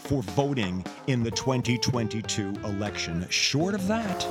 for 0.10 0.24
voting 0.24 0.84
in 1.06 1.22
the 1.22 1.30
2022 1.30 2.52
election. 2.64 3.28
Short 3.30 3.76
of 3.76 3.88
that, 3.88 4.28